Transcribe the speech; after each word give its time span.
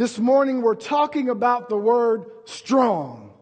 This 0.00 0.18
morning 0.18 0.62
we're 0.62 0.76
talking 0.76 1.28
about 1.28 1.68
the 1.68 1.76
word 1.76 2.24
strong. 2.46 3.34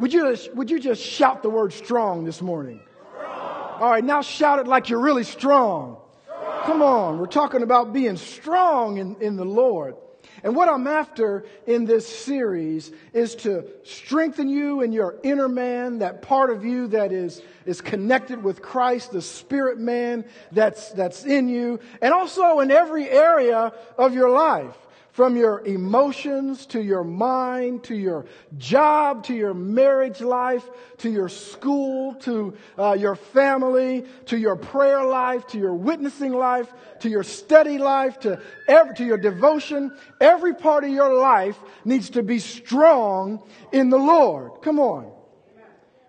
Would 0.00 0.12
you, 0.12 0.36
would 0.54 0.68
you 0.68 0.80
just 0.80 1.00
shout 1.00 1.40
the 1.44 1.50
word 1.50 1.72
strong 1.72 2.24
this 2.24 2.42
morning? 2.42 2.80
Strong. 3.12 3.80
All 3.80 3.90
right, 3.92 4.02
now 4.02 4.20
shout 4.20 4.58
it 4.58 4.66
like 4.66 4.88
you're 4.88 4.98
really 4.98 5.22
strong. 5.22 5.98
strong. 6.24 6.64
Come 6.64 6.82
on, 6.82 7.18
we're 7.20 7.26
talking 7.26 7.62
about 7.62 7.92
being 7.92 8.16
strong 8.16 8.96
in, 8.96 9.14
in 9.20 9.36
the 9.36 9.44
Lord. 9.44 9.94
And 10.42 10.56
what 10.56 10.68
I'm 10.68 10.88
after 10.88 11.44
in 11.68 11.84
this 11.84 12.08
series 12.08 12.90
is 13.12 13.36
to 13.36 13.66
strengthen 13.84 14.48
you 14.48 14.80
in 14.80 14.90
your 14.90 15.14
inner 15.22 15.48
man, 15.48 16.00
that 16.00 16.22
part 16.22 16.50
of 16.50 16.64
you 16.64 16.88
that 16.88 17.12
is, 17.12 17.40
is 17.66 17.80
connected 17.80 18.42
with 18.42 18.60
Christ, 18.60 19.12
the 19.12 19.22
spirit 19.22 19.78
man 19.78 20.24
that's, 20.50 20.90
that's 20.90 21.24
in 21.24 21.48
you, 21.48 21.78
and 22.02 22.12
also 22.12 22.58
in 22.58 22.72
every 22.72 23.08
area 23.08 23.72
of 23.96 24.12
your 24.12 24.30
life 24.30 24.76
from 25.20 25.36
your 25.36 25.60
emotions 25.66 26.64
to 26.64 26.80
your 26.80 27.04
mind 27.04 27.84
to 27.84 27.94
your 27.94 28.24
job 28.56 29.22
to 29.22 29.34
your 29.34 29.52
marriage 29.52 30.22
life 30.22 30.66
to 30.96 31.10
your 31.10 31.28
school 31.28 32.14
to 32.14 32.54
uh, 32.78 32.96
your 32.98 33.14
family 33.14 34.02
to 34.24 34.38
your 34.38 34.56
prayer 34.56 35.04
life 35.04 35.46
to 35.46 35.58
your 35.58 35.74
witnessing 35.74 36.32
life 36.32 36.72
to 37.00 37.10
your 37.10 37.22
study 37.22 37.76
life 37.76 38.18
to 38.20 38.40
every, 38.66 38.94
to 38.94 39.04
your 39.04 39.18
devotion. 39.18 39.94
Every 40.22 40.54
part 40.54 40.84
of 40.84 40.90
your 40.90 41.12
life 41.20 41.58
needs 41.84 42.08
to 42.10 42.22
be 42.22 42.38
strong 42.38 43.42
in 43.72 43.90
the 43.90 43.98
lord. 43.98 44.62
Come 44.62 44.80
on. 44.80 45.12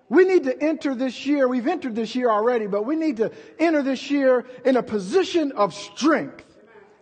We 0.07 0.23
need 0.23 0.45
to 0.45 0.57
enter 0.63 0.95
this 0.95 1.25
year 1.25 1.49
we've 1.49 1.67
entered 1.67 1.95
this 1.95 2.15
year 2.15 2.31
already 2.31 2.67
but 2.67 2.85
we 2.85 2.95
need 2.95 3.17
to 3.17 3.29
enter 3.59 3.83
this 3.83 4.09
year 4.09 4.45
in 4.63 4.77
a 4.77 4.83
position 4.83 5.51
of 5.51 5.73
strength 5.73 6.45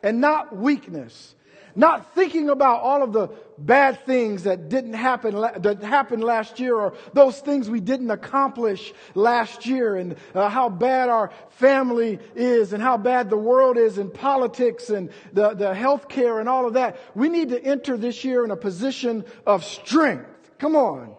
and 0.02 0.20
not 0.20 0.58
weakness 0.58 1.36
not 1.80 2.14
thinking 2.14 2.50
about 2.50 2.82
all 2.82 3.02
of 3.02 3.14
the 3.14 3.30
bad 3.58 4.06
things 4.06 4.44
that 4.44 4.68
didn't 4.68 4.94
happen, 4.94 5.34
that 5.36 5.82
happened 5.82 6.24
last 6.24 6.60
year 6.60 6.76
or 6.76 6.94
those 7.14 7.40
things 7.40 7.70
we 7.70 7.80
didn't 7.80 8.12
accomplish 8.12 8.94
last 9.16 9.66
year 9.66 9.96
and 9.96 10.18
uh, 10.36 10.50
how 10.50 10.68
bad 10.68 11.08
our 11.08 11.32
family 11.52 12.20
is 12.36 12.74
and 12.74 12.84
how 12.84 12.98
bad 12.98 13.30
the 13.30 13.38
world 13.38 13.78
is 13.78 13.98
in 13.98 14.12
politics 14.12 14.90
and 14.90 15.10
the, 15.32 15.54
the 15.54 15.74
health 15.74 16.10
care 16.10 16.42
and 16.42 16.50
all 16.50 16.68
of 16.68 16.74
that. 16.74 17.00
We 17.16 17.30
need 17.30 17.50
to 17.50 17.64
enter 17.64 17.96
this 17.96 18.26
year 18.26 18.44
in 18.44 18.52
a 18.52 18.58
position 18.58 19.24
of 19.48 19.64
strength. 19.64 20.52
Come 20.58 20.76
on. 20.76 21.16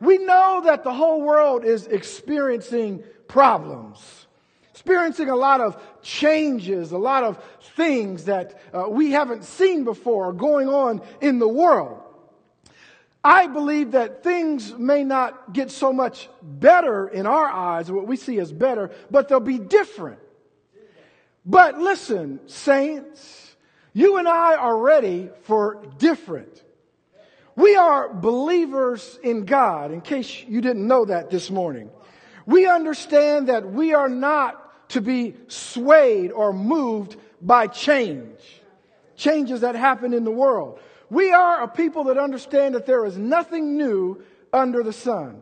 We 0.00 0.16
know 0.16 0.62
that 0.64 0.84
the 0.84 0.94
whole 0.94 1.20
world 1.20 1.64
is 1.64 1.86
experiencing 1.86 3.04
problems 3.26 4.18
experiencing 4.78 5.28
a 5.28 5.34
lot 5.36 5.60
of 5.60 5.76
changes, 6.02 6.92
a 6.92 6.98
lot 6.98 7.24
of 7.24 7.36
things 7.78 8.24
that 8.24 8.60
uh, 8.74 8.86
we 8.88 9.12
haven't 9.12 9.44
seen 9.44 9.84
before 9.84 10.34
going 10.34 10.68
on 10.68 11.00
in 11.22 11.38
the 11.38 11.48
world. 11.48 12.02
I 13.24 13.46
believe 13.46 13.92
that 13.92 14.22
things 14.22 14.74
may 14.74 15.04
not 15.04 15.52
get 15.52 15.70
so 15.70 15.92
much 15.92 16.28
better 16.42 17.08
in 17.08 17.26
our 17.26 17.46
eyes, 17.46 17.90
what 17.90 18.06
we 18.06 18.16
see 18.16 18.38
as 18.40 18.52
better, 18.52 18.90
but 19.10 19.28
they'll 19.28 19.40
be 19.40 19.58
different. 19.58 20.18
But 21.46 21.78
listen, 21.78 22.40
saints, 22.48 23.56
you 23.92 24.18
and 24.18 24.28
I 24.28 24.56
are 24.56 24.76
ready 24.76 25.30
for 25.42 25.86
different. 25.98 26.62
We 27.54 27.76
are 27.76 28.12
believers 28.12 29.18
in 29.22 29.44
God, 29.44 29.92
in 29.92 30.00
case 30.00 30.44
you 30.46 30.60
didn't 30.60 30.86
know 30.86 31.04
that 31.04 31.30
this 31.30 31.48
morning. 31.50 31.90
We 32.44 32.66
understand 32.66 33.48
that 33.48 33.70
we 33.70 33.94
are 33.94 34.08
not 34.08 34.90
to 34.90 35.00
be 35.00 35.34
swayed 35.48 36.32
or 36.32 36.52
moved 36.52 37.16
by 37.40 37.66
change. 37.66 38.62
Changes 39.16 39.62
that 39.62 39.74
happen 39.74 40.14
in 40.14 40.24
the 40.24 40.30
world. 40.30 40.80
We 41.10 41.32
are 41.32 41.62
a 41.62 41.68
people 41.68 42.04
that 42.04 42.18
understand 42.18 42.74
that 42.74 42.86
there 42.86 43.04
is 43.04 43.16
nothing 43.16 43.76
new 43.76 44.22
under 44.52 44.82
the 44.82 44.92
sun. 44.92 45.40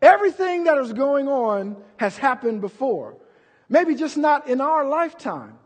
Everything 0.00 0.64
that 0.64 0.78
is 0.78 0.92
going 0.92 1.28
on 1.28 1.76
has 1.96 2.16
happened 2.16 2.60
before. 2.60 3.16
Maybe 3.68 3.94
just 3.94 4.16
not 4.16 4.48
in 4.48 4.60
our 4.60 4.88
lifetime, 4.88 5.58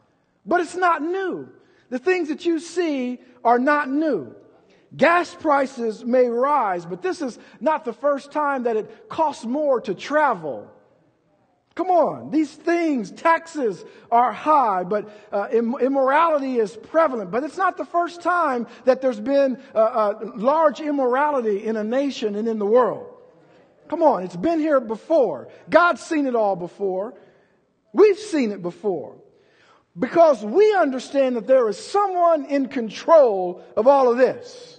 but 0.44 0.60
it's 0.60 0.74
not 0.74 1.02
new. 1.02 1.48
The 1.90 1.98
things 1.98 2.28
that 2.28 2.44
you 2.44 2.58
see 2.58 3.20
are 3.44 3.58
not 3.58 3.90
new. 3.90 4.34
Gas 4.96 5.34
prices 5.34 6.04
may 6.04 6.26
rise, 6.26 6.84
but 6.84 7.02
this 7.02 7.22
is 7.22 7.38
not 7.60 7.84
the 7.84 7.92
first 7.92 8.32
time 8.32 8.64
that 8.64 8.76
it 8.76 9.08
costs 9.08 9.44
more 9.44 9.80
to 9.82 9.94
travel 9.94 10.70
Come 11.74 11.90
on, 11.90 12.30
these 12.30 12.52
things, 12.52 13.10
taxes 13.10 13.82
are 14.10 14.32
high, 14.32 14.84
but 14.84 15.08
uh, 15.32 15.48
immorality 15.50 16.58
is 16.58 16.76
prevalent. 16.76 17.30
But 17.30 17.44
it's 17.44 17.56
not 17.56 17.78
the 17.78 17.86
first 17.86 18.20
time 18.20 18.66
that 18.84 19.00
there's 19.00 19.20
been 19.20 19.58
a, 19.74 19.80
a 19.80 20.32
large 20.36 20.80
immorality 20.80 21.64
in 21.64 21.76
a 21.76 21.84
nation 21.84 22.34
and 22.36 22.46
in 22.46 22.58
the 22.58 22.66
world. 22.66 23.06
Come 23.88 24.02
on, 24.02 24.22
it's 24.22 24.36
been 24.36 24.58
here 24.58 24.80
before. 24.80 25.48
God's 25.68 26.02
seen 26.02 26.26
it 26.26 26.34
all 26.34 26.56
before. 26.56 27.14
We've 27.92 28.18
seen 28.18 28.52
it 28.52 28.62
before. 28.62 29.16
Because 29.98 30.42
we 30.42 30.74
understand 30.74 31.36
that 31.36 31.46
there 31.46 31.68
is 31.68 31.78
someone 31.78 32.46
in 32.46 32.68
control 32.68 33.62
of 33.76 33.86
all 33.86 34.10
of 34.10 34.16
this. 34.16 34.71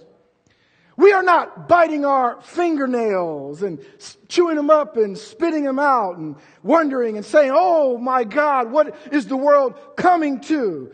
We 0.96 1.12
are 1.12 1.22
not 1.22 1.68
biting 1.68 2.04
our 2.04 2.40
fingernails 2.40 3.62
and 3.62 3.80
chewing 4.28 4.56
them 4.56 4.70
up 4.70 4.96
and 4.96 5.18
spitting 5.18 5.64
them 5.64 5.78
out 5.78 6.18
and 6.18 6.36
wondering 6.62 7.16
and 7.16 7.26
saying, 7.26 7.50
Oh 7.52 7.98
my 7.98 8.24
God, 8.24 8.70
what 8.70 8.96
is 9.10 9.26
the 9.26 9.36
world 9.36 9.74
coming 9.96 10.40
to? 10.42 10.92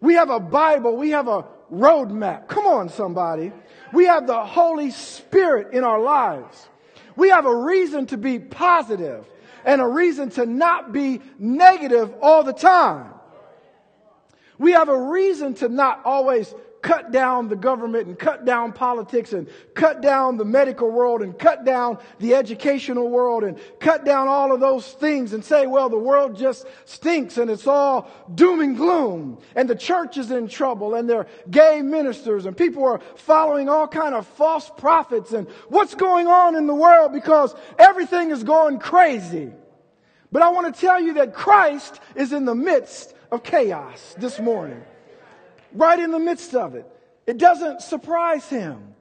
We 0.00 0.14
have 0.14 0.30
a 0.30 0.40
Bible. 0.40 0.96
We 0.96 1.10
have 1.10 1.28
a 1.28 1.44
roadmap. 1.72 2.48
Come 2.48 2.66
on, 2.66 2.88
somebody. 2.88 3.52
We 3.92 4.06
have 4.06 4.26
the 4.26 4.42
Holy 4.42 4.90
Spirit 4.90 5.74
in 5.74 5.84
our 5.84 6.00
lives. 6.00 6.68
We 7.14 7.28
have 7.28 7.44
a 7.44 7.54
reason 7.54 8.06
to 8.06 8.16
be 8.16 8.38
positive 8.38 9.26
and 9.64 9.80
a 9.80 9.86
reason 9.86 10.30
to 10.30 10.46
not 10.46 10.92
be 10.92 11.20
negative 11.38 12.14
all 12.22 12.42
the 12.42 12.54
time. 12.54 13.12
We 14.58 14.72
have 14.72 14.88
a 14.88 14.98
reason 14.98 15.54
to 15.54 15.68
not 15.68 16.02
always 16.04 16.54
cut 16.82 17.12
down 17.12 17.48
the 17.48 17.56
government 17.56 18.08
and 18.08 18.18
cut 18.18 18.44
down 18.44 18.72
politics 18.72 19.32
and 19.32 19.48
cut 19.72 20.02
down 20.02 20.36
the 20.36 20.44
medical 20.44 20.90
world 20.90 21.22
and 21.22 21.38
cut 21.38 21.64
down 21.64 21.96
the 22.18 22.34
educational 22.34 23.08
world 23.08 23.44
and 23.44 23.58
cut 23.78 24.04
down 24.04 24.26
all 24.26 24.52
of 24.52 24.58
those 24.58 24.92
things 24.94 25.32
and 25.32 25.44
say, 25.44 25.66
well, 25.66 25.88
the 25.88 25.96
world 25.96 26.36
just 26.36 26.66
stinks 26.84 27.38
and 27.38 27.50
it's 27.50 27.68
all 27.68 28.10
doom 28.34 28.60
and 28.60 28.76
gloom 28.76 29.38
and 29.54 29.70
the 29.70 29.76
church 29.76 30.18
is 30.18 30.32
in 30.32 30.48
trouble 30.48 30.96
and 30.96 31.08
they're 31.08 31.28
gay 31.50 31.80
ministers 31.82 32.46
and 32.46 32.56
people 32.56 32.84
are 32.84 33.00
following 33.14 33.68
all 33.68 33.86
kind 33.86 34.14
of 34.14 34.26
false 34.26 34.70
prophets 34.76 35.32
and 35.32 35.48
what's 35.68 35.94
going 35.94 36.26
on 36.26 36.56
in 36.56 36.66
the 36.66 36.74
world 36.74 37.12
because 37.12 37.54
everything 37.78 38.30
is 38.30 38.42
going 38.42 38.80
crazy. 38.80 39.52
But 40.32 40.42
I 40.42 40.48
want 40.48 40.74
to 40.74 40.80
tell 40.80 40.98
you 40.98 41.14
that 41.14 41.32
Christ 41.32 42.00
is 42.16 42.32
in 42.32 42.44
the 42.44 42.54
midst 42.56 43.14
of 43.30 43.44
chaos 43.44 44.16
this 44.18 44.40
morning 44.40 44.82
right 45.74 45.98
in 45.98 46.10
the 46.10 46.18
midst 46.18 46.54
of 46.54 46.74
it. 46.74 46.86
It 47.26 47.38
doesn't 47.38 47.82
surprise 47.82 48.48
him. 48.48 48.94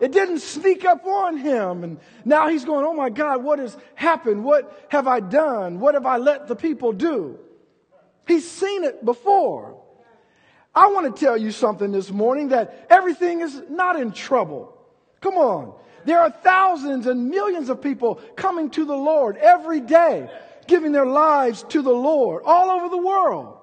It 0.00 0.10
didn't 0.10 0.40
sneak 0.40 0.84
up 0.84 1.06
on 1.06 1.36
him. 1.36 1.84
And 1.84 2.00
now 2.24 2.48
he's 2.48 2.64
going, 2.64 2.84
Oh 2.84 2.92
my 2.92 3.08
God, 3.08 3.44
what 3.44 3.60
has 3.60 3.76
happened? 3.94 4.44
What 4.44 4.86
have 4.88 5.06
I 5.06 5.20
done? 5.20 5.78
What 5.78 5.94
have 5.94 6.06
I 6.06 6.16
let 6.16 6.48
the 6.48 6.56
people 6.56 6.92
do? 6.92 7.38
He's 8.26 8.50
seen 8.50 8.84
it 8.84 9.04
before. 9.04 9.80
I 10.74 10.88
want 10.88 11.14
to 11.14 11.24
tell 11.24 11.36
you 11.36 11.52
something 11.52 11.92
this 11.92 12.10
morning 12.10 12.48
that 12.48 12.86
everything 12.88 13.42
is 13.42 13.62
not 13.68 14.00
in 14.00 14.10
trouble. 14.12 14.76
Come 15.20 15.34
on. 15.34 15.74
There 16.04 16.18
are 16.18 16.30
thousands 16.30 17.06
and 17.06 17.28
millions 17.28 17.68
of 17.68 17.80
people 17.80 18.16
coming 18.34 18.70
to 18.70 18.84
the 18.84 18.96
Lord 18.96 19.36
every 19.36 19.80
day, 19.80 20.28
giving 20.66 20.92
their 20.92 21.06
lives 21.06 21.62
to 21.68 21.82
the 21.82 21.92
Lord 21.92 22.42
all 22.44 22.70
over 22.70 22.88
the 22.88 22.98
world. 22.98 23.58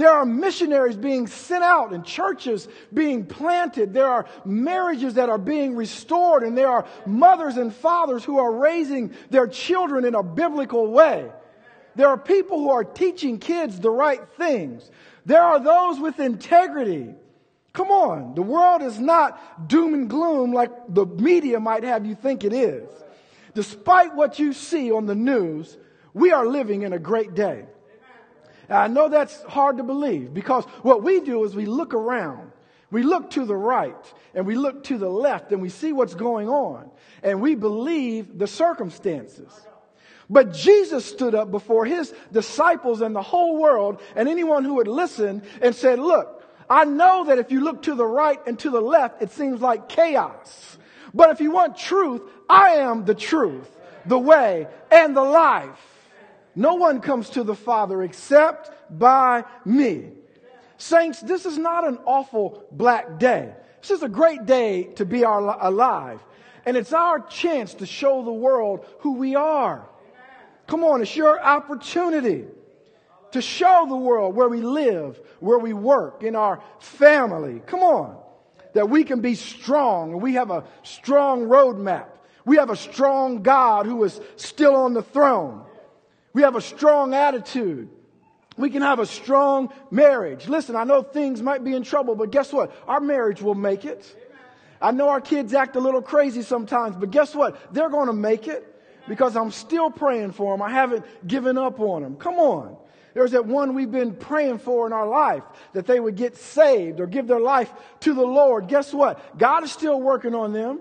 There 0.00 0.10
are 0.10 0.24
missionaries 0.24 0.96
being 0.96 1.26
sent 1.26 1.62
out 1.62 1.92
and 1.92 2.02
churches 2.02 2.68
being 2.94 3.26
planted. 3.26 3.92
There 3.92 4.08
are 4.08 4.24
marriages 4.46 5.12
that 5.14 5.28
are 5.28 5.36
being 5.36 5.76
restored 5.76 6.42
and 6.42 6.56
there 6.56 6.70
are 6.70 6.86
mothers 7.04 7.58
and 7.58 7.70
fathers 7.70 8.24
who 8.24 8.38
are 8.38 8.50
raising 8.50 9.12
their 9.28 9.46
children 9.46 10.06
in 10.06 10.14
a 10.14 10.22
biblical 10.22 10.90
way. 10.90 11.30
There 11.96 12.08
are 12.08 12.16
people 12.16 12.60
who 12.60 12.70
are 12.70 12.82
teaching 12.82 13.38
kids 13.38 13.78
the 13.78 13.90
right 13.90 14.26
things. 14.38 14.90
There 15.26 15.42
are 15.42 15.60
those 15.62 16.00
with 16.00 16.18
integrity. 16.18 17.14
Come 17.74 17.90
on. 17.90 18.34
The 18.34 18.40
world 18.40 18.80
is 18.80 18.98
not 18.98 19.68
doom 19.68 19.92
and 19.92 20.08
gloom 20.08 20.54
like 20.54 20.70
the 20.88 21.04
media 21.04 21.60
might 21.60 21.84
have 21.84 22.06
you 22.06 22.14
think 22.14 22.42
it 22.42 22.54
is. 22.54 22.88
Despite 23.52 24.14
what 24.14 24.38
you 24.38 24.54
see 24.54 24.92
on 24.92 25.04
the 25.04 25.14
news, 25.14 25.76
we 26.14 26.32
are 26.32 26.46
living 26.46 26.84
in 26.84 26.94
a 26.94 26.98
great 26.98 27.34
day. 27.34 27.66
I 28.70 28.88
know 28.88 29.08
that's 29.08 29.42
hard 29.42 29.78
to 29.78 29.82
believe 29.82 30.32
because 30.32 30.64
what 30.82 31.02
we 31.02 31.20
do 31.20 31.44
is 31.44 31.54
we 31.54 31.66
look 31.66 31.92
around. 31.94 32.52
We 32.90 33.02
look 33.02 33.30
to 33.30 33.44
the 33.44 33.56
right 33.56 34.14
and 34.34 34.46
we 34.46 34.54
look 34.54 34.84
to 34.84 34.98
the 34.98 35.08
left 35.08 35.52
and 35.52 35.60
we 35.60 35.68
see 35.68 35.92
what's 35.92 36.14
going 36.14 36.48
on 36.48 36.90
and 37.22 37.40
we 37.40 37.54
believe 37.54 38.38
the 38.38 38.46
circumstances. 38.46 39.52
But 40.28 40.52
Jesus 40.52 41.04
stood 41.04 41.34
up 41.34 41.50
before 41.50 41.84
his 41.84 42.14
disciples 42.32 43.00
and 43.00 43.14
the 43.14 43.22
whole 43.22 43.58
world 43.58 44.00
and 44.14 44.28
anyone 44.28 44.64
who 44.64 44.74
would 44.74 44.88
listen 44.88 45.42
and 45.60 45.74
said, 45.74 45.98
look, 45.98 46.44
I 46.68 46.84
know 46.84 47.24
that 47.24 47.38
if 47.38 47.50
you 47.50 47.60
look 47.60 47.82
to 47.82 47.96
the 47.96 48.06
right 48.06 48.38
and 48.46 48.56
to 48.60 48.70
the 48.70 48.80
left, 48.80 49.22
it 49.22 49.32
seems 49.32 49.60
like 49.60 49.88
chaos. 49.88 50.78
But 51.12 51.30
if 51.30 51.40
you 51.40 51.50
want 51.50 51.76
truth, 51.76 52.22
I 52.48 52.76
am 52.76 53.04
the 53.04 53.14
truth, 53.14 53.68
the 54.06 54.18
way, 54.18 54.68
and 54.92 55.16
the 55.16 55.24
life. 55.24 55.89
No 56.54 56.74
one 56.74 57.00
comes 57.00 57.30
to 57.30 57.44
the 57.44 57.54
Father 57.54 58.02
except 58.02 58.70
by 58.98 59.44
me. 59.64 60.10
Saints, 60.78 61.20
this 61.20 61.46
is 61.46 61.58
not 61.58 61.86
an 61.86 61.98
awful 62.06 62.64
black 62.72 63.18
day. 63.18 63.52
This 63.82 63.90
is 63.90 64.02
a 64.02 64.08
great 64.08 64.46
day 64.46 64.84
to 64.94 65.04
be 65.04 65.24
our, 65.24 65.40
alive. 65.40 66.20
And 66.66 66.76
it's 66.76 66.92
our 66.92 67.20
chance 67.20 67.74
to 67.74 67.86
show 67.86 68.24
the 68.24 68.32
world 68.32 68.86
who 69.00 69.14
we 69.14 69.34
are. 69.34 69.88
Come 70.66 70.84
on, 70.84 71.02
it's 71.02 71.16
your 71.16 71.42
opportunity 71.42 72.44
to 73.32 73.42
show 73.42 73.86
the 73.88 73.96
world 73.96 74.34
where 74.34 74.48
we 74.48 74.60
live, 74.60 75.20
where 75.40 75.58
we 75.58 75.72
work, 75.72 76.22
in 76.22 76.36
our 76.36 76.62
family. 76.78 77.60
Come 77.66 77.80
on. 77.80 78.16
That 78.74 78.88
we 78.88 79.04
can 79.04 79.20
be 79.20 79.34
strong. 79.34 80.20
We 80.20 80.34
have 80.34 80.50
a 80.50 80.64
strong 80.82 81.42
roadmap. 81.42 82.06
We 82.44 82.56
have 82.56 82.70
a 82.70 82.76
strong 82.76 83.42
God 83.42 83.86
who 83.86 84.02
is 84.04 84.20
still 84.36 84.76
on 84.76 84.94
the 84.94 85.02
throne. 85.02 85.64
We 86.32 86.42
have 86.42 86.56
a 86.56 86.60
strong 86.60 87.14
attitude. 87.14 87.88
We 88.56 88.70
can 88.70 88.82
have 88.82 88.98
a 88.98 89.06
strong 89.06 89.72
marriage. 89.90 90.48
Listen, 90.48 90.76
I 90.76 90.84
know 90.84 91.02
things 91.02 91.42
might 91.42 91.64
be 91.64 91.74
in 91.74 91.82
trouble, 91.82 92.14
but 92.14 92.30
guess 92.30 92.52
what? 92.52 92.74
Our 92.86 93.00
marriage 93.00 93.40
will 93.40 93.54
make 93.54 93.84
it. 93.84 94.16
I 94.82 94.92
know 94.92 95.08
our 95.08 95.20
kids 95.20 95.54
act 95.54 95.76
a 95.76 95.80
little 95.80 96.02
crazy 96.02 96.42
sometimes, 96.42 96.96
but 96.96 97.10
guess 97.10 97.34
what? 97.34 97.72
They're 97.74 97.90
going 97.90 98.06
to 98.06 98.12
make 98.12 98.48
it 98.48 98.66
because 99.08 99.36
I'm 99.36 99.50
still 99.50 99.90
praying 99.90 100.32
for 100.32 100.54
them. 100.54 100.62
I 100.62 100.70
haven't 100.70 101.04
given 101.26 101.58
up 101.58 101.80
on 101.80 102.02
them. 102.02 102.16
Come 102.16 102.38
on. 102.38 102.76
There's 103.12 103.32
that 103.32 103.44
one 103.44 103.74
we've 103.74 103.90
been 103.90 104.14
praying 104.14 104.58
for 104.58 104.86
in 104.86 104.92
our 104.92 105.08
life 105.08 105.42
that 105.72 105.86
they 105.86 105.98
would 105.98 106.16
get 106.16 106.36
saved 106.36 107.00
or 107.00 107.06
give 107.06 107.26
their 107.26 107.40
life 107.40 107.70
to 108.00 108.14
the 108.14 108.22
Lord. 108.22 108.68
Guess 108.68 108.94
what? 108.94 109.36
God 109.36 109.64
is 109.64 109.72
still 109.72 110.00
working 110.00 110.34
on 110.34 110.52
them. 110.52 110.80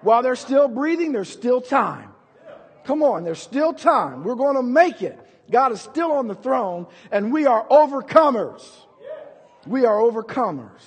While 0.00 0.22
they're 0.22 0.36
still 0.36 0.68
breathing, 0.68 1.12
there's 1.12 1.28
still 1.28 1.60
time. 1.60 2.13
Come 2.84 3.02
on, 3.02 3.24
there's 3.24 3.40
still 3.40 3.72
time. 3.72 4.24
We're 4.24 4.34
going 4.34 4.56
to 4.56 4.62
make 4.62 5.02
it. 5.02 5.18
God 5.50 5.72
is 5.72 5.80
still 5.80 6.12
on 6.12 6.28
the 6.28 6.34
throne 6.34 6.86
and 7.10 7.32
we 7.32 7.46
are 7.46 7.66
overcomers. 7.68 8.66
We 9.66 9.84
are 9.86 9.96
overcomers. 9.96 10.82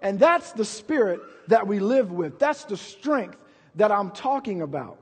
And 0.00 0.18
that's 0.18 0.52
the 0.52 0.64
spirit 0.64 1.20
that 1.48 1.66
we 1.66 1.78
live 1.78 2.10
with. 2.10 2.38
That's 2.38 2.64
the 2.64 2.76
strength 2.76 3.36
that 3.76 3.92
I'm 3.92 4.10
talking 4.10 4.62
about. 4.62 4.98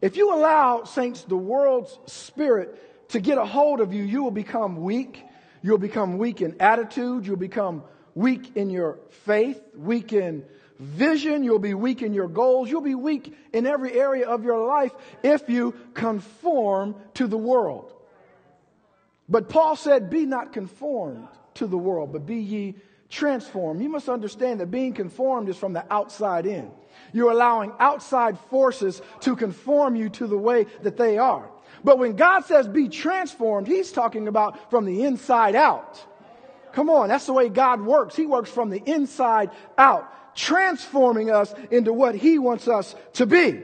If 0.00 0.16
you 0.16 0.32
allow, 0.32 0.84
saints, 0.84 1.24
the 1.24 1.36
world's 1.36 1.98
spirit 2.06 3.08
to 3.10 3.20
get 3.20 3.38
a 3.38 3.44
hold 3.44 3.80
of 3.80 3.92
you, 3.92 4.02
you 4.02 4.22
will 4.22 4.30
become 4.30 4.82
weak. 4.82 5.22
You'll 5.62 5.78
become 5.78 6.18
weak 6.18 6.42
in 6.42 6.56
attitude. 6.60 7.26
You'll 7.26 7.36
become 7.36 7.82
weak 8.14 8.56
in 8.56 8.70
your 8.70 8.98
faith, 9.24 9.60
weak 9.74 10.12
in 10.12 10.44
vision. 10.78 11.42
You'll 11.42 11.58
be 11.58 11.74
weak 11.74 12.02
in 12.02 12.12
your 12.12 12.28
goals. 12.28 12.70
You'll 12.70 12.80
be 12.80 12.94
weak 12.94 13.36
in 13.52 13.66
every 13.66 13.92
area 13.92 14.26
of 14.26 14.44
your 14.44 14.66
life 14.66 14.92
if 15.22 15.48
you 15.48 15.74
conform 15.94 16.94
to 17.14 17.26
the 17.26 17.38
world. 17.38 17.92
But 19.28 19.48
Paul 19.48 19.76
said, 19.76 20.10
Be 20.10 20.26
not 20.26 20.52
conformed 20.52 21.28
to 21.54 21.66
the 21.66 21.78
world, 21.78 22.12
but 22.12 22.26
be 22.26 22.36
ye 22.36 22.74
transformed. 23.08 23.82
You 23.82 23.88
must 23.88 24.08
understand 24.08 24.60
that 24.60 24.70
being 24.70 24.92
conformed 24.92 25.48
is 25.48 25.56
from 25.56 25.72
the 25.72 25.84
outside 25.92 26.46
in. 26.46 26.70
You're 27.12 27.30
allowing 27.30 27.72
outside 27.78 28.38
forces 28.50 29.00
to 29.20 29.36
conform 29.36 29.96
you 29.96 30.08
to 30.10 30.26
the 30.26 30.38
way 30.38 30.66
that 30.82 30.96
they 30.96 31.18
are. 31.18 31.48
But 31.84 31.98
when 31.98 32.16
God 32.16 32.44
says 32.44 32.66
be 32.66 32.88
transformed, 32.88 33.66
He's 33.66 33.92
talking 33.92 34.28
about 34.28 34.70
from 34.70 34.84
the 34.84 35.04
inside 35.04 35.54
out. 35.54 36.04
Come 36.72 36.90
on, 36.90 37.08
that's 37.08 37.26
the 37.26 37.32
way 37.32 37.48
God 37.48 37.80
works. 37.80 38.16
He 38.16 38.26
works 38.26 38.50
from 38.50 38.70
the 38.70 38.82
inside 38.84 39.50
out, 39.78 40.12
transforming 40.36 41.30
us 41.30 41.52
into 41.70 41.92
what 41.92 42.14
He 42.14 42.38
wants 42.38 42.68
us 42.68 42.94
to 43.14 43.26
be. 43.26 43.62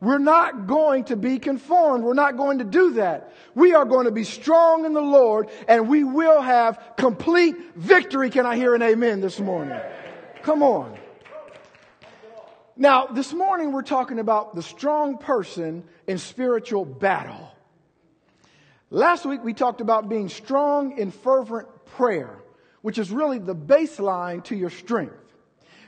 We're 0.00 0.18
not 0.18 0.66
going 0.66 1.04
to 1.04 1.16
be 1.16 1.38
conformed. 1.38 2.04
We're 2.04 2.14
not 2.14 2.38
going 2.38 2.58
to 2.58 2.64
do 2.64 2.94
that. 2.94 3.34
We 3.54 3.74
are 3.74 3.84
going 3.84 4.06
to 4.06 4.10
be 4.10 4.24
strong 4.24 4.86
in 4.86 4.94
the 4.94 5.02
Lord 5.02 5.50
and 5.68 5.88
we 5.88 6.04
will 6.04 6.40
have 6.40 6.80
complete 6.96 7.56
victory. 7.76 8.30
Can 8.30 8.46
I 8.46 8.56
hear 8.56 8.74
an 8.74 8.80
amen 8.80 9.20
this 9.20 9.38
morning? 9.38 9.78
Come 10.42 10.62
on. 10.62 10.96
Now, 12.76 13.08
this 13.08 13.34
morning 13.34 13.72
we're 13.72 13.82
talking 13.82 14.18
about 14.18 14.54
the 14.54 14.62
strong 14.62 15.18
person 15.18 15.84
in 16.06 16.16
spiritual 16.16 16.86
battle. 16.86 17.52
Last 18.88 19.26
week 19.26 19.44
we 19.44 19.52
talked 19.52 19.82
about 19.82 20.08
being 20.08 20.30
strong 20.30 20.96
in 20.96 21.10
fervent 21.10 21.68
prayer, 21.84 22.38
which 22.80 22.96
is 22.96 23.10
really 23.10 23.38
the 23.38 23.54
baseline 23.54 24.42
to 24.44 24.56
your 24.56 24.70
strength. 24.70 25.29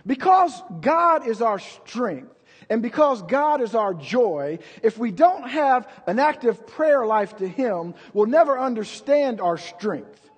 Because 0.06 0.62
God 0.80 1.26
is 1.26 1.42
our 1.42 1.58
strength, 1.58 2.34
and 2.68 2.82
because 2.82 3.22
God 3.22 3.60
is 3.60 3.74
our 3.74 3.94
joy, 3.94 4.58
if 4.82 4.98
we 4.98 5.10
don't 5.10 5.48
have 5.48 5.88
an 6.06 6.18
active 6.18 6.66
prayer 6.66 7.04
life 7.04 7.36
to 7.36 7.48
Him, 7.48 7.94
we'll 8.12 8.26
never 8.26 8.58
understand 8.58 9.40
our 9.40 9.58
strength. 9.58 10.30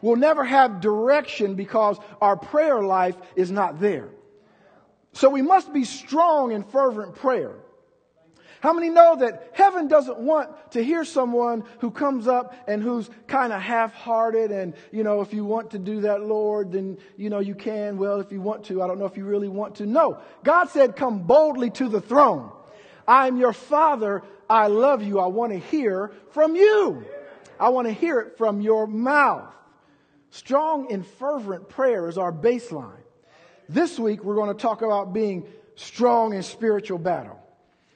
We'll 0.00 0.16
never 0.16 0.44
have 0.44 0.80
direction 0.80 1.54
because 1.54 1.96
our 2.20 2.36
prayer 2.36 2.82
life 2.82 3.16
is 3.36 3.50
not 3.50 3.80
there. 3.80 4.08
So 5.12 5.28
we 5.30 5.42
must 5.42 5.72
be 5.72 5.84
strong 5.84 6.52
in 6.52 6.64
fervent 6.64 7.14
prayer. 7.14 7.54
How 8.62 8.72
many 8.72 8.90
know 8.90 9.16
that 9.16 9.50
heaven 9.54 9.88
doesn't 9.88 10.18
want 10.18 10.70
to 10.70 10.84
hear 10.84 11.04
someone 11.04 11.64
who 11.80 11.90
comes 11.90 12.28
up 12.28 12.54
and 12.68 12.80
who's 12.80 13.10
kind 13.26 13.52
of 13.52 13.60
half-hearted 13.60 14.52
and, 14.52 14.74
you 14.92 15.02
know, 15.02 15.20
if 15.20 15.34
you 15.34 15.44
want 15.44 15.72
to 15.72 15.80
do 15.80 16.02
that, 16.02 16.22
Lord, 16.22 16.70
then, 16.70 16.98
you 17.16 17.28
know, 17.28 17.40
you 17.40 17.56
can. 17.56 17.98
Well, 17.98 18.20
if 18.20 18.30
you 18.30 18.40
want 18.40 18.66
to, 18.66 18.80
I 18.80 18.86
don't 18.86 19.00
know 19.00 19.06
if 19.06 19.16
you 19.16 19.24
really 19.24 19.48
want 19.48 19.74
to. 19.76 19.86
No. 19.86 20.20
God 20.44 20.66
said, 20.68 20.94
come 20.94 21.24
boldly 21.24 21.70
to 21.70 21.88
the 21.88 22.00
throne. 22.00 22.52
I'm 23.08 23.36
your 23.36 23.52
father. 23.52 24.22
I 24.48 24.68
love 24.68 25.02
you. 25.02 25.18
I 25.18 25.26
want 25.26 25.50
to 25.50 25.58
hear 25.58 26.12
from 26.30 26.54
you. 26.54 27.04
I 27.58 27.70
want 27.70 27.88
to 27.88 27.92
hear 27.92 28.20
it 28.20 28.38
from 28.38 28.60
your 28.60 28.86
mouth. 28.86 29.52
Strong 30.30 30.92
and 30.92 31.04
fervent 31.04 31.68
prayer 31.68 32.08
is 32.08 32.16
our 32.16 32.32
baseline. 32.32 33.02
This 33.68 33.98
week, 33.98 34.22
we're 34.22 34.36
going 34.36 34.54
to 34.56 34.62
talk 34.62 34.82
about 34.82 35.12
being 35.12 35.48
strong 35.74 36.32
in 36.32 36.44
spiritual 36.44 36.98
battle. 36.98 37.40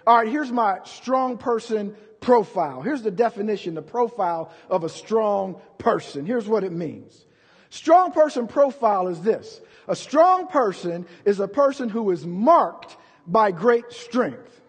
All 0.06 0.18
right, 0.18 0.28
here's 0.28 0.52
my 0.52 0.78
strong 0.84 1.38
person 1.38 1.96
profile. 2.20 2.82
Here's 2.82 3.02
the 3.02 3.10
definition, 3.10 3.74
the 3.74 3.82
profile 3.82 4.52
of 4.70 4.84
a 4.84 4.88
strong 4.88 5.60
person. 5.78 6.26
Here's 6.26 6.46
what 6.46 6.64
it 6.64 6.72
means. 6.72 7.26
Strong 7.70 8.12
person 8.12 8.46
profile 8.46 9.08
is 9.08 9.20
this. 9.20 9.60
A 9.88 9.96
strong 9.96 10.46
person 10.46 11.06
is 11.24 11.40
a 11.40 11.48
person 11.48 11.88
who 11.88 12.10
is 12.10 12.26
marked 12.26 12.96
by 13.26 13.50
great 13.50 13.92
strength. 13.92 14.60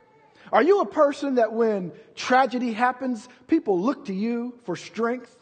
Are 0.52 0.64
you 0.64 0.82
a 0.82 0.86
person 0.86 1.36
that 1.36 1.54
when 1.54 1.92
tragedy 2.16 2.74
happens, 2.74 3.28
people 3.48 3.80
look 3.80 4.06
to 4.06 4.14
you 4.14 4.56
for 4.64 4.76
strength? 4.76 5.36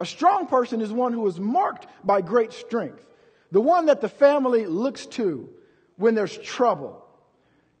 A 0.00 0.06
strong 0.06 0.46
person 0.46 0.80
is 0.80 0.92
one 0.92 1.12
who 1.12 1.26
is 1.26 1.40
marked 1.40 1.86
by 2.04 2.20
great 2.20 2.52
strength 2.52 3.04
the 3.50 3.60
one 3.60 3.86
that 3.86 4.00
the 4.00 4.08
family 4.08 4.66
looks 4.66 5.06
to 5.06 5.48
when 5.96 6.14
there's 6.14 6.36
trouble, 6.38 7.04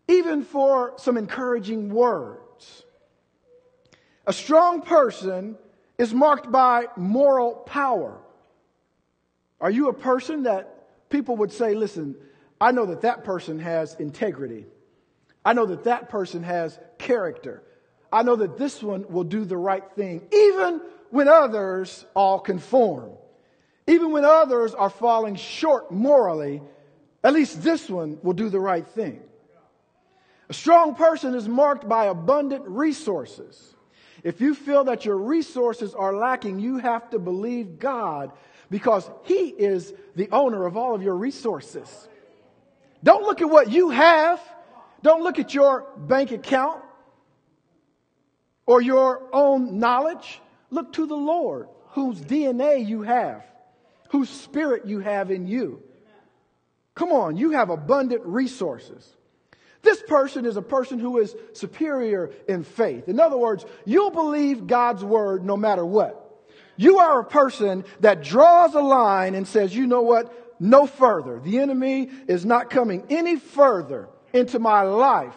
even 0.08 0.42
for 0.42 0.94
some 0.96 1.16
encouraging 1.16 1.90
words. 1.90 2.84
A 4.26 4.32
strong 4.32 4.82
person 4.82 5.56
is 5.98 6.12
marked 6.12 6.50
by 6.50 6.86
moral 6.96 7.54
power. 7.54 8.18
Are 9.60 9.70
you 9.70 9.88
a 9.88 9.94
person 9.94 10.44
that 10.44 11.10
people 11.10 11.36
would 11.36 11.52
say, 11.52 11.74
listen, 11.74 12.16
I 12.60 12.72
know 12.72 12.86
that 12.86 13.02
that 13.02 13.24
person 13.24 13.58
has 13.60 13.94
integrity. 13.94 14.66
I 15.44 15.52
know 15.52 15.66
that 15.66 15.84
that 15.84 16.08
person 16.08 16.42
has 16.42 16.78
character. 16.98 17.62
I 18.12 18.22
know 18.22 18.36
that 18.36 18.58
this 18.58 18.82
one 18.82 19.06
will 19.08 19.24
do 19.24 19.44
the 19.44 19.56
right 19.56 19.84
thing, 19.94 20.26
even 20.32 20.80
when 21.10 21.28
others 21.28 22.04
all 22.14 22.38
conform. 22.40 23.12
Even 23.86 24.12
when 24.12 24.24
others 24.24 24.74
are 24.74 24.90
falling 24.90 25.36
short 25.36 25.90
morally, 25.90 26.62
at 27.24 27.32
least 27.32 27.62
this 27.62 27.88
one 27.88 28.18
will 28.22 28.34
do 28.34 28.48
the 28.48 28.60
right 28.60 28.86
thing. 28.86 29.22
A 30.48 30.54
strong 30.54 30.94
person 30.94 31.34
is 31.34 31.48
marked 31.48 31.88
by 31.88 32.06
abundant 32.06 32.64
resources. 32.66 33.74
If 34.22 34.40
you 34.40 34.54
feel 34.54 34.84
that 34.84 35.04
your 35.04 35.16
resources 35.16 35.94
are 35.94 36.14
lacking, 36.14 36.58
you 36.58 36.78
have 36.78 37.10
to 37.10 37.18
believe 37.18 37.78
God 37.78 38.32
because 38.70 39.08
He 39.24 39.48
is 39.48 39.92
the 40.16 40.28
owner 40.30 40.66
of 40.66 40.76
all 40.76 40.94
of 40.94 41.02
your 41.02 41.16
resources. 41.16 42.08
Don't 43.04 43.22
look 43.22 43.40
at 43.40 43.48
what 43.48 43.70
you 43.70 43.90
have. 43.90 44.40
Don't 45.02 45.22
look 45.22 45.38
at 45.38 45.54
your 45.54 45.86
bank 45.96 46.32
account 46.32 46.82
or 48.66 48.82
your 48.82 49.28
own 49.32 49.78
knowledge. 49.78 50.40
Look 50.70 50.92
to 50.94 51.06
the 51.06 51.16
Lord 51.16 51.68
whose 51.90 52.20
DNA 52.20 52.86
you 52.86 53.02
have 53.02 53.44
whose 54.08 54.28
spirit 54.28 54.86
you 54.86 55.00
have 55.00 55.30
in 55.30 55.46
you. 55.46 55.82
Come 56.94 57.12
on, 57.12 57.36
you 57.36 57.52
have 57.52 57.70
abundant 57.70 58.22
resources. 58.24 59.06
This 59.82 60.02
person 60.02 60.44
is 60.44 60.56
a 60.56 60.62
person 60.62 60.98
who 60.98 61.18
is 61.18 61.34
superior 61.52 62.30
in 62.48 62.64
faith. 62.64 63.08
In 63.08 63.20
other 63.20 63.36
words, 63.36 63.64
you'll 63.84 64.10
believe 64.10 64.66
God's 64.66 65.04
word 65.04 65.44
no 65.44 65.56
matter 65.56 65.84
what. 65.84 66.24
You 66.76 66.98
are 66.98 67.20
a 67.20 67.24
person 67.24 67.84
that 68.00 68.22
draws 68.22 68.74
a 68.74 68.80
line 68.80 69.34
and 69.34 69.46
says, 69.46 69.74
you 69.74 69.86
know 69.86 70.02
what? 70.02 70.60
No 70.60 70.86
further. 70.86 71.40
The 71.40 71.58
enemy 71.58 72.10
is 72.26 72.44
not 72.44 72.70
coming 72.70 73.04
any 73.10 73.36
further 73.36 74.08
into 74.32 74.58
my 74.58 74.82
life, 74.82 75.34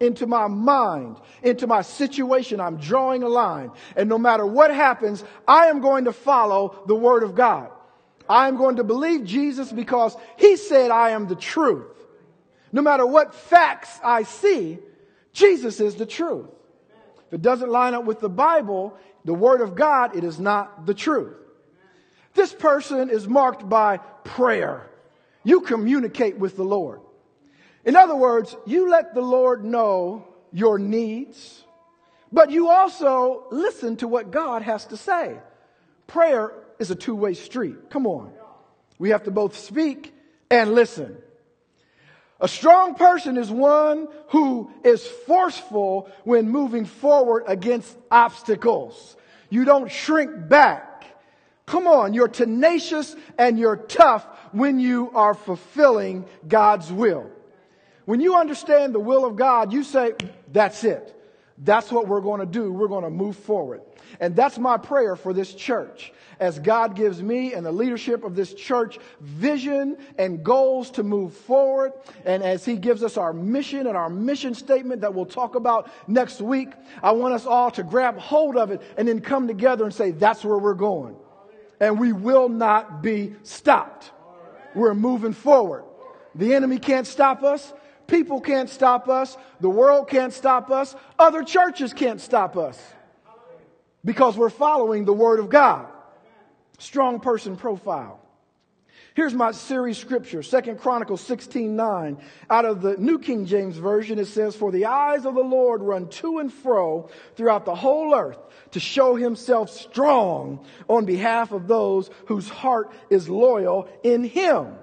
into 0.00 0.26
my 0.26 0.46
mind, 0.46 1.16
into 1.42 1.66
my 1.66 1.82
situation. 1.82 2.60
I'm 2.60 2.76
drawing 2.76 3.22
a 3.22 3.28
line. 3.28 3.70
And 3.96 4.08
no 4.08 4.18
matter 4.18 4.46
what 4.46 4.72
happens, 4.72 5.24
I 5.46 5.66
am 5.66 5.80
going 5.80 6.04
to 6.04 6.12
follow 6.12 6.82
the 6.86 6.94
word 6.94 7.22
of 7.22 7.34
God. 7.34 7.70
I 8.28 8.48
am 8.48 8.56
going 8.56 8.76
to 8.76 8.84
believe 8.84 9.24
Jesus 9.24 9.70
because 9.70 10.16
he 10.38 10.56
said 10.56 10.90
I 10.90 11.10
am 11.10 11.26
the 11.26 11.36
truth. 11.36 11.93
No 12.74 12.82
matter 12.82 13.06
what 13.06 13.36
facts 13.36 14.00
I 14.02 14.24
see, 14.24 14.80
Jesus 15.32 15.78
is 15.78 15.94
the 15.94 16.06
truth. 16.06 16.48
If 17.28 17.34
it 17.34 17.40
doesn't 17.40 17.70
line 17.70 17.94
up 17.94 18.04
with 18.04 18.18
the 18.18 18.28
Bible, 18.28 18.98
the 19.24 19.32
Word 19.32 19.60
of 19.60 19.76
God, 19.76 20.16
it 20.16 20.24
is 20.24 20.40
not 20.40 20.84
the 20.84 20.92
truth. 20.92 21.36
This 22.34 22.52
person 22.52 23.10
is 23.10 23.28
marked 23.28 23.68
by 23.68 23.98
prayer. 24.24 24.90
You 25.44 25.60
communicate 25.60 26.36
with 26.36 26.56
the 26.56 26.64
Lord. 26.64 27.00
In 27.84 27.94
other 27.94 28.16
words, 28.16 28.56
you 28.66 28.90
let 28.90 29.14
the 29.14 29.22
Lord 29.22 29.64
know 29.64 30.26
your 30.52 30.76
needs, 30.76 31.62
but 32.32 32.50
you 32.50 32.70
also 32.70 33.44
listen 33.52 33.98
to 33.98 34.08
what 34.08 34.32
God 34.32 34.62
has 34.62 34.84
to 34.86 34.96
say. 34.96 35.38
Prayer 36.08 36.52
is 36.80 36.90
a 36.90 36.96
two 36.96 37.14
way 37.14 37.34
street. 37.34 37.88
Come 37.90 38.08
on. 38.08 38.32
We 38.98 39.10
have 39.10 39.22
to 39.24 39.30
both 39.30 39.56
speak 39.56 40.12
and 40.50 40.74
listen. 40.74 41.18
A 42.40 42.48
strong 42.48 42.94
person 42.94 43.36
is 43.36 43.50
one 43.50 44.08
who 44.28 44.70
is 44.84 45.06
forceful 45.06 46.10
when 46.24 46.48
moving 46.48 46.84
forward 46.84 47.44
against 47.46 47.96
obstacles. 48.10 49.16
You 49.50 49.64
don't 49.64 49.90
shrink 49.90 50.48
back. 50.48 51.06
Come 51.66 51.86
on, 51.86 52.12
you're 52.12 52.28
tenacious 52.28 53.14
and 53.38 53.58
you're 53.58 53.76
tough 53.76 54.26
when 54.52 54.78
you 54.78 55.10
are 55.14 55.34
fulfilling 55.34 56.26
God's 56.46 56.92
will. 56.92 57.30
When 58.04 58.20
you 58.20 58.36
understand 58.36 58.94
the 58.94 59.00
will 59.00 59.24
of 59.24 59.36
God, 59.36 59.72
you 59.72 59.82
say, 59.82 60.12
that's 60.52 60.84
it. 60.84 61.13
That's 61.58 61.92
what 61.92 62.08
we're 62.08 62.20
going 62.20 62.40
to 62.40 62.46
do. 62.46 62.72
We're 62.72 62.88
going 62.88 63.04
to 63.04 63.10
move 63.10 63.36
forward. 63.36 63.82
And 64.20 64.34
that's 64.34 64.58
my 64.58 64.76
prayer 64.76 65.16
for 65.16 65.32
this 65.32 65.54
church. 65.54 66.12
As 66.40 66.58
God 66.58 66.96
gives 66.96 67.22
me 67.22 67.54
and 67.54 67.64
the 67.64 67.70
leadership 67.70 68.24
of 68.24 68.34
this 68.34 68.54
church 68.54 68.98
vision 69.20 69.96
and 70.18 70.42
goals 70.42 70.90
to 70.92 71.04
move 71.04 71.32
forward, 71.32 71.92
and 72.24 72.42
as 72.42 72.64
He 72.64 72.76
gives 72.76 73.04
us 73.04 73.16
our 73.16 73.32
mission 73.32 73.86
and 73.86 73.96
our 73.96 74.10
mission 74.10 74.54
statement 74.54 75.02
that 75.02 75.14
we'll 75.14 75.26
talk 75.26 75.54
about 75.54 75.90
next 76.08 76.40
week, 76.40 76.70
I 77.02 77.12
want 77.12 77.34
us 77.34 77.46
all 77.46 77.70
to 77.72 77.84
grab 77.84 78.18
hold 78.18 78.56
of 78.56 78.72
it 78.72 78.82
and 78.96 79.06
then 79.06 79.20
come 79.20 79.46
together 79.46 79.84
and 79.84 79.94
say, 79.94 80.10
that's 80.10 80.44
where 80.44 80.58
we're 80.58 80.74
going. 80.74 81.14
And 81.78 82.00
we 82.00 82.12
will 82.12 82.48
not 82.48 83.00
be 83.00 83.34
stopped. 83.44 84.10
We're 84.74 84.94
moving 84.94 85.32
forward. 85.32 85.84
The 86.34 86.54
enemy 86.54 86.78
can't 86.78 87.06
stop 87.06 87.44
us. 87.44 87.72
People 88.06 88.40
can't 88.40 88.68
stop 88.68 89.08
us. 89.08 89.36
The 89.60 89.70
world 89.70 90.08
can't 90.08 90.32
stop 90.32 90.70
us. 90.70 90.94
Other 91.18 91.42
churches 91.42 91.92
can't 91.92 92.20
stop 92.20 92.56
us. 92.56 92.80
Because 94.04 94.36
we're 94.36 94.50
following 94.50 95.04
the 95.04 95.12
Word 95.12 95.40
of 95.40 95.48
God. 95.48 95.86
Strong 96.78 97.20
person 97.20 97.56
profile. 97.56 98.20
Here's 99.14 99.32
my 99.32 99.52
series 99.52 99.96
scripture, 99.96 100.42
Second 100.42 100.80
Chronicles 100.80 101.20
16, 101.20 101.76
9. 101.76 102.18
Out 102.50 102.64
of 102.64 102.82
the 102.82 102.96
New 102.96 103.20
King 103.20 103.46
James 103.46 103.76
Version, 103.76 104.18
it 104.18 104.26
says, 104.26 104.56
For 104.56 104.72
the 104.72 104.86
eyes 104.86 105.24
of 105.24 105.36
the 105.36 105.40
Lord 105.40 105.82
run 105.82 106.08
to 106.08 106.40
and 106.40 106.52
fro 106.52 107.08
throughout 107.36 107.64
the 107.64 107.76
whole 107.76 108.12
earth 108.12 108.38
to 108.72 108.80
show 108.80 109.14
himself 109.14 109.70
strong 109.70 110.66
on 110.88 111.04
behalf 111.04 111.52
of 111.52 111.68
those 111.68 112.10
whose 112.26 112.48
heart 112.48 112.90
is 113.08 113.28
loyal 113.28 113.88
in 114.02 114.24
him. 114.24 114.74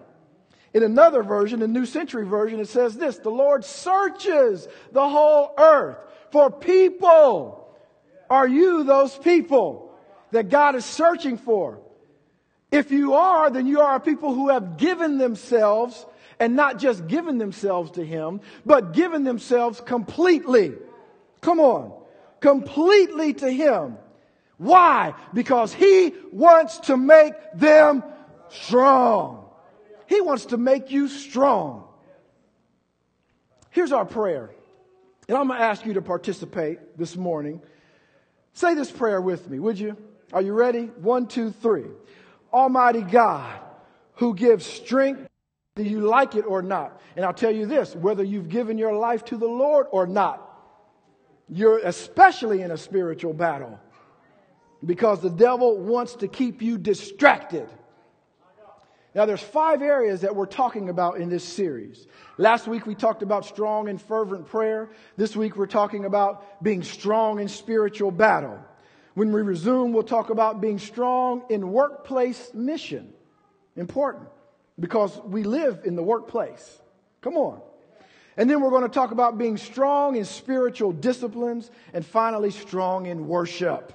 In 0.73 0.83
another 0.83 1.21
version, 1.21 1.59
the 1.59 1.67
New 1.67 1.85
Century 1.85 2.25
Version, 2.25 2.59
it 2.59 2.69
says 2.69 2.95
this 2.95 3.17
The 3.17 3.29
Lord 3.29 3.65
searches 3.65 4.67
the 4.91 5.07
whole 5.07 5.53
earth 5.57 5.97
for 6.31 6.49
people. 6.49 7.57
Are 8.29 8.47
you 8.47 8.83
those 8.83 9.17
people 9.17 9.93
that 10.31 10.49
God 10.49 10.75
is 10.75 10.85
searching 10.85 11.37
for? 11.37 11.79
If 12.71 12.91
you 12.91 13.15
are, 13.15 13.49
then 13.49 13.67
you 13.67 13.81
are 13.81 13.99
people 13.99 14.33
who 14.33 14.47
have 14.49 14.77
given 14.77 15.17
themselves 15.17 16.05
and 16.39 16.55
not 16.55 16.79
just 16.79 17.05
given 17.07 17.37
themselves 17.37 17.91
to 17.91 18.05
Him, 18.05 18.39
but 18.65 18.93
given 18.93 19.25
themselves 19.25 19.81
completely. 19.81 20.73
Come 21.41 21.59
on. 21.59 21.93
Completely 22.39 23.33
to 23.33 23.51
Him. 23.51 23.97
Why? 24.57 25.13
Because 25.33 25.73
He 25.73 26.13
wants 26.31 26.77
to 26.79 26.95
make 26.95 27.33
them 27.53 28.03
strong. 28.49 29.40
He 30.11 30.19
wants 30.19 30.47
to 30.47 30.57
make 30.57 30.91
you 30.91 31.07
strong. 31.07 31.85
Here's 33.69 33.93
our 33.93 34.03
prayer. 34.03 34.51
And 35.29 35.37
I'm 35.37 35.47
going 35.47 35.57
to 35.57 35.63
ask 35.63 35.85
you 35.85 35.93
to 35.93 36.01
participate 36.01 36.97
this 36.97 37.15
morning. 37.15 37.61
Say 38.51 38.73
this 38.73 38.91
prayer 38.91 39.21
with 39.21 39.49
me, 39.49 39.57
would 39.59 39.79
you? 39.79 39.95
Are 40.33 40.41
you 40.41 40.51
ready? 40.51 40.87
One, 40.97 41.27
two, 41.27 41.51
three. 41.51 41.85
Almighty 42.51 43.03
God, 43.03 43.57
who 44.15 44.35
gives 44.35 44.65
strength, 44.65 45.29
do 45.77 45.83
you 45.83 46.01
like 46.01 46.35
it 46.35 46.41
or 46.45 46.61
not? 46.61 46.99
And 47.15 47.23
I'll 47.23 47.33
tell 47.33 47.55
you 47.55 47.65
this 47.65 47.95
whether 47.95 48.21
you've 48.21 48.49
given 48.49 48.77
your 48.77 48.93
life 48.93 49.23
to 49.25 49.37
the 49.37 49.47
Lord 49.47 49.87
or 49.91 50.07
not, 50.07 50.45
you're 51.47 51.79
especially 51.79 52.63
in 52.63 52.71
a 52.71 52.77
spiritual 52.77 53.31
battle 53.31 53.79
because 54.85 55.21
the 55.21 55.29
devil 55.29 55.77
wants 55.77 56.15
to 56.15 56.27
keep 56.27 56.61
you 56.61 56.77
distracted. 56.77 57.69
Now, 59.13 59.25
there's 59.25 59.41
five 59.41 59.81
areas 59.81 60.21
that 60.21 60.35
we're 60.35 60.45
talking 60.45 60.87
about 60.87 61.17
in 61.17 61.29
this 61.29 61.43
series. 61.43 62.07
Last 62.37 62.65
week 62.65 62.85
we 62.85 62.95
talked 62.95 63.23
about 63.23 63.45
strong 63.45 63.89
and 63.89 64.01
fervent 64.01 64.47
prayer. 64.47 64.89
This 65.17 65.35
week 65.35 65.57
we're 65.57 65.65
talking 65.65 66.05
about 66.05 66.63
being 66.63 66.81
strong 66.81 67.39
in 67.39 67.49
spiritual 67.49 68.11
battle. 68.11 68.57
When 69.13 69.33
we 69.33 69.41
resume, 69.41 69.91
we'll 69.91 70.03
talk 70.03 70.29
about 70.29 70.61
being 70.61 70.79
strong 70.79 71.43
in 71.49 71.73
workplace 71.73 72.53
mission. 72.53 73.13
Important 73.75 74.29
because 74.79 75.19
we 75.25 75.43
live 75.43 75.81
in 75.83 75.95
the 75.95 76.03
workplace. 76.03 76.79
Come 77.19 77.35
on. 77.35 77.61
And 78.37 78.49
then 78.49 78.61
we're 78.61 78.69
going 78.69 78.83
to 78.83 78.89
talk 78.89 79.11
about 79.11 79.37
being 79.37 79.57
strong 79.57 80.15
in 80.15 80.23
spiritual 80.23 80.93
disciplines 80.93 81.69
and 81.93 82.05
finally 82.05 82.51
strong 82.51 83.05
in 83.07 83.27
worship. 83.27 83.93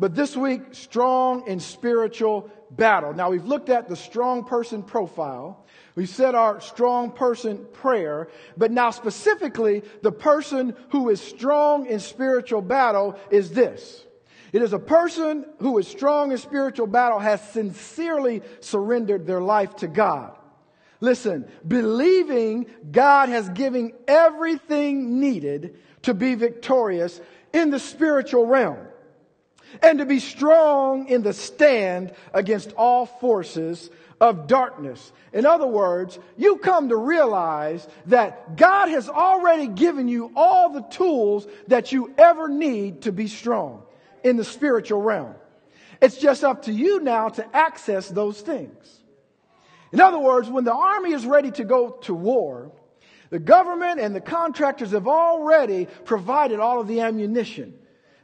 But 0.00 0.14
this 0.14 0.34
week, 0.34 0.62
strong 0.72 1.46
in 1.46 1.60
spiritual 1.60 2.50
battle. 2.70 3.12
Now, 3.12 3.28
we've 3.28 3.44
looked 3.44 3.68
at 3.68 3.86
the 3.86 3.96
strong 3.96 4.44
person 4.44 4.82
profile. 4.82 5.66
We 5.94 6.06
said 6.06 6.34
our 6.34 6.58
strong 6.62 7.12
person 7.12 7.66
prayer, 7.74 8.28
but 8.56 8.70
now 8.70 8.92
specifically, 8.92 9.82
the 10.00 10.10
person 10.10 10.74
who 10.88 11.10
is 11.10 11.20
strong 11.20 11.84
in 11.84 12.00
spiritual 12.00 12.62
battle 12.62 13.18
is 13.30 13.50
this. 13.50 14.06
It 14.54 14.62
is 14.62 14.72
a 14.72 14.78
person 14.78 15.44
who 15.58 15.76
is 15.76 15.86
strong 15.86 16.32
in 16.32 16.38
spiritual 16.38 16.86
battle 16.86 17.18
has 17.18 17.46
sincerely 17.50 18.40
surrendered 18.60 19.26
their 19.26 19.42
life 19.42 19.76
to 19.76 19.86
God. 19.86 20.34
Listen, 21.00 21.46
believing 21.66 22.66
God 22.90 23.28
has 23.28 23.50
given 23.50 23.92
everything 24.08 25.20
needed 25.20 25.76
to 26.02 26.14
be 26.14 26.36
victorious 26.36 27.20
in 27.52 27.68
the 27.68 27.78
spiritual 27.78 28.46
realm 28.46 28.86
and 29.82 29.98
to 29.98 30.06
be 30.06 30.20
strong 30.20 31.08
in 31.08 31.22
the 31.22 31.32
stand 31.32 32.12
against 32.32 32.72
all 32.72 33.06
forces 33.06 33.90
of 34.20 34.46
darkness. 34.46 35.12
In 35.32 35.46
other 35.46 35.66
words, 35.66 36.18
you 36.36 36.58
come 36.58 36.90
to 36.90 36.96
realize 36.96 37.86
that 38.06 38.56
God 38.56 38.88
has 38.88 39.08
already 39.08 39.66
given 39.68 40.08
you 40.08 40.30
all 40.36 40.70
the 40.70 40.82
tools 40.82 41.46
that 41.68 41.92
you 41.92 42.12
ever 42.18 42.48
need 42.48 43.02
to 43.02 43.12
be 43.12 43.28
strong 43.28 43.82
in 44.22 44.36
the 44.36 44.44
spiritual 44.44 45.00
realm. 45.00 45.34
It's 46.02 46.18
just 46.18 46.44
up 46.44 46.62
to 46.62 46.72
you 46.72 47.00
now 47.00 47.28
to 47.30 47.56
access 47.56 48.08
those 48.08 48.40
things. 48.40 49.00
In 49.92 50.00
other 50.00 50.18
words, 50.18 50.48
when 50.48 50.64
the 50.64 50.74
army 50.74 51.12
is 51.12 51.26
ready 51.26 51.50
to 51.52 51.64
go 51.64 51.90
to 52.02 52.14
war, 52.14 52.72
the 53.30 53.38
government 53.38 54.00
and 54.00 54.14
the 54.14 54.20
contractors 54.20 54.90
have 54.90 55.08
already 55.08 55.86
provided 56.04 56.60
all 56.60 56.80
of 56.80 56.88
the 56.88 57.00
ammunition. 57.00 57.74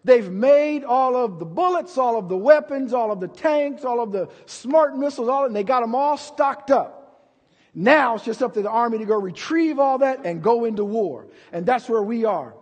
They've 0.06 0.30
made 0.30 0.84
all 0.84 1.16
of 1.16 1.40
the 1.40 1.44
bullets, 1.44 1.98
all 1.98 2.16
of 2.16 2.28
the 2.28 2.36
weapons, 2.36 2.92
all 2.92 3.10
of 3.10 3.18
the 3.18 3.26
tanks, 3.26 3.84
all 3.84 4.00
of 4.00 4.12
the 4.12 4.28
smart 4.46 4.96
missiles, 4.96 5.28
all, 5.28 5.46
and 5.46 5.56
they 5.56 5.64
got 5.64 5.80
them 5.80 5.96
all 5.96 6.16
stocked 6.16 6.70
up. 6.70 7.26
Now 7.75 8.14
it's 8.14 8.25
just 8.25 8.40
up 8.40 8.54
to 8.54 8.62
the 8.62 8.70
army 8.70 8.98
to 8.98 9.04
go 9.04 9.20
retrieve 9.20 9.80
all 9.80 9.98
that 9.98 10.25
and 10.25 10.40
go 10.40 10.64
into 10.64 10.84
war. 10.84 11.26
And 11.50 11.66
that's 11.66 11.88
where 11.88 12.04
we 12.04 12.25
are. 12.25 12.54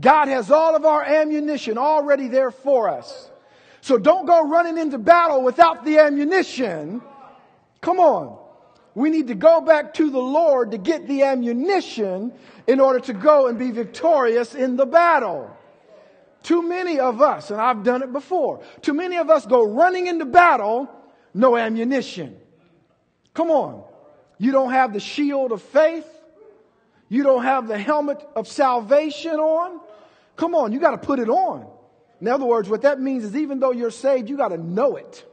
God 0.00 0.28
has 0.28 0.52
all 0.52 0.76
of 0.76 0.84
our 0.84 1.02
ammunition 1.02 1.78
already 1.78 2.28
there 2.28 2.52
for 2.52 2.88
us. 2.88 3.28
So 3.80 3.98
don't 3.98 4.24
go 4.24 4.48
running 4.48 4.78
into 4.78 4.98
battle 4.98 5.42
without 5.42 5.84
the 5.84 5.98
ammunition. 5.98 7.02
Come 7.80 7.98
on. 7.98 8.38
We 8.94 9.10
need 9.10 9.26
to 9.26 9.34
go 9.34 9.60
back 9.60 9.94
to 9.94 10.10
the 10.10 10.20
Lord 10.20 10.70
to 10.70 10.78
get 10.78 11.08
the 11.08 11.24
ammunition 11.24 12.32
in 12.68 12.78
order 12.78 13.00
to 13.00 13.12
go 13.12 13.48
and 13.48 13.58
be 13.58 13.72
victorious 13.72 14.54
in 14.54 14.76
the 14.76 14.86
battle. 14.86 15.50
Too 16.44 16.62
many 16.62 17.00
of 17.00 17.22
us, 17.22 17.50
and 17.50 17.58
I've 17.58 17.82
done 17.82 18.02
it 18.02 18.12
before, 18.12 18.62
too 18.82 18.92
many 18.92 19.16
of 19.16 19.30
us 19.30 19.46
go 19.46 19.64
running 19.64 20.06
into 20.08 20.26
battle, 20.26 20.90
no 21.32 21.56
ammunition. 21.56 22.36
Come 23.32 23.50
on. 23.50 23.82
You 24.36 24.52
don't 24.52 24.70
have 24.70 24.92
the 24.92 25.00
shield 25.00 25.52
of 25.52 25.62
faith. 25.62 26.06
You 27.08 27.22
don't 27.22 27.42
have 27.42 27.66
the 27.66 27.78
helmet 27.78 28.22
of 28.36 28.46
salvation 28.46 29.36
on. 29.36 29.80
Come 30.36 30.54
on, 30.54 30.70
you 30.72 30.80
got 30.80 30.90
to 30.90 30.98
put 30.98 31.18
it 31.18 31.30
on. 31.30 31.66
In 32.20 32.28
other 32.28 32.44
words, 32.44 32.68
what 32.68 32.82
that 32.82 33.00
means 33.00 33.24
is 33.24 33.34
even 33.34 33.58
though 33.58 33.72
you're 33.72 33.90
saved, 33.90 34.28
you 34.28 34.36
got 34.36 34.48
to 34.48 34.58
know 34.58 34.96
it. 34.96 35.24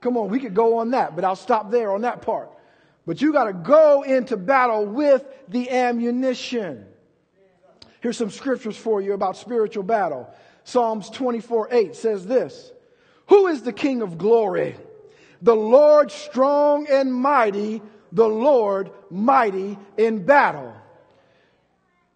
Come 0.00 0.16
on, 0.16 0.28
we 0.28 0.38
could 0.38 0.54
go 0.54 0.78
on 0.78 0.92
that, 0.92 1.16
but 1.16 1.24
I'll 1.24 1.34
stop 1.34 1.72
there 1.72 1.90
on 1.90 2.02
that 2.02 2.22
part. 2.22 2.50
But 3.04 3.20
you 3.20 3.32
got 3.32 3.44
to 3.44 3.52
go 3.52 4.02
into 4.02 4.36
battle 4.36 4.86
with 4.86 5.24
the 5.48 5.70
ammunition. 5.70 6.86
Here's 8.06 8.16
some 8.16 8.30
scriptures 8.30 8.76
for 8.76 9.00
you 9.00 9.14
about 9.14 9.36
spiritual 9.36 9.82
battle. 9.82 10.32
Psalms 10.62 11.10
24 11.10 11.70
8 11.72 11.96
says 11.96 12.24
this 12.24 12.70
Who 13.26 13.48
is 13.48 13.62
the 13.62 13.72
King 13.72 14.00
of 14.00 14.16
glory? 14.16 14.76
The 15.42 15.56
Lord 15.56 16.12
strong 16.12 16.86
and 16.88 17.12
mighty, 17.12 17.82
the 18.12 18.28
Lord 18.28 18.92
mighty 19.10 19.76
in 19.96 20.24
battle. 20.24 20.72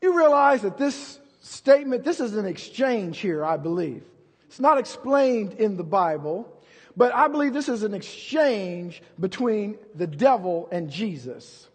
You 0.01 0.17
realize 0.17 0.63
that 0.63 0.79
this 0.79 1.19
statement, 1.41 2.05
this 2.05 2.21
is 2.21 2.37
an 2.37 2.47
exchange 2.47 3.19
here, 3.19 3.45
I 3.45 3.57
believe. 3.57 4.05
It's 4.47 4.61
not 4.61 4.79
explained 4.79 5.55
in 5.55 5.77
the 5.77 5.83
Bible, 5.83 6.57
but 6.97 7.13
I 7.13 7.27
believe 7.27 7.53
this 7.53 7.69
is 7.69 7.83
an 7.83 7.95
exchange 7.95 9.03
between 9.19 9.77
the 9.97 10.07
devil 10.07 10.69
and 10.71 10.89
Jesus. 10.89 11.67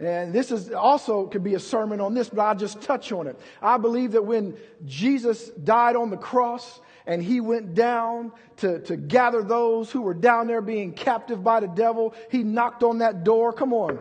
And 0.00 0.32
this 0.32 0.52
is 0.52 0.70
also 0.70 1.26
could 1.26 1.42
be 1.42 1.54
a 1.54 1.60
sermon 1.60 2.00
on 2.00 2.14
this, 2.14 2.28
but 2.28 2.40
I'll 2.40 2.54
just 2.54 2.80
touch 2.82 3.10
on 3.10 3.26
it. 3.26 3.38
I 3.60 3.78
believe 3.78 4.12
that 4.12 4.24
when 4.24 4.56
Jesus 4.86 5.48
died 5.50 5.96
on 5.96 6.10
the 6.10 6.16
cross 6.16 6.80
and 7.06 7.22
he 7.22 7.40
went 7.40 7.74
down 7.74 8.30
to, 8.58 8.80
to 8.80 8.96
gather 8.96 9.42
those 9.42 9.90
who 9.90 10.02
were 10.02 10.14
down 10.14 10.46
there 10.46 10.60
being 10.60 10.92
captive 10.92 11.42
by 11.42 11.60
the 11.60 11.66
devil, 11.66 12.14
he 12.30 12.44
knocked 12.44 12.84
on 12.84 12.98
that 12.98 13.24
door. 13.24 13.52
Come 13.52 13.72
on. 13.72 13.98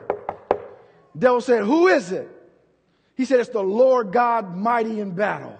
devil 1.18 1.42
said, 1.42 1.64
Who 1.64 1.88
is 1.88 2.12
it? 2.12 2.30
He 3.16 3.26
said, 3.26 3.40
It's 3.40 3.50
the 3.50 3.64
Lord 3.64 4.12
God 4.12 4.56
mighty 4.56 5.00
in 5.00 5.12
battle. 5.12 5.60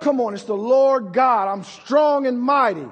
Come 0.00 0.20
on, 0.20 0.34
it's 0.34 0.44
the 0.44 0.54
Lord 0.56 1.12
God. 1.12 1.46
I'm 1.46 1.62
strong 1.62 2.26
and 2.26 2.40
mighty. 2.40 2.88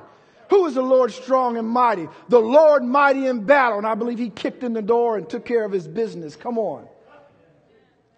Who 0.50 0.66
is 0.66 0.74
the 0.74 0.82
Lord 0.82 1.12
strong 1.12 1.56
and 1.56 1.68
mighty? 1.68 2.08
The 2.28 2.38
Lord 2.38 2.82
mighty 2.82 3.26
in 3.26 3.44
battle. 3.44 3.78
And 3.78 3.86
I 3.86 3.94
believe 3.94 4.18
he 4.18 4.30
kicked 4.30 4.64
in 4.64 4.72
the 4.72 4.82
door 4.82 5.16
and 5.16 5.28
took 5.28 5.44
care 5.44 5.64
of 5.64 5.72
his 5.72 5.86
business. 5.86 6.36
Come 6.36 6.58
on. 6.58 6.88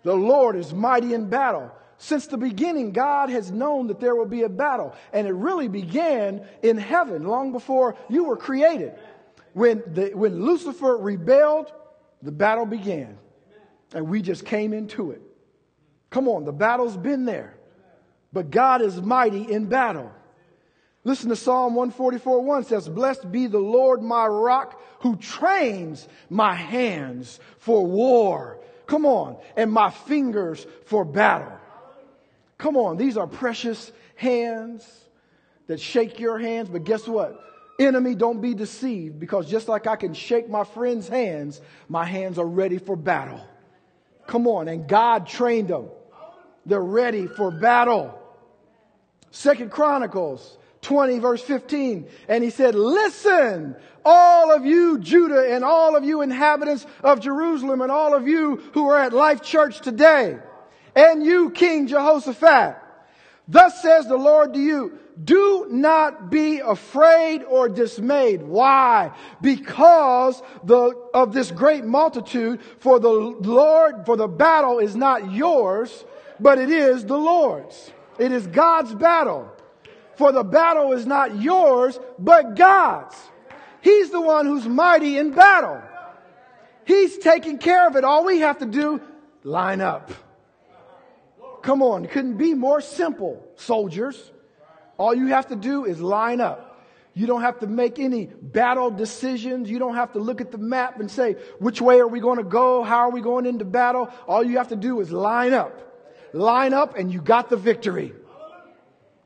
The 0.02 0.14
Lord 0.14 0.56
is 0.56 0.72
mighty 0.72 1.12
in 1.14 1.28
battle. 1.28 1.70
Since 1.99 2.28
the 2.28 2.38
beginning, 2.38 2.92
God 2.92 3.28
has 3.28 3.50
known 3.50 3.88
that 3.88 4.00
there 4.00 4.14
will 4.14 4.26
be 4.26 4.42
a 4.42 4.49
battle. 4.49 4.94
And 5.12 5.26
it 5.26 5.32
really 5.32 5.68
began 5.68 6.46
in 6.62 6.78
heaven 6.78 7.25
long 7.25 7.52
before 7.52 7.96
you 8.08 8.25
were 8.25 8.37
created. 8.37 8.94
When, 9.52 9.82
the, 9.87 10.12
when 10.14 10.42
Lucifer 10.42 10.96
rebelled, 10.96 11.72
the 12.22 12.32
battle 12.32 12.64
began. 12.64 13.18
And 13.92 14.08
we 14.08 14.22
just 14.22 14.46
came 14.46 14.72
into 14.72 15.10
it. 15.10 15.20
Come 16.10 16.28
on, 16.28 16.44
the 16.44 16.52
battle's 16.52 16.96
been 16.96 17.25
there. 17.25 17.54
But 18.32 18.50
God 18.50 18.82
is 18.82 19.00
mighty 19.02 19.42
in 19.42 19.66
battle. 19.66 20.12
Listen 21.02 21.30
to 21.30 21.37
Psalm 21.37 21.75
144 21.75 22.42
1 22.42 22.64
says, 22.64 22.88
Blessed 22.88 23.33
be 23.33 23.47
the 23.47 23.59
Lord 23.59 24.02
my 24.02 24.26
rock 24.26 24.80
who 25.00 25.16
trains 25.16 26.07
my 26.28 26.54
hands 26.54 27.40
for 27.59 27.87
war. 27.87 28.59
Come 28.87 29.07
on. 29.07 29.38
And 29.57 29.73
my 29.73 29.90
fingers 29.90 30.66
for 30.85 31.04
battle. 31.04 31.59
Come 32.59 32.76
on. 32.76 32.99
These 32.99 33.16
are 33.16 33.26
precious 33.26 33.92
hands 34.14 34.87
that 35.69 35.80
shake 35.80 36.21
your 36.21 36.38
hands. 36.38 36.69
But 36.69 36.85
guess 36.85 37.09
what? 37.09 37.40
Enemy, 37.78 38.16
don't 38.16 38.42
be 38.42 38.52
deceived 38.52 39.19
because 39.19 39.49
just 39.49 39.69
like 39.69 39.87
I 39.87 39.97
can 39.97 40.12
shake 40.12 40.50
my 40.50 40.64
friend's 40.64 41.09
hands, 41.09 41.62
my 41.88 42.04
hands 42.04 42.38
are 42.38 42.47
ready 42.47 42.76
for 42.76 42.95
battle. 42.95 43.40
Come 44.26 44.47
on. 44.47 44.69
And 44.69 44.87
God 44.87 45.26
trained 45.26 45.69
them. 45.69 45.88
They're 46.66 46.83
ready 46.83 47.27
for 47.27 47.51
battle. 47.51 48.18
Second 49.31 49.70
Chronicles 49.70 50.59
20 50.83 51.19
verse 51.19 51.43
15. 51.43 52.09
And 52.29 52.45
he 52.45 52.51
said, 52.51 52.75
listen, 52.75 53.77
all 54.05 54.53
of 54.53 54.64
you 54.64 54.99
Judah 54.99 55.55
and 55.55 55.64
all 55.64 55.97
of 55.97 56.05
you 56.05 56.23
inhabitants 56.23 56.87
of 57.03 57.21
Jerusalem 57.21 57.81
and 57.83 57.93
all 57.93 58.14
of 58.14 58.27
you 58.27 58.57
who 58.73 58.88
are 58.88 58.99
at 58.99 59.12
Life 59.12 59.43
Church 59.43 59.81
today 59.81 60.38
and 60.95 61.25
you 61.25 61.51
King 61.51 61.87
Jehoshaphat. 61.87 62.77
Thus 63.47 63.83
says 63.83 64.07
the 64.07 64.16
Lord 64.16 64.55
to 64.55 64.61
you, 64.61 64.99
do 65.23 65.66
not 65.69 66.31
be 66.31 66.61
afraid 66.61 67.43
or 67.43 67.69
dismayed. 67.69 68.43
Why? 68.43 69.12
Because 69.43 70.40
the, 70.64 70.95
of 71.12 71.33
this 71.33 71.51
great 71.51 71.85
multitude, 71.85 72.61
for 72.79 73.01
the 73.01 73.11
Lord, 73.11 74.07
for 74.07 74.16
the 74.16 74.29
battle 74.29 74.79
is 74.79 74.95
not 74.95 75.33
yours, 75.33 76.05
but 76.38 76.59
it 76.59 76.71
is 76.71 77.05
the 77.05 77.19
Lord's. 77.19 77.90
It 78.19 78.33
is 78.33 78.47
God's 78.47 78.95
battle. 78.95 79.51
For 80.20 80.33
the 80.33 80.44
battle 80.44 80.92
is 80.92 81.06
not 81.06 81.40
yours, 81.40 81.98
but 82.18 82.54
God's. 82.54 83.16
He's 83.80 84.11
the 84.11 84.20
one 84.20 84.44
who's 84.44 84.68
mighty 84.68 85.16
in 85.16 85.30
battle. 85.30 85.80
He's 86.85 87.16
taking 87.16 87.56
care 87.56 87.87
of 87.87 87.96
it. 87.96 88.04
All 88.04 88.26
we 88.26 88.40
have 88.40 88.59
to 88.59 88.66
do, 88.66 89.00
line 89.44 89.80
up. 89.80 90.12
Come 91.62 91.80
on. 91.83 92.04
Couldn't 92.04 92.37
be 92.37 92.52
more 92.52 92.83
simple, 92.83 93.42
soldiers. 93.56 94.30
All 94.98 95.14
you 95.14 95.28
have 95.28 95.46
to 95.46 95.56
do 95.56 95.87
is 95.87 96.02
line 96.02 96.42
up. 96.42 96.85
You 97.14 97.26
don't 97.26 97.40
have 97.40 97.61
to 97.61 97.66
make 97.66 97.98
any 97.98 98.26
battle 98.26 98.90
decisions. 98.90 99.70
You 99.70 99.78
don't 99.78 99.94
have 99.94 100.12
to 100.12 100.18
look 100.18 100.42
at 100.42 100.52
the 100.52 100.59
map 100.59 101.00
and 101.00 101.11
say, 101.11 101.37
which 101.61 101.80
way 101.80 101.98
are 101.98 102.06
we 102.06 102.20
going 102.20 102.37
to 102.37 102.44
go? 102.44 102.83
How 102.83 102.98
are 102.98 103.11
we 103.11 103.22
going 103.22 103.46
into 103.46 103.64
battle? 103.64 104.11
All 104.28 104.44
you 104.44 104.59
have 104.59 104.68
to 104.68 104.76
do 104.76 105.00
is 105.00 105.11
line 105.11 105.54
up. 105.54 105.80
Line 106.35 106.74
up 106.74 106.98
and 106.98 107.11
you 107.11 107.22
got 107.22 107.48
the 107.48 107.56
victory. 107.56 108.12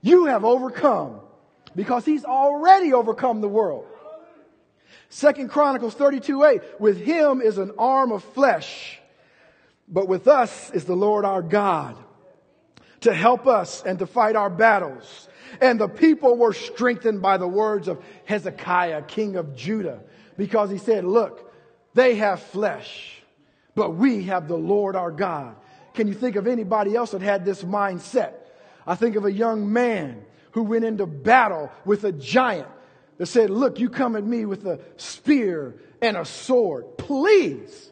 You 0.04 0.26
have 0.26 0.44
overcome 0.44 1.20
because 1.74 2.04
he's 2.04 2.26
already 2.26 2.92
overcome 2.92 3.40
the 3.40 3.48
world. 3.48 3.86
Second 5.08 5.48
Chronicles 5.48 5.94
32 5.94 6.44
8, 6.44 6.60
with 6.78 7.00
him 7.00 7.40
is 7.40 7.56
an 7.56 7.72
arm 7.78 8.12
of 8.12 8.22
flesh, 8.22 9.00
but 9.88 10.06
with 10.06 10.28
us 10.28 10.70
is 10.72 10.84
the 10.84 10.94
Lord 10.94 11.24
our 11.24 11.40
God 11.40 11.96
to 13.00 13.14
help 13.14 13.46
us 13.46 13.82
and 13.82 13.98
to 13.98 14.06
fight 14.06 14.36
our 14.36 14.50
battles. 14.50 15.26
And 15.62 15.80
the 15.80 15.88
people 15.88 16.36
were 16.36 16.52
strengthened 16.52 17.22
by 17.22 17.38
the 17.38 17.48
words 17.48 17.88
of 17.88 18.04
Hezekiah, 18.26 19.04
king 19.04 19.36
of 19.36 19.56
Judah, 19.56 20.00
because 20.36 20.70
he 20.70 20.76
said, 20.76 21.06
look, 21.06 21.50
they 21.94 22.16
have 22.16 22.42
flesh, 22.42 23.22
but 23.74 23.94
we 23.94 24.24
have 24.24 24.48
the 24.48 24.58
Lord 24.58 24.96
our 24.96 25.10
God. 25.10 25.56
Can 25.94 26.08
you 26.08 26.14
think 26.14 26.36
of 26.36 26.46
anybody 26.46 26.94
else 26.94 27.12
that 27.12 27.22
had 27.22 27.46
this 27.46 27.64
mindset? 27.64 28.34
I 28.86 28.94
think 28.94 29.16
of 29.16 29.24
a 29.24 29.32
young 29.32 29.72
man 29.72 30.24
who 30.52 30.62
went 30.62 30.84
into 30.84 31.06
battle 31.06 31.70
with 31.84 32.04
a 32.04 32.12
giant 32.12 32.68
that 33.18 33.26
said, 33.26 33.50
Look, 33.50 33.80
you 33.80 33.88
come 33.88 34.16
at 34.16 34.24
me 34.24 34.44
with 34.44 34.66
a 34.66 34.80
spear 34.96 35.76
and 36.00 36.16
a 36.16 36.24
sword. 36.24 36.98
Please. 36.98 37.90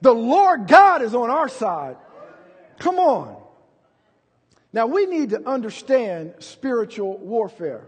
The 0.00 0.14
Lord 0.14 0.68
God 0.68 1.02
is 1.02 1.14
on 1.14 1.30
our 1.30 1.48
side. 1.48 1.96
Come 2.78 2.98
on. 2.98 3.36
Now, 4.72 4.86
we 4.86 5.06
need 5.06 5.30
to 5.30 5.48
understand 5.48 6.34
spiritual 6.38 7.16
warfare, 7.18 7.86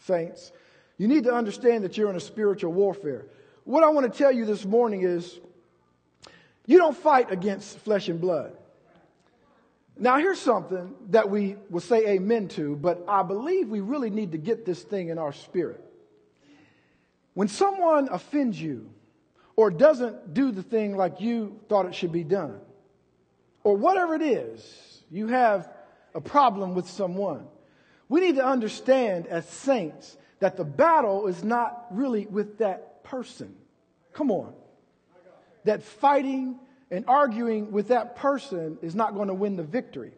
saints. 0.00 0.52
You 0.98 1.08
need 1.08 1.24
to 1.24 1.34
understand 1.34 1.84
that 1.84 1.96
you're 1.96 2.10
in 2.10 2.16
a 2.16 2.20
spiritual 2.20 2.72
warfare. 2.72 3.26
What 3.64 3.82
I 3.82 3.88
want 3.88 4.10
to 4.10 4.16
tell 4.16 4.30
you 4.30 4.44
this 4.44 4.64
morning 4.64 5.02
is 5.02 5.40
you 6.66 6.78
don't 6.78 6.96
fight 6.96 7.32
against 7.32 7.78
flesh 7.78 8.08
and 8.08 8.20
blood. 8.20 8.56
Now, 10.02 10.18
here's 10.18 10.40
something 10.40 10.96
that 11.10 11.30
we 11.30 11.54
will 11.70 11.80
say 11.80 12.04
amen 12.08 12.48
to, 12.48 12.74
but 12.74 13.04
I 13.06 13.22
believe 13.22 13.68
we 13.68 13.78
really 13.78 14.10
need 14.10 14.32
to 14.32 14.38
get 14.38 14.66
this 14.66 14.82
thing 14.82 15.10
in 15.10 15.16
our 15.16 15.32
spirit. 15.32 15.80
When 17.34 17.46
someone 17.46 18.08
offends 18.10 18.60
you 18.60 18.90
or 19.54 19.70
doesn't 19.70 20.34
do 20.34 20.50
the 20.50 20.64
thing 20.64 20.96
like 20.96 21.20
you 21.20 21.60
thought 21.68 21.86
it 21.86 21.94
should 21.94 22.10
be 22.10 22.24
done, 22.24 22.58
or 23.62 23.76
whatever 23.76 24.16
it 24.16 24.22
is, 24.22 25.04
you 25.08 25.28
have 25.28 25.70
a 26.16 26.20
problem 26.20 26.74
with 26.74 26.88
someone, 26.90 27.46
we 28.08 28.20
need 28.22 28.34
to 28.34 28.44
understand 28.44 29.28
as 29.28 29.48
saints 29.48 30.16
that 30.40 30.56
the 30.56 30.64
battle 30.64 31.28
is 31.28 31.44
not 31.44 31.86
really 31.92 32.26
with 32.26 32.58
that 32.58 33.04
person. 33.04 33.54
Come 34.14 34.32
on. 34.32 34.52
That 35.62 35.84
fighting 35.84 36.58
and 36.92 37.06
arguing 37.08 37.72
with 37.72 37.88
that 37.88 38.16
person 38.16 38.78
is 38.82 38.94
not 38.94 39.14
going 39.14 39.28
to 39.28 39.34
win 39.34 39.56
the 39.56 39.62
victory. 39.62 40.12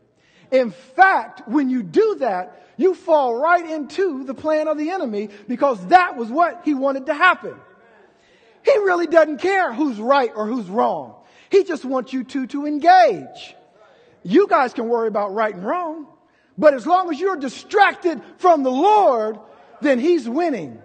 In 0.51 0.73
fact, 0.73 1.49
when 1.49 1.71
you 1.71 1.83
do 1.83 2.17
that, 2.17 2.67
you 2.77 2.95
fall 2.95 3.37
right 3.37 3.65
into 3.65 4.25
the 4.25 4.35
plan 4.35 4.67
of 4.67 4.77
the 4.77 4.91
enemy 4.91 5.31
because 5.47 5.87
that 5.87 6.17
was 6.17 6.29
what 6.29 6.63
he 6.65 6.75
wanted 6.75 7.07
to 7.07 7.15
happen. 7.15 7.55
He 8.65 8.77
really 8.79 9.07
doesn't 9.07 9.39
care 9.39 9.73
who's 9.73 10.01
right 10.01 10.33
or 10.35 10.47
who's 10.47 10.69
wrong. 10.69 11.15
He 11.49 11.63
just 11.63 11.85
wants 11.85 12.13
you 12.13 12.25
two 12.25 12.49
to 12.49 12.67
engage. 12.67 13.55
You 14.25 14.49
guys 14.49 14.73
can 14.73 14.89
worry 14.89 15.07
about 15.07 15.33
right 15.33 15.55
and 15.55 15.65
wrong, 15.65 16.09
But 16.59 16.75
as 16.75 16.87
long 16.87 17.11
as 17.11 17.21
you're 17.21 17.37
distracted 17.37 18.21
from 18.39 18.65
the 18.65 18.71
Lord, 18.71 19.39
then 19.81 20.01
He's 20.01 20.29
winning. 20.29 20.81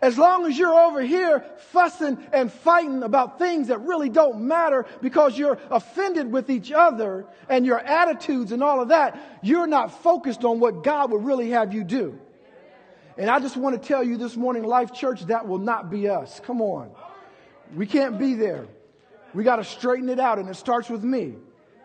As 0.00 0.16
long 0.16 0.46
as 0.46 0.56
you're 0.56 0.74
over 0.74 1.02
here 1.02 1.44
fussing 1.72 2.18
and 2.32 2.52
fighting 2.52 3.02
about 3.02 3.38
things 3.38 3.68
that 3.68 3.80
really 3.80 4.08
don't 4.08 4.42
matter 4.42 4.86
because 5.00 5.36
you're 5.36 5.58
offended 5.70 6.30
with 6.30 6.50
each 6.50 6.70
other 6.70 7.26
and 7.48 7.66
your 7.66 7.80
attitudes 7.80 8.52
and 8.52 8.62
all 8.62 8.80
of 8.80 8.88
that, 8.88 9.40
you're 9.42 9.66
not 9.66 10.02
focused 10.02 10.44
on 10.44 10.60
what 10.60 10.84
God 10.84 11.10
would 11.10 11.24
really 11.24 11.50
have 11.50 11.74
you 11.74 11.82
do. 11.82 12.18
And 13.16 13.28
I 13.28 13.40
just 13.40 13.56
want 13.56 13.80
to 13.80 13.88
tell 13.88 14.04
you 14.04 14.16
this 14.16 14.36
morning, 14.36 14.62
Life 14.62 14.94
Church, 14.94 15.22
that 15.26 15.48
will 15.48 15.58
not 15.58 15.90
be 15.90 16.08
us. 16.08 16.40
Come 16.44 16.62
on. 16.62 16.92
We 17.74 17.84
can't 17.84 18.20
be 18.20 18.34
there. 18.34 18.68
We 19.34 19.42
got 19.42 19.56
to 19.56 19.64
straighten 19.64 20.08
it 20.08 20.20
out, 20.20 20.38
and 20.38 20.48
it 20.48 20.54
starts 20.54 20.88
with 20.88 21.02
me. 21.02 21.34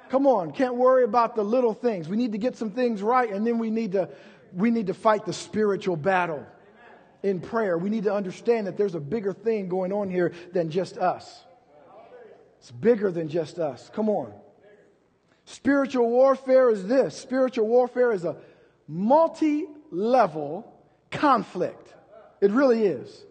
Come 0.09 0.27
on, 0.27 0.51
can't 0.51 0.75
worry 0.75 1.03
about 1.03 1.35
the 1.35 1.43
little 1.43 1.73
things. 1.73 2.07
We 2.07 2.17
need 2.17 2.33
to 2.33 2.37
get 2.37 2.55
some 2.55 2.69
things 2.69 3.01
right, 3.01 3.31
and 3.31 3.45
then 3.45 3.57
we 3.57 3.71
need 3.71 3.93
to 3.93 4.09
we 4.53 4.69
need 4.69 4.87
to 4.87 4.93
fight 4.93 5.25
the 5.25 5.33
spiritual 5.33 5.95
battle 5.95 6.45
in 7.23 7.39
prayer. 7.39 7.77
We 7.77 7.89
need 7.89 8.03
to 8.03 8.13
understand 8.13 8.67
that 8.67 8.77
there's 8.77 8.95
a 8.95 8.99
bigger 8.99 9.33
thing 9.33 9.69
going 9.69 9.91
on 9.91 10.09
here 10.09 10.33
than 10.51 10.69
just 10.69 10.97
us. 10.97 11.43
It's 12.59 12.71
bigger 12.71 13.11
than 13.11 13.29
just 13.29 13.59
us. 13.59 13.89
Come 13.93 14.09
on. 14.09 14.33
Spiritual 15.45 16.09
warfare 16.09 16.69
is 16.69 16.85
this 16.85 17.17
spiritual 17.17 17.67
warfare 17.67 18.11
is 18.11 18.23
a 18.23 18.37
multi 18.87 19.65
level 19.91 20.71
conflict. 21.11 21.93
It 22.41 22.51
really 22.51 22.85
is. 22.85 23.25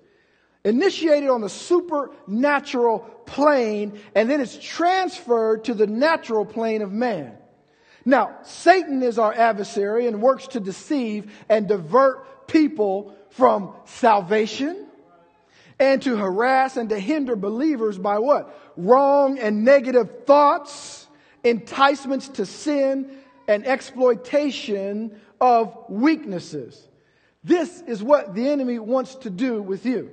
Initiated 0.64 1.28
on 1.28 1.40
the 1.40 1.48
supernatural 1.48 3.00
plane, 3.26 3.98
and 4.14 4.30
then 4.30 4.40
it's 4.40 4.56
transferred 4.58 5.64
to 5.64 5.74
the 5.74 5.86
natural 5.86 6.44
plane 6.44 6.82
of 6.82 6.92
man. 6.92 7.36
Now, 8.04 8.38
Satan 8.42 9.02
is 9.02 9.18
our 9.18 9.32
adversary 9.32 10.06
and 10.06 10.22
works 10.22 10.48
to 10.48 10.60
deceive 10.60 11.32
and 11.48 11.68
divert 11.68 12.41
people 12.52 13.16
from 13.30 13.74
salvation 13.86 14.86
and 15.78 16.02
to 16.02 16.16
harass 16.16 16.76
and 16.76 16.90
to 16.90 16.98
hinder 16.98 17.34
believers 17.34 17.98
by 17.98 18.18
what? 18.18 18.54
Wrong 18.76 19.38
and 19.38 19.64
negative 19.64 20.26
thoughts, 20.26 21.08
enticements 21.42 22.28
to 22.28 22.46
sin, 22.46 23.18
and 23.48 23.66
exploitation 23.66 25.18
of 25.40 25.76
weaknesses. 25.88 26.88
This 27.42 27.82
is 27.88 28.02
what 28.02 28.34
the 28.34 28.48
enemy 28.48 28.78
wants 28.78 29.16
to 29.16 29.30
do 29.30 29.60
with 29.62 29.84
you. 29.84 30.10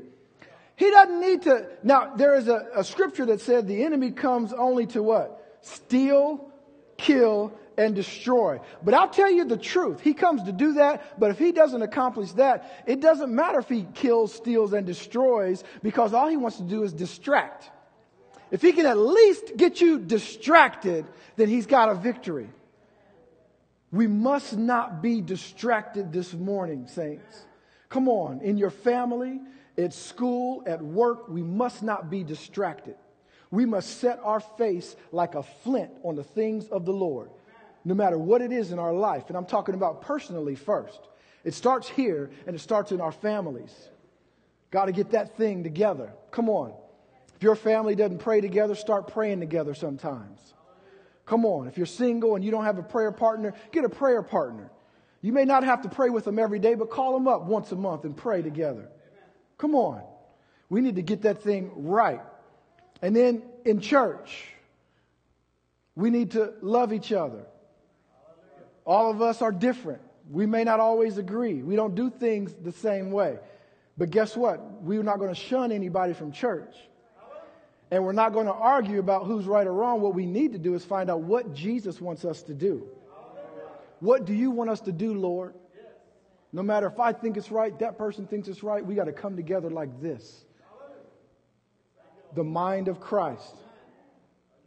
He 0.75 0.89
doesn't 0.89 1.19
need 1.19 1.41
to. 1.43 1.67
Now, 1.84 2.15
there 2.15 2.36
is 2.36 2.47
a, 2.47 2.67
a 2.73 2.84
scripture 2.84 3.25
that 3.28 3.41
said 3.41 3.67
the 3.67 3.84
enemy 3.84 4.12
comes 4.12 4.54
only 4.54 4.88
to 4.88 5.04
what? 5.04 5.60
Steal, 5.62 6.49
kill, 6.97 7.54
and 7.79 7.95
destroy. 7.95 8.59
But 8.83 8.93
I'll 8.93 9.07
tell 9.07 9.31
you 9.31 9.45
the 9.45 9.57
truth. 9.57 10.01
He 10.01 10.13
comes 10.13 10.43
to 10.43 10.51
do 10.51 10.73
that, 10.73 11.17
but 11.17 11.31
if 11.31 11.39
he 11.39 11.53
doesn't 11.53 11.81
accomplish 11.81 12.33
that, 12.33 12.83
it 12.85 12.99
doesn't 12.99 13.33
matter 13.33 13.59
if 13.59 13.69
he 13.69 13.87
kills, 13.95 14.33
steals, 14.33 14.73
and 14.73 14.85
destroys 14.85 15.63
because 15.81 16.13
all 16.13 16.27
he 16.27 16.35
wants 16.35 16.57
to 16.57 16.63
do 16.63 16.83
is 16.83 16.91
distract. 16.91 17.71
If 18.51 18.61
he 18.61 18.73
can 18.73 18.85
at 18.85 18.97
least 18.97 19.55
get 19.55 19.79
you 19.79 19.97
distracted, 19.97 21.05
then 21.37 21.47
he's 21.47 21.67
got 21.67 21.87
a 21.87 21.95
victory. 21.95 22.49
We 23.91 24.07
must 24.07 24.57
not 24.57 25.01
be 25.01 25.21
distracted 25.21 26.11
this 26.11 26.33
morning, 26.33 26.85
saints. 26.87 27.45
Come 27.87 28.09
on, 28.09 28.41
in 28.41 28.57
your 28.57 28.71
family, 28.71 29.39
at 29.77 29.93
school, 29.93 30.63
at 30.67 30.81
work, 30.81 31.29
we 31.29 31.43
must 31.43 31.81
not 31.81 32.09
be 32.09 32.25
distracted. 32.25 32.95
We 33.51 33.65
must 33.65 34.01
set 34.01 34.19
our 34.21 34.41
face 34.41 34.97
like 35.13 35.35
a 35.35 35.43
flint 35.43 35.91
on 36.03 36.17
the 36.17 36.25
things 36.25 36.67
of 36.67 36.83
the 36.83 36.91
Lord 36.91 37.29
no 37.85 37.93
matter 37.93 38.17
what 38.17 38.41
it 38.41 38.51
is 38.51 38.71
in 38.71 38.79
our 38.79 38.93
life. 38.93 39.25
And 39.27 39.37
I'm 39.37 39.45
talking 39.45 39.75
about 39.75 40.01
personally 40.01 40.55
first. 40.55 40.99
It 41.43 41.53
starts 41.53 41.87
here 41.87 42.29
and 42.45 42.55
it 42.55 42.59
starts 42.59 42.91
in 42.91 43.01
our 43.01 43.11
families. 43.11 43.73
Got 44.71 44.85
to 44.85 44.91
get 44.91 45.11
that 45.11 45.37
thing 45.37 45.63
together. 45.63 46.11
Come 46.31 46.49
on. 46.49 46.73
If 47.35 47.43
your 47.43 47.55
family 47.55 47.95
doesn't 47.95 48.19
pray 48.19 48.41
together, 48.41 48.75
start 48.75 49.07
praying 49.07 49.39
together 49.39 49.73
sometimes. 49.73 50.53
Come 51.25 51.45
on. 51.45 51.67
If 51.67 51.77
you're 51.77 51.85
single 51.85 52.35
and 52.35 52.43
you 52.43 52.51
don't 52.51 52.65
have 52.65 52.77
a 52.77 52.83
prayer 52.83 53.11
partner, 53.11 53.53
get 53.71 53.85
a 53.85 53.89
prayer 53.89 54.21
partner. 54.21 54.69
You 55.21 55.33
may 55.33 55.45
not 55.45 55.63
have 55.63 55.81
to 55.83 55.89
pray 55.89 56.09
with 56.09 56.25
them 56.25 56.39
every 56.39 56.59
day, 56.59 56.75
but 56.75 56.89
call 56.89 57.13
them 57.13 57.27
up 57.27 57.43
once 57.43 57.71
a 57.71 57.75
month 57.75 58.03
and 58.03 58.15
pray 58.15 58.41
together. 58.41 58.89
Come 59.57 59.75
on. 59.75 60.01
We 60.69 60.81
need 60.81 60.95
to 60.95 61.01
get 61.01 61.23
that 61.23 61.41
thing 61.41 61.71
right. 61.75 62.21
And 63.01 63.15
then 63.15 63.43
in 63.65 63.79
church, 63.79 64.45
we 65.95 66.09
need 66.09 66.31
to 66.31 66.53
love 66.61 66.93
each 66.93 67.11
other. 67.11 67.45
All 68.89 69.12
of 69.12 69.21
us 69.21 69.43
are 69.43 69.52
different. 69.52 70.02
We 70.32 70.47
may 70.47 70.63
not 70.63 70.80
always 70.80 71.19
agree. 71.19 71.62
We 71.62 71.75
don't 71.75 71.93
do 71.93 72.10
things 72.10 72.56
the 72.56 72.71
same 72.71 73.12
way. 73.12 73.38
But 73.99 74.10
guess 74.10 74.36
what? 74.36 74.82
We're 74.82 75.04
not 75.04 75.19
going 75.19 75.30
to 75.30 75.39
shun 75.39 75.71
anybody 75.71 76.13
from 76.13 76.32
church. 76.32 76.75
And 77.91 78.04
we're 78.04 78.13
not 78.13 78.34
going 78.34 78.47
to 78.47 78.52
argue 78.52 78.97
about 78.97 79.28
who's 79.28 79.45
right 79.45 79.67
or 79.67 79.73
wrong. 79.73 80.02
What 80.02 80.15
we 80.15 80.25
need 80.25 80.54
to 80.54 80.58
do 80.58 80.73
is 80.73 80.84
find 80.84 81.08
out 81.12 81.19
what 81.19 81.54
Jesus 81.54 82.02
wants 82.02 82.25
us 82.25 82.41
to 82.43 82.56
do. 82.56 82.88
What 83.99 84.25
do 84.25 84.34
you 84.34 84.49
want 84.49 84.71
us 84.71 84.82
to 84.82 84.91
do, 84.91 85.13
Lord? 85.13 85.54
No 86.52 86.63
matter 86.63 86.88
if 86.88 86.99
I 86.99 87.13
think 87.13 87.38
it's 87.38 87.52
right, 87.52 87.78
that 87.78 87.95
person 87.95 88.25
thinks 88.25 88.47
it's 88.47 88.63
right, 88.63 88.84
we 88.84 88.95
got 88.95 89.06
to 89.06 89.13
come 89.13 89.36
together 89.36 89.69
like 89.69 90.02
this. 90.02 90.45
The 92.34 92.43
mind 92.43 92.88
of 92.88 92.99
Christ. 92.99 93.56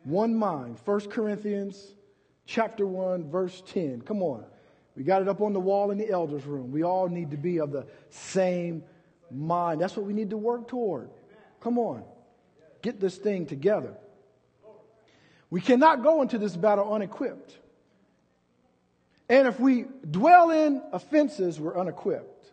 One 0.05 0.33
mind. 0.33 0.79
1 0.85 1.01
Corinthians 1.11 1.97
chapter 2.47 2.87
1, 2.87 3.31
verse 3.31 3.63
10. 3.69 4.03
Come 4.03 4.23
on. 4.23 4.45
We 4.97 5.05
got 5.05 5.23
it 5.23 5.29
up 5.29 5.41
on 5.41 5.53
the 5.53 5.61
wall 5.61 5.91
in 5.91 5.99
the 5.99 6.11
elders' 6.11 6.45
room. 6.45 6.71
We 6.71 6.83
all 6.83 7.09
need 7.09 7.31
to 7.31 7.37
be 7.37 7.61
of 7.61 7.73
the 7.73 7.87
same 8.11 8.85
mind. 9.31 9.81
That's 9.81 9.97
what 9.97 10.07
we 10.07 10.13
need 10.13 10.31
to 10.31 10.37
work 10.37 10.69
toward. 10.69 11.11
Come 11.61 11.79
on. 11.79 12.05
Get 12.83 13.01
this 13.01 13.17
thing 13.17 13.47
together. 13.47 13.95
We 15.49 15.61
cannot 15.61 16.03
go 16.03 16.23
into 16.23 16.39
this 16.39 16.57
battle 16.57 16.93
unequipped. 16.93 17.57
And 19.29 19.49
if 19.49 19.59
we 19.59 19.87
dwell 20.11 20.51
in 20.51 20.83
offenses, 20.93 21.59
we're 21.59 21.79
unequipped. 21.79 22.51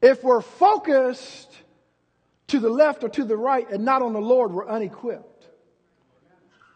If 0.00 0.22
we're 0.22 0.40
focused 0.40 1.50
to 2.48 2.60
the 2.60 2.70
left 2.70 3.04
or 3.04 3.08
to 3.10 3.24
the 3.24 3.36
right 3.36 3.68
and 3.70 3.84
not 3.84 4.00
on 4.00 4.12
the 4.12 4.20
Lord, 4.20 4.52
we're 4.52 4.68
unequipped. 4.68 5.27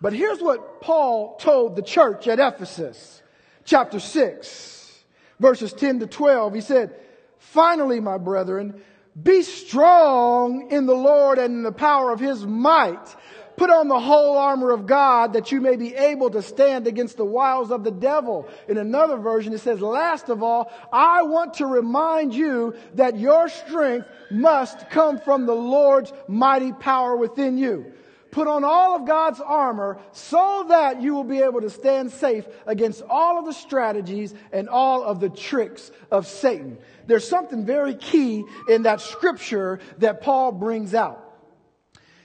But 0.02 0.12
here's 0.12 0.42
what 0.42 0.80
Paul 0.80 1.36
told 1.36 1.76
the 1.76 1.82
church 1.82 2.26
at 2.26 2.40
Ephesus, 2.40 3.22
chapter 3.64 4.00
6, 4.00 5.04
verses 5.38 5.72
10 5.72 6.00
to 6.00 6.06
12. 6.08 6.54
He 6.54 6.60
said, 6.60 6.96
Finally, 7.38 8.00
my 8.00 8.18
brethren, 8.18 8.82
be 9.22 9.42
strong 9.42 10.72
in 10.72 10.86
the 10.86 10.94
Lord 10.94 11.38
and 11.38 11.54
in 11.54 11.62
the 11.62 11.70
power 11.70 12.10
of 12.10 12.18
his 12.18 12.44
might. 12.44 13.16
Put 13.56 13.70
on 13.70 13.86
the 13.86 14.00
whole 14.00 14.38
armor 14.38 14.72
of 14.72 14.86
God 14.86 15.34
that 15.34 15.52
you 15.52 15.60
may 15.60 15.76
be 15.76 15.94
able 15.94 16.30
to 16.30 16.42
stand 16.42 16.88
against 16.88 17.16
the 17.16 17.24
wiles 17.24 17.70
of 17.70 17.84
the 17.84 17.92
devil. 17.92 18.48
In 18.66 18.78
another 18.78 19.18
version, 19.18 19.52
it 19.52 19.58
says, 19.58 19.80
last 19.80 20.30
of 20.30 20.42
all, 20.42 20.72
I 20.92 21.22
want 21.22 21.54
to 21.54 21.66
remind 21.66 22.34
you 22.34 22.74
that 22.94 23.20
your 23.20 23.48
strength 23.48 24.08
must 24.32 24.90
come 24.90 25.20
from 25.20 25.46
the 25.46 25.54
Lord's 25.54 26.12
mighty 26.26 26.72
power 26.72 27.16
within 27.16 27.56
you. 27.56 27.92
Put 28.32 28.48
on 28.48 28.64
all 28.64 28.96
of 28.96 29.06
God's 29.06 29.40
armor 29.40 29.98
so 30.12 30.64
that 30.70 31.02
you 31.02 31.12
will 31.12 31.22
be 31.22 31.42
able 31.42 31.60
to 31.60 31.68
stand 31.68 32.10
safe 32.10 32.46
against 32.66 33.02
all 33.02 33.38
of 33.38 33.44
the 33.44 33.52
strategies 33.52 34.34
and 34.52 34.70
all 34.70 35.04
of 35.04 35.20
the 35.20 35.28
tricks 35.28 35.92
of 36.10 36.26
Satan. 36.26 36.78
There's 37.06 37.28
something 37.28 37.66
very 37.66 37.94
key 37.94 38.42
in 38.70 38.84
that 38.84 39.02
scripture 39.02 39.80
that 39.98 40.22
Paul 40.22 40.50
brings 40.52 40.94
out. 40.94 41.22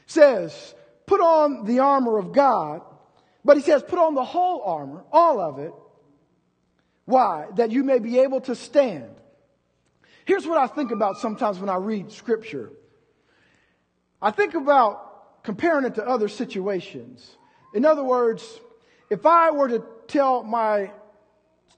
says, 0.06 0.74
put 1.08 1.20
on 1.20 1.66
the 1.66 1.80
armor 1.80 2.18
of 2.18 2.32
God, 2.32 2.84
but 3.44 3.58
he 3.58 3.64
says, 3.64 3.84
put 3.84 4.00
on 4.00 4.16
the 4.16 4.24
whole 4.24 4.62
armor, 4.62 5.04
all 5.12 5.42
of 5.42 5.60
it. 5.60 5.74
Why? 7.04 7.48
That 7.58 7.72
you 7.72 7.84
may 7.84 8.00
be 8.00 8.20
able 8.20 8.40
to 8.42 8.56
stand. 8.56 9.10
Here's 10.24 10.48
what 10.48 10.58
I 10.58 10.68
think 10.68 10.92
about 10.92 11.18
sometimes 11.18 11.60
when 11.60 11.70
I 11.70 11.76
read 11.76 12.14
scripture. 12.14 12.72
I 14.22 14.32
think 14.32 14.54
about 14.54 15.07
comparing 15.48 15.86
it 15.86 15.96
to 15.96 16.06
other 16.06 16.28
situations. 16.28 17.38
In 17.74 17.86
other 17.86 18.04
words, 18.04 18.60
if 19.10 19.26
I 19.26 19.50
were 19.52 19.70
to 19.70 19.82
tell 20.06 20.44
my 20.44 20.92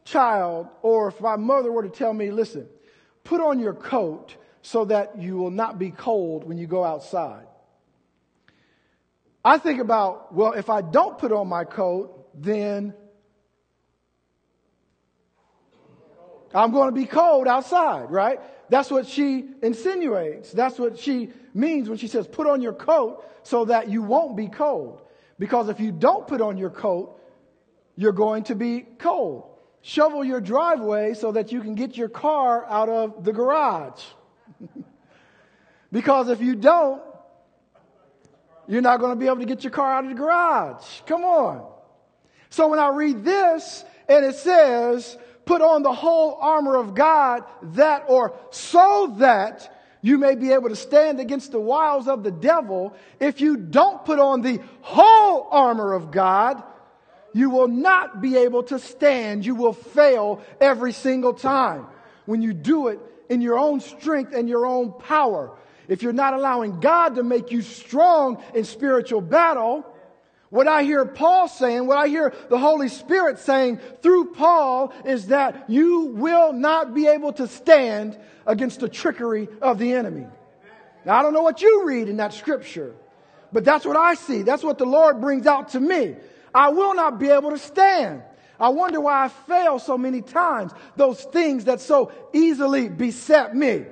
child 0.04 0.70
or 0.82 1.10
if 1.10 1.22
my 1.22 1.36
mother 1.36 1.72
were 1.72 1.84
to 1.84 1.90
tell 1.90 2.12
me, 2.12 2.32
listen, 2.32 2.68
put 3.24 3.40
on 3.40 3.60
your 3.60 3.76
coat 3.76 4.36
so 4.64 4.86
that 4.86 5.22
you 5.22 5.38
will 5.38 5.52
not 5.52 5.78
be 5.78 5.92
cold 5.92 6.46
when 6.46 6.58
you 6.58 6.66
go 6.66 6.84
outside. 6.84 7.46
I 9.46 9.60
think 9.60 9.80
about, 9.80 10.34
well, 10.34 10.54
if 10.54 10.72
I 10.72 10.82
don't 10.82 11.20
put 11.20 11.32
on 11.32 11.48
my 11.48 11.64
coat, 11.64 12.28
then 12.34 12.96
I'm 16.54 16.72
going 16.72 16.90
to 16.90 16.96
be 16.96 17.06
cold 17.06 17.48
outside, 17.48 18.10
right? 18.10 18.40
That's 18.70 18.90
what 18.90 19.08
she 19.08 19.50
insinuates. 19.62 20.52
That's 20.52 20.80
what 20.80 20.98
she 20.98 21.30
means 21.54 21.90
when 21.90 21.98
she 21.98 22.08
says, 22.08 22.28
put 22.28 22.48
on 22.48 22.62
your 22.62 22.74
coat 22.74 23.26
so 23.44 23.66
that 23.66 23.90
you 23.90 24.02
won't 24.02 24.36
be 24.36 24.48
cold. 24.48 25.02
Because 25.38 25.70
if 25.70 25.80
you 25.80 25.92
don't 25.92 26.28
put 26.28 26.42
on 26.42 26.58
your 26.58 26.70
coat, 26.70 27.20
you're 27.96 28.14
going 28.14 28.44
to 28.44 28.56
be 28.56 28.82
cold. 28.98 29.46
shovel 29.82 30.24
your 30.24 30.42
driveway 30.42 31.14
so 31.14 31.32
that 31.32 31.52
you 31.52 31.62
can 31.62 31.76
get 31.76 31.96
your 31.96 32.10
car 32.10 32.66
out 32.66 32.90
of 32.90 33.24
the 33.24 33.32
garage. 33.32 34.04
because 35.92 36.30
if 36.30 36.42
you 36.42 36.56
don't, 36.56 37.02
you're 38.68 38.82
not 38.82 39.00
going 39.00 39.12
to 39.12 39.16
be 39.16 39.26
able 39.26 39.38
to 39.40 39.46
get 39.46 39.64
your 39.64 39.72
car 39.72 39.94
out 39.94 40.04
of 40.04 40.12
the 40.12 40.16
garage. 40.16 41.02
Come 41.06 41.24
on. 41.24 41.66
So 42.50 42.68
when 42.68 42.80
I 42.80 42.90
read 42.90 43.24
this 43.24 43.84
and 44.08 44.26
it 44.26 44.36
says, 44.36 45.18
put 45.50 45.64
on 45.64 45.82
the 45.82 45.92
whole 45.92 46.38
armor 46.40 46.76
of 46.76 46.94
God 46.94 47.44
that 47.74 48.04
or 48.08 48.36
so 48.52 49.16
that 49.18 49.76
you 50.00 50.20
may 50.20 50.36
be 50.36 50.52
able 50.52 50.70
to 50.70 50.76
stand 50.76 51.20
against 51.20 51.52
the 51.52 51.60
wiles 51.60 52.08
of 52.08 52.22
the 52.22 52.30
devil. 52.30 52.94
If 53.20 53.42
you 53.42 53.58
don't 53.58 54.06
put 54.06 54.20
on 54.20 54.44
the 54.44 54.60
whole 54.82 55.48
armor 55.50 55.94
of 55.94 56.12
God, 56.12 56.62
you 57.34 57.50
will 57.50 57.68
not 57.68 58.22
be 58.22 58.38
able 58.38 58.62
to 58.66 58.78
stand. 58.78 59.44
You 59.44 59.56
will 59.56 59.74
fail 59.74 60.40
every 60.62 60.94
single 60.94 61.34
time 61.34 61.88
when 62.28 62.44
you 62.44 62.54
do 62.54 62.90
it 62.90 63.00
in 63.28 63.42
your 63.42 63.58
own 63.58 63.80
strength 63.80 64.36
and 64.36 64.48
your 64.48 64.68
own 64.68 64.94
power. 64.94 65.58
If 65.88 66.04
you're 66.04 66.14
not 66.14 66.36
allowing 66.36 66.80
God 66.80 67.16
to 67.16 67.24
make 67.24 67.50
you 67.50 67.64
strong 67.64 68.44
in 68.54 68.66
spiritual 68.66 69.22
battle, 69.22 69.84
what 70.50 70.68
I 70.68 70.84
hear 70.84 71.06
Paul 71.06 71.48
saying, 71.48 71.86
what 71.86 71.98
I 71.98 72.08
hear 72.08 72.34
the 72.50 72.58
Holy 72.58 72.90
Spirit 72.90 73.40
saying 73.40 73.80
through 74.02 74.34
Paul 74.34 74.92
is 75.06 75.28
that 75.28 75.70
you 75.70 76.06
will 76.06 76.54
not 76.54 76.94
be 76.94 77.08
able 77.08 77.34
to 77.34 77.48
stand 77.48 78.18
against 78.48 78.80
the 78.80 78.90
trickery 78.90 79.48
of 79.62 79.78
the 79.78 79.94
enemy. 79.94 80.26
Now, 81.06 81.20
I 81.20 81.22
don't 81.22 81.34
know 81.34 81.44
what 81.44 81.62
you 81.62 81.86
read 81.86 82.10
in 82.10 82.18
that 82.18 82.34
scripture, 82.34 82.96
but 83.54 83.64
that's 83.64 83.86
what 83.86 83.96
I 83.96 84.16
see. 84.16 84.42
That's 84.42 84.64
what 84.64 84.80
the 84.80 84.86
Lord 84.86 85.22
brings 85.22 85.46
out 85.46 85.70
to 85.70 85.80
me. 85.80 86.16
I 86.54 86.70
will 86.70 86.96
not 86.96 87.20
be 87.20 87.30
able 87.30 87.52
to 87.52 87.60
stand. 87.60 88.24
I 88.60 88.70
wonder 88.70 89.00
why 89.00 89.26
I 89.26 89.28
fail 89.30 89.80
so 89.80 89.98
many 89.98 90.22
times, 90.22 90.74
those 90.96 91.24
things 91.24 91.66
that 91.66 91.80
so 91.80 92.12
easily 92.34 92.90
beset 92.90 93.56
me. 93.56 93.86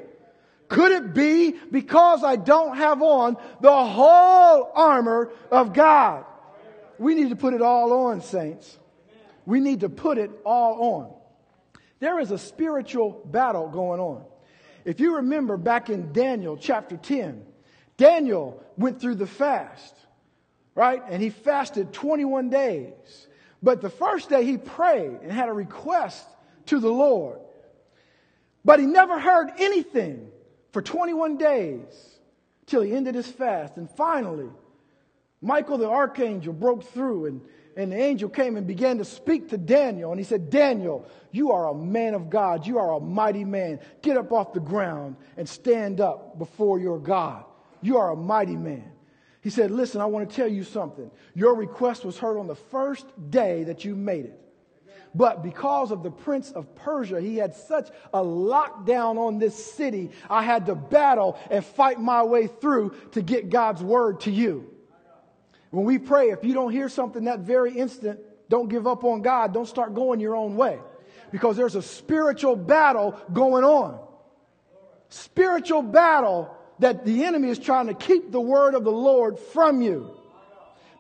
Could 0.68 0.92
it 0.92 1.14
be 1.14 1.52
because 1.72 2.24
I 2.24 2.36
don't 2.36 2.76
have 2.76 3.02
on 3.02 3.38
the 3.62 3.86
whole 3.86 4.72
armor 4.76 5.32
of 5.50 5.72
God? 5.72 6.26
We 7.00 7.16
need 7.16 7.30
to 7.30 7.36
put 7.36 7.54
it 7.54 7.62
all 7.62 8.08
on, 8.08 8.22
saints. 8.22 8.78
We 9.46 9.60
need 9.60 9.82
to 9.82 9.90
put 9.90 10.18
it 10.18 10.32
all 10.44 10.96
on. 10.96 11.14
There 12.00 12.20
is 12.20 12.32
a 12.32 12.38
spiritual 12.38 13.22
battle 13.26 13.70
going 13.70 14.00
on. 14.00 14.24
If 14.86 15.00
you 15.00 15.16
remember 15.16 15.58
back 15.58 15.90
in 15.90 16.14
Daniel 16.14 16.58
chapter 16.58 16.98
10, 16.98 17.44
Daniel 17.98 18.64
went 18.78 19.02
through 19.02 19.16
the 19.16 19.28
fast, 19.28 19.96
right? 20.76 21.02
And 21.10 21.22
he 21.22 21.30
fasted 21.30 21.92
21 21.94 22.50
days. 22.50 23.28
But 23.62 23.82
the 23.82 23.90
first 23.90 24.30
day 24.30 24.46
he 24.46 24.58
prayed 24.58 25.20
and 25.24 25.32
had 25.32 25.50
a 25.50 25.54
request 25.54 26.26
to 26.68 26.80
the 26.80 26.92
Lord. 26.92 27.40
But 28.64 28.80
he 28.80 28.86
never 28.86 29.20
heard 29.20 29.52
anything 29.58 30.30
for 30.72 30.82
21 30.82 31.38
days 31.38 32.20
till 32.66 32.82
he 32.82 32.94
ended 32.94 33.16
his 33.16 33.28
fast. 33.28 33.78
And 33.78 33.90
finally, 33.90 34.50
Michael 35.42 35.78
the 35.78 35.90
archangel 35.90 36.54
broke 36.54 36.84
through 36.84 37.28
and, 37.28 37.42
and 37.76 37.92
the 37.92 37.98
angel 37.98 38.30
came 38.30 38.58
and 38.58 38.66
began 38.66 38.98
to 38.98 39.06
speak 39.06 39.50
to 39.50 39.58
Daniel. 39.58 40.12
And 40.12 40.20
he 40.20 40.24
said, 40.24 40.50
Daniel, 40.50 41.08
you 41.32 41.52
are 41.52 41.68
a 41.68 41.76
man 41.76 42.16
of 42.16 42.30
God. 42.30 42.66
You 42.66 42.80
are 42.80 42.94
a 42.94 43.00
mighty 43.00 43.46
man. 43.46 43.80
Get 44.02 44.18
up 44.18 44.32
off 44.32 44.54
the 44.54 44.60
ground 44.60 45.16
and 45.38 45.48
stand 45.48 46.02
up 46.02 46.40
before 46.40 46.80
your 46.80 47.00
God. 47.00 47.46
You 47.82 47.98
are 47.98 48.12
a 48.12 48.16
mighty 48.16 48.56
man. 48.56 48.92
He 49.42 49.52
said, 49.52 49.70
Listen, 49.70 50.02
I 50.02 50.06
want 50.06 50.30
to 50.30 50.36
tell 50.36 50.48
you 50.48 50.64
something. 50.64 51.12
Your 51.36 51.56
request 51.56 52.04
was 52.04 52.18
heard 52.18 52.40
on 52.40 52.48
the 52.48 52.56
first 52.56 53.06
day 53.30 53.64
that 53.66 53.86
you 53.86 53.96
made 53.96 54.26
it. 54.26 54.42
But 55.14 55.42
because 55.42 55.92
of 55.92 56.04
the 56.04 56.12
prince 56.12 56.52
of 56.52 56.76
Persia, 56.76 57.22
he 57.22 57.38
had 57.38 57.56
such 57.56 57.90
a 58.14 58.20
lockdown 58.20 59.18
on 59.18 59.40
this 59.40 59.74
city, 59.74 60.12
I 60.30 60.44
had 60.44 60.66
to 60.66 60.76
battle 60.76 61.40
and 61.50 61.64
fight 61.64 62.00
my 62.00 62.24
way 62.24 62.48
through 62.48 62.96
to 63.12 63.22
get 63.22 63.50
God's 63.50 63.82
word 63.82 64.22
to 64.22 64.32
you. 64.32 64.70
When 65.72 65.86
we 65.86 65.98
pray, 65.98 66.30
if 66.30 66.44
you 66.44 66.54
don't 66.54 66.72
hear 66.72 66.90
something 66.90 67.26
that 67.26 67.40
very 67.40 67.78
instant, 67.78 68.20
don't 68.50 68.70
give 68.70 68.88
up 68.88 69.04
on 69.04 69.22
God. 69.22 69.54
Don't 69.54 69.68
start 69.68 69.94
going 69.94 70.20
your 70.20 70.36
own 70.36 70.56
way. 70.56 70.80
Because 71.32 71.58
there's 71.58 71.76
a 71.76 71.82
spiritual 71.82 72.56
battle 72.56 73.20
going 73.34 73.64
on. 73.64 74.00
Spiritual 75.10 75.82
battle 75.82 76.56
that 76.80 77.06
the 77.06 77.26
enemy 77.26 77.50
is 77.50 77.60
trying 77.60 77.88
to 77.88 77.94
keep 77.94 78.32
the 78.32 78.40
word 78.40 78.76
of 78.76 78.84
the 78.84 78.92
Lord 78.92 79.40
from 79.40 79.82
you. 79.82 80.12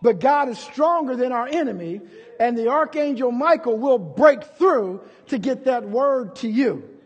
But 0.02 0.20
God 0.20 0.50
is 0.50 0.60
stronger 0.60 1.16
than 1.16 1.32
our 1.32 1.48
enemy, 1.48 2.02
and 2.40 2.58
the 2.58 2.68
archangel 2.70 3.32
Michael 3.32 3.78
will 3.78 3.98
break 3.98 4.44
through 4.44 5.02
to 5.28 5.40
get 5.40 5.66
that 5.66 5.88
word 5.88 6.36
to 6.38 6.48
you. 6.48 6.97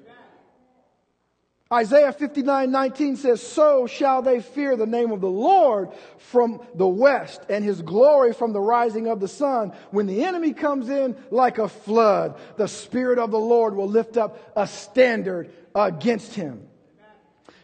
Isaiah 1.71 2.11
59 2.11 2.69
19 2.69 3.15
says, 3.15 3.41
So 3.41 3.87
shall 3.87 4.21
they 4.21 4.41
fear 4.41 4.75
the 4.75 4.85
name 4.85 5.11
of 5.11 5.21
the 5.21 5.29
Lord 5.29 5.91
from 6.17 6.61
the 6.75 6.87
west 6.87 7.41
and 7.49 7.63
his 7.63 7.81
glory 7.81 8.33
from 8.33 8.51
the 8.51 8.59
rising 8.59 9.07
of 9.07 9.21
the 9.21 9.27
sun. 9.29 9.71
When 9.91 10.05
the 10.05 10.25
enemy 10.25 10.53
comes 10.53 10.89
in 10.89 11.15
like 11.31 11.59
a 11.59 11.69
flood, 11.69 12.37
the 12.57 12.67
Spirit 12.67 13.19
of 13.19 13.31
the 13.31 13.39
Lord 13.39 13.75
will 13.75 13.87
lift 13.87 14.17
up 14.17 14.51
a 14.55 14.67
standard 14.67 15.49
against 15.73 16.35
him. 16.35 16.67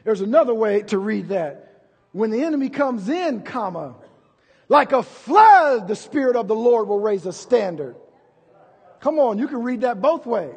There's 0.06 0.22
another 0.22 0.54
way 0.54 0.84
to 0.84 0.98
read 0.98 1.30
that. 1.30 1.90
When 2.14 2.32
the 2.32 2.46
enemy 2.46 2.70
comes 2.70 3.10
in, 3.10 3.42
comma, 3.42 3.96
like 4.70 4.94
a 4.94 5.04
flood, 5.04 5.90
the 5.90 5.98
Spirit 5.98 6.38
of 6.38 6.48
the 6.48 6.56
Lord 6.56 6.88
will 6.88 7.02
raise 7.02 7.26
a 7.26 7.34
standard. 7.34 7.98
Come 9.02 9.20
on, 9.20 9.38
you 9.38 9.50
can 9.50 9.64
read 9.64 9.82
that 9.82 10.02
both 10.02 10.26
ways. 10.26 10.56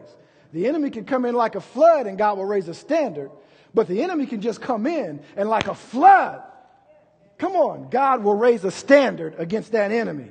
The 0.52 0.66
enemy 0.66 0.90
can 0.90 1.04
come 1.04 1.24
in 1.24 1.34
like 1.34 1.54
a 1.54 1.60
flood 1.60 2.06
and 2.06 2.18
God 2.18 2.38
will 2.38 2.44
raise 2.44 2.68
a 2.68 2.74
standard. 2.74 3.30
But 3.72 3.86
the 3.86 4.02
enemy 4.02 4.26
can 4.26 4.40
just 4.40 4.60
come 4.60 4.86
in 4.86 5.22
and 5.36 5.48
like 5.48 5.68
a 5.68 5.74
flood, 5.74 6.42
come 7.38 7.52
on, 7.52 7.88
God 7.88 8.24
will 8.24 8.34
raise 8.34 8.64
a 8.64 8.70
standard 8.70 9.34
against 9.38 9.72
that 9.72 9.92
enemy. 9.92 10.30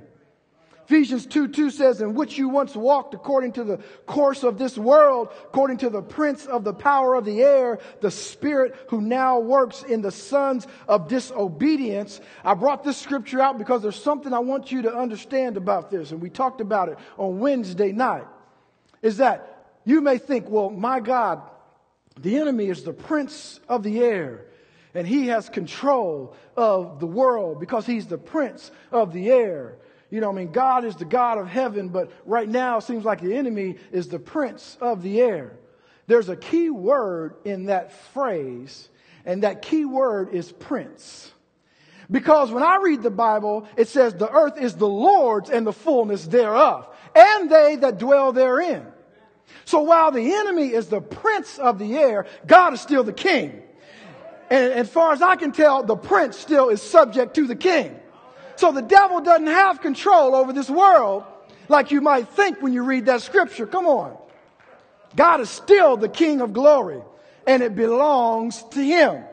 Ephesians 0.90 1.28
2 1.28 1.50
2 1.50 1.70
says, 1.70 2.02
In 2.02 2.16
which 2.16 2.40
you 2.40 2.50
once 2.50 2.76
walked 2.76 3.14
according 3.14 3.52
to 3.54 3.64
the 3.64 3.78
course 4.08 4.44
of 4.44 4.58
this 4.58 4.76
world, 4.76 5.30
according 5.44 5.78
to 5.78 5.90
the 5.92 6.02
prince 6.02 6.48
of 6.48 6.64
the 6.64 6.74
power 6.74 7.14
of 7.14 7.26
the 7.26 7.44
air, 7.44 7.78
the 8.02 8.10
spirit 8.10 8.76
who 8.88 9.00
now 9.00 9.38
works 9.38 9.84
in 9.84 10.02
the 10.02 10.12
sons 10.12 10.66
of 10.88 11.08
disobedience. 11.08 12.20
I 12.44 12.56
brought 12.56 12.84
this 12.84 12.98
scripture 12.98 13.40
out 13.40 13.60
because 13.60 13.84
there's 13.84 14.02
something 14.02 14.34
I 14.34 14.40
want 14.40 14.72
you 14.72 14.82
to 14.82 14.96
understand 14.96 15.58
about 15.58 15.92
this, 15.92 16.10
and 16.10 16.20
we 16.20 16.32
talked 16.32 16.60
about 16.60 16.90
it 16.90 16.98
on 17.20 17.38
Wednesday 17.38 17.92
night. 17.92 18.26
Is 19.04 19.18
that 19.18 19.59
you 19.86 20.02
may 20.02 20.18
think, 20.18 20.50
well, 20.50 20.70
my 20.70 21.00
God, 21.00 21.42
the 22.20 22.38
enemy 22.38 22.68
is 22.68 22.84
the 22.84 22.94
prince 22.94 23.60
of 23.70 23.84
the 23.84 24.00
air, 24.00 24.46
and 24.94 25.08
he 25.08 25.28
has 25.28 25.50
control 25.50 26.36
of 26.58 27.00
the 27.00 27.08
world 27.08 27.60
because 27.60 27.86
he's 27.86 28.08
the 28.08 28.18
prince 28.18 28.72
of 28.92 29.14
the 29.14 29.30
air. 29.30 29.78
You 30.10 30.22
know, 30.22 30.30
I 30.30 30.34
mean, 30.34 30.52
God 30.52 30.86
is 30.86 30.96
the 30.96 31.06
God 31.06 31.38
of 31.38 31.48
heaven, 31.48 31.90
but 31.90 32.12
right 32.26 32.50
now 32.50 32.78
it 32.78 32.84
seems 32.84 33.06
like 33.06 33.22
the 33.22 33.36
enemy 33.36 33.78
is 33.92 34.08
the 34.08 34.20
prince 34.20 34.78
of 34.82 35.04
the 35.04 35.22
air. 35.22 35.54
There's 36.08 36.30
a 36.30 36.36
key 36.36 36.72
word 36.72 37.36
in 37.46 37.66
that 37.66 37.94
phrase, 38.14 38.90
and 39.26 39.44
that 39.44 39.62
key 39.62 39.86
word 39.86 40.34
is 40.34 40.52
prince. 40.52 41.32
Because 42.12 42.52
when 42.52 42.64
I 42.64 42.78
read 42.82 43.04
the 43.04 43.12
Bible, 43.12 43.68
it 43.78 43.88
says 43.88 44.16
the 44.16 44.32
earth 44.32 44.60
is 44.60 44.74
the 44.74 44.88
Lord's 44.88 45.52
and 45.52 45.68
the 45.68 45.74
fullness 45.74 46.26
thereof, 46.26 46.88
and 47.16 47.50
they 47.50 47.76
that 47.78 48.00
dwell 48.00 48.34
therein. 48.34 48.88
So 49.66 49.82
while 49.82 50.12
the 50.12 50.34
enemy 50.34 50.74
is 50.74 50.88
the 50.88 51.02
prince 51.02 51.60
of 51.60 51.80
the 51.80 51.96
air, 51.96 52.26
God 52.48 52.74
is 52.74 52.82
still 52.82 53.04
the 53.04 53.14
king. 53.14 53.62
And 54.50 54.74
as 54.74 54.90
far 54.90 55.14
as 55.14 55.22
I 55.22 55.36
can 55.36 55.52
tell, 55.52 55.84
the 55.84 55.96
prince 55.96 56.38
still 56.38 56.70
is 56.70 56.82
subject 56.82 57.36
to 57.36 57.46
the 57.46 57.56
king. 57.56 58.00
So 58.56 58.72
the 58.72 58.82
devil 58.82 59.22
doesn't 59.22 59.48
have 59.48 59.82
control 59.82 60.36
over 60.36 60.54
this 60.54 60.70
world 60.70 61.24
like 61.68 61.92
you 61.92 62.02
might 62.02 62.28
think 62.30 62.62
when 62.62 62.74
you 62.74 62.84
read 62.84 63.06
that 63.06 63.22
scripture. 63.22 63.68
Come 63.68 63.86
on. 63.86 64.18
God 65.16 65.40
is 65.40 65.50
still 65.50 65.98
the 65.98 66.10
king 66.10 66.42
of 66.42 66.52
glory 66.52 67.02
and 67.48 67.64
it 67.64 67.76
belongs 67.76 68.64
to 68.72 68.84
him. 68.84 69.24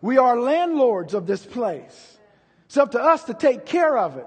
We 0.00 0.18
are 0.18 0.40
landlords 0.40 1.14
of 1.14 1.26
this 1.26 1.44
place. 1.44 2.18
It's 2.66 2.76
up 2.76 2.92
to 2.92 3.00
us 3.00 3.24
to 3.24 3.34
take 3.34 3.66
care 3.66 3.96
of 3.96 4.16
it. 4.16 4.26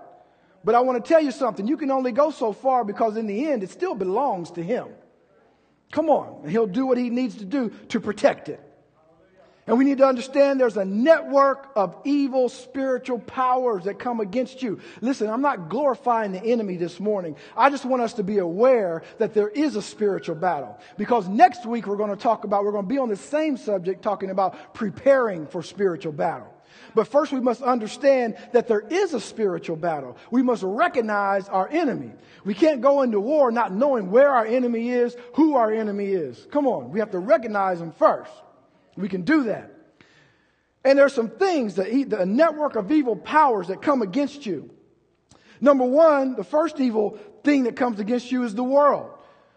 But 0.65 0.73
I 0.73 0.79
want 0.79 1.01
to 1.01 1.07
tell 1.07 1.21
you 1.21 1.31
something. 1.31 1.67
You 1.67 1.77
can 1.77 1.91
only 1.91 2.11
go 2.11 2.31
so 2.31 2.51
far 2.51 2.83
because 2.83 3.17
in 3.17 3.27
the 3.27 3.51
end, 3.51 3.61
it 3.61 3.69
still 3.69 3.93
belongs 3.93 4.49
to 4.51 4.63
Him. 4.63 4.87
Come 5.91 6.09
on. 6.09 6.49
He'll 6.49 6.65
do 6.65 6.87
what 6.87 6.97
He 6.97 7.11
needs 7.11 7.35
to 7.35 7.45
do 7.45 7.69
to 7.89 7.99
protect 7.99 8.49
it. 8.49 8.59
And 9.67 9.77
we 9.79 9.85
need 9.85 9.97
to 9.99 10.07
understand 10.07 10.59
there's 10.59 10.77
a 10.77 10.85
network 10.85 11.71
of 11.75 11.97
evil 12.03 12.49
spiritual 12.49 13.19
powers 13.19 13.85
that 13.85 13.97
come 13.97 14.19
against 14.19 14.61
you. 14.61 14.79
Listen, 15.01 15.27
I'm 15.27 15.41
not 15.41 15.69
glorifying 15.69 16.31
the 16.31 16.43
enemy 16.43 16.77
this 16.77 16.99
morning. 16.99 17.35
I 17.57 17.71
just 17.71 17.83
want 17.83 18.03
us 18.03 18.13
to 18.13 18.23
be 18.23 18.37
aware 18.39 19.03
that 19.17 19.33
there 19.33 19.49
is 19.49 19.75
a 19.75 19.81
spiritual 19.81 20.35
battle. 20.35 20.79
Because 20.97 21.27
next 21.27 21.65
week 21.65 21.87
we're 21.87 21.95
going 21.95 22.11
to 22.11 22.15
talk 22.15 22.43
about, 22.43 22.63
we're 22.63 22.71
going 22.71 22.85
to 22.85 22.89
be 22.89 22.99
on 22.99 23.09
the 23.09 23.15
same 23.15 23.57
subject 23.57 24.03
talking 24.03 24.29
about 24.29 24.73
preparing 24.75 25.47
for 25.47 25.63
spiritual 25.63 26.11
battle. 26.11 26.54
But 26.93 27.07
first, 27.07 27.31
we 27.31 27.39
must 27.39 27.61
understand 27.61 28.37
that 28.53 28.67
there 28.67 28.81
is 28.81 29.13
a 29.13 29.19
spiritual 29.19 29.75
battle. 29.75 30.17
We 30.31 30.41
must 30.41 30.63
recognize 30.63 31.49
our 31.49 31.67
enemy. 31.69 32.11
We 32.43 32.53
can't 32.53 32.81
go 32.81 33.01
into 33.01 33.19
war 33.19 33.51
not 33.51 33.73
knowing 33.73 34.11
where 34.11 34.31
our 34.31 34.45
enemy 34.45 34.89
is, 34.89 35.15
who 35.33 35.55
our 35.55 35.71
enemy 35.71 36.07
is. 36.07 36.47
Come 36.51 36.67
on, 36.67 36.91
we 36.91 36.99
have 36.99 37.11
to 37.11 37.19
recognize 37.19 37.81
him 37.81 37.91
first. 37.91 38.31
We 38.95 39.09
can 39.09 39.23
do 39.23 39.43
that. 39.43 39.71
And 40.85 40.99
there's 40.99 41.13
some 41.13 41.29
things, 41.29 41.75
that 41.75 41.91
the 42.09 42.25
network 42.25 42.75
of 42.75 42.91
evil 42.91 43.15
powers 43.15 43.67
that 43.67 43.81
come 43.81 44.01
against 44.01 44.45
you. 44.45 44.69
Number 45.59 45.85
one, 45.85 46.35
the 46.35 46.43
first 46.43 46.79
evil 46.79 47.17
thing 47.43 47.63
that 47.63 47.75
comes 47.75 47.99
against 47.99 48.31
you 48.31 48.43
is 48.43 48.53
the 48.53 48.63
world. 48.63 49.09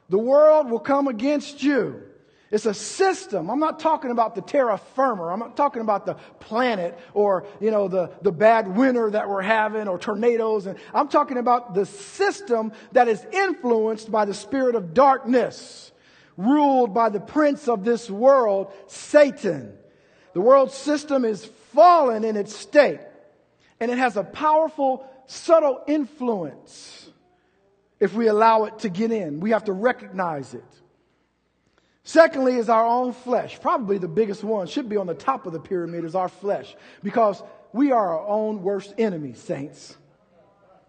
The 0.08 0.18
world 0.18 0.70
will 0.70 0.80
come 0.80 1.06
against 1.06 1.62
you. 1.62 2.02
It's 2.50 2.64
a 2.64 2.72
system. 2.72 3.50
I'm 3.50 3.60
not 3.60 3.78
talking 3.78 4.10
about 4.10 4.34
the 4.34 4.40
terra 4.40 4.78
firma. 4.78 5.26
I'm 5.26 5.38
not 5.38 5.56
talking 5.56 5.82
about 5.82 6.06
the 6.06 6.14
planet 6.40 6.98
or, 7.12 7.46
you 7.60 7.70
know, 7.70 7.88
the, 7.88 8.10
the 8.22 8.32
bad 8.32 8.74
winter 8.74 9.10
that 9.10 9.28
we're 9.28 9.42
having 9.42 9.86
or 9.86 9.98
tornadoes. 9.98 10.66
And 10.66 10.78
I'm 10.94 11.08
talking 11.08 11.36
about 11.36 11.74
the 11.74 11.84
system 11.84 12.72
that 12.92 13.06
is 13.06 13.24
influenced 13.32 14.10
by 14.10 14.24
the 14.24 14.32
spirit 14.32 14.76
of 14.76 14.94
darkness, 14.94 15.92
ruled 16.38 16.94
by 16.94 17.10
the 17.10 17.20
prince 17.20 17.68
of 17.68 17.84
this 17.84 18.08
world, 18.08 18.72
Satan. 18.86 19.76
The 20.32 20.40
world 20.40 20.72
system 20.72 21.26
is 21.26 21.44
fallen 21.74 22.24
in 22.24 22.36
its 22.36 22.56
state 22.56 23.00
and 23.80 23.90
it 23.90 23.98
has 23.98 24.16
a 24.16 24.24
powerful, 24.24 25.06
subtle 25.26 25.82
influence 25.86 27.10
if 28.00 28.14
we 28.14 28.28
allow 28.28 28.64
it 28.64 28.78
to 28.80 28.88
get 28.88 29.12
in. 29.12 29.40
We 29.40 29.50
have 29.50 29.64
to 29.64 29.72
recognize 29.72 30.54
it. 30.54 30.64
Secondly, 32.08 32.54
is 32.54 32.70
our 32.70 32.86
own 32.86 33.12
flesh. 33.12 33.60
Probably 33.60 33.98
the 33.98 34.08
biggest 34.08 34.42
one, 34.42 34.66
should 34.66 34.88
be 34.88 34.96
on 34.96 35.06
the 35.06 35.12
top 35.12 35.44
of 35.44 35.52
the 35.52 35.60
pyramid, 35.60 36.06
is 36.06 36.14
our 36.14 36.30
flesh. 36.30 36.74
Because 37.02 37.42
we 37.74 37.92
are 37.92 38.16
our 38.16 38.26
own 38.26 38.62
worst 38.62 38.94
enemy, 38.96 39.34
saints. 39.34 39.94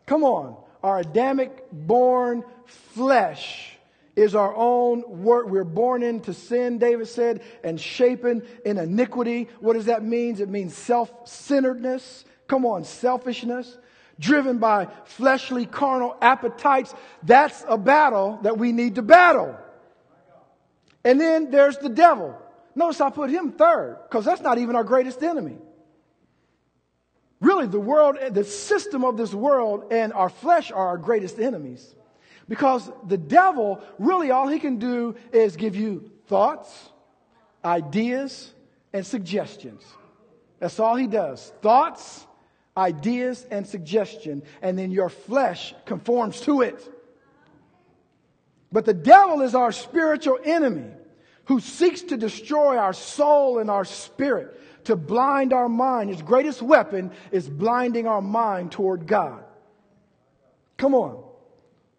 Come 0.05 0.23
on. 0.23 0.55
Our 0.81 0.99
Adamic 0.99 1.65
born 1.73 2.45
flesh 2.65 3.77
is 4.15 4.33
our 4.33 4.55
own 4.55 5.03
work. 5.21 5.49
We're 5.49 5.65
born 5.65 6.03
into 6.03 6.33
sin, 6.33 6.77
David 6.77 7.09
said, 7.09 7.41
and 7.65 7.81
shapen 7.81 8.41
in 8.63 8.77
iniquity. 8.77 9.49
What 9.59 9.73
does 9.73 9.87
that 9.87 10.05
mean? 10.05 10.39
It 10.39 10.47
means 10.47 10.73
self 10.73 11.27
centeredness. 11.27 12.23
Come 12.47 12.65
on, 12.65 12.85
selfishness. 12.85 13.77
Driven 14.21 14.57
by 14.57 14.87
fleshly, 15.03 15.65
carnal 15.65 16.15
appetites. 16.21 16.93
That's 17.23 17.65
a 17.67 17.77
battle 17.77 18.39
that 18.43 18.57
we 18.57 18.71
need 18.71 18.95
to 18.95 19.01
battle. 19.01 19.57
And 21.09 21.19
then 21.19 21.49
there's 21.49 21.79
the 21.79 21.89
devil. 21.89 22.39
Notice 22.75 23.01
I 23.01 23.09
put 23.09 23.31
him 23.31 23.53
third 23.53 23.97
because 24.07 24.25
that's 24.25 24.41
not 24.41 24.59
even 24.59 24.75
our 24.75 24.83
greatest 24.83 25.23
enemy. 25.23 25.57
Really, 27.41 27.65
the 27.65 27.79
world, 27.79 28.19
the 28.29 28.43
system 28.43 29.03
of 29.03 29.17
this 29.17 29.33
world 29.33 29.85
and 29.89 30.13
our 30.13 30.29
flesh 30.29 30.71
are 30.71 30.89
our 30.89 30.99
greatest 30.99 31.39
enemies. 31.39 31.95
Because 32.47 32.91
the 33.07 33.17
devil, 33.17 33.81
really 33.97 34.29
all 34.29 34.47
he 34.47 34.59
can 34.59 34.77
do 34.77 35.15
is 35.33 35.55
give 35.55 35.75
you 35.75 36.11
thoughts, 36.27 36.69
ideas, 37.65 38.53
and 38.93 39.03
suggestions. 39.03 39.81
That's 40.59 40.79
all 40.79 40.95
he 40.95 41.07
does. 41.07 41.51
Thoughts, 41.63 42.27
ideas, 42.77 43.47
and 43.49 43.65
suggestion. 43.65 44.43
And 44.61 44.77
then 44.77 44.91
your 44.91 45.09
flesh 45.09 45.73
conforms 45.85 46.39
to 46.41 46.61
it. 46.61 46.87
But 48.71 48.85
the 48.85 48.93
devil 48.93 49.41
is 49.41 49.55
our 49.55 49.71
spiritual 49.71 50.37
enemy 50.45 50.91
who 51.49 51.59
seeks 51.59 52.03
to 52.03 52.15
destroy 52.15 52.77
our 52.77 52.93
soul 52.93 53.57
and 53.57 53.71
our 53.71 53.83
spirit, 53.83 54.61
to 54.83 54.95
blind 54.95 55.51
our 55.51 55.67
mind. 55.67 56.11
His 56.11 56.21
greatest 56.21 56.61
weapon 56.61 57.09
is 57.31 57.49
blinding 57.49 58.05
our 58.05 58.21
mind 58.21 58.71
toward 58.71 59.07
God. 59.07 59.43
Come 60.77 60.93
on. 60.93 61.23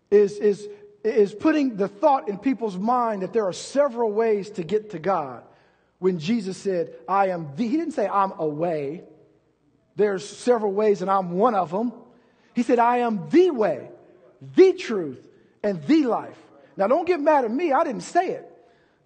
Is, 0.09 0.39
is, 0.39 0.69
is 1.03 1.35
putting 1.35 1.75
the 1.75 1.89
thought 1.89 2.29
in 2.29 2.39
people's 2.39 2.79
mind 2.79 3.23
that 3.23 3.33
there 3.33 3.45
are 3.45 3.53
several 3.53 4.13
ways 4.13 4.51
to 4.51 4.63
get 4.63 4.91
to 4.91 5.01
God. 5.01 5.43
When 5.99 6.21
Jesus 6.21 6.57
said, 6.57 6.95
I 7.09 7.31
am 7.31 7.49
the, 7.57 7.67
he 7.67 7.77
didn't 7.77 7.95
say 7.95 8.07
I'm 8.07 8.33
a 8.39 8.47
way. 8.47 9.03
There's 9.97 10.25
several 10.25 10.71
ways 10.71 11.03
and 11.03 11.11
I'm 11.11 11.33
one 11.33 11.57
of 11.57 11.73
them. 11.73 11.93
He 12.55 12.63
said, 12.63 12.79
I 12.79 12.99
am 12.99 13.29
the 13.31 13.51
way, 13.51 13.91
the 14.55 14.75
truth, 14.75 15.27
and 15.65 15.83
the 15.89 16.05
life. 16.05 16.39
Now, 16.77 16.87
don't 16.87 17.05
get 17.05 17.21
mad 17.21 17.45
at 17.45 17.51
me. 17.51 17.73
I 17.73 17.83
didn't 17.83 18.03
say 18.03 18.29
it. 18.29 18.50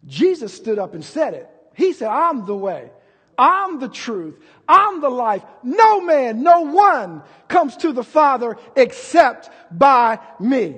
Jesus 0.07 0.53
stood 0.53 0.79
up 0.79 0.95
and 0.95 1.05
said 1.05 1.35
it. 1.35 1.49
He 1.75 1.93
said, 1.93 2.09
I'm 2.09 2.47
the 2.47 2.57
way. 2.57 2.90
I'm 3.37 3.81
the 3.81 3.88
truth. 3.88 4.37
I'm 4.69 5.01
the 5.01 5.09
life. 5.09 5.43
No 5.62 6.01
man, 6.01 6.43
no 6.43 6.61
one 6.61 7.23
comes 7.49 7.77
to 7.79 7.93
the 7.93 8.05
Father 8.05 8.57
except 8.77 9.51
by 9.77 10.21
me. 10.38 10.77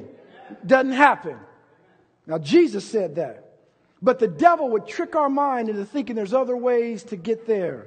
Doesn't 0.65 0.93
happen. 0.93 1.39
Now, 2.27 2.39
Jesus 2.39 2.85
said 2.85 3.17
that. 3.17 3.43
But 4.03 4.19
the 4.19 4.29
devil 4.29 4.71
would 4.71 4.87
trick 4.87 5.17
our 5.17 5.29
mind 5.29 5.69
into 5.69 5.85
thinking 5.85 6.17
there's 6.17 6.35
other 6.35 6.57
ways 6.57 7.05
to 7.05 7.17
get 7.17 7.47
there. 7.47 7.87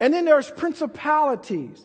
And 0.00 0.12
then 0.12 0.24
there's 0.24 0.50
principalities. 0.50 1.84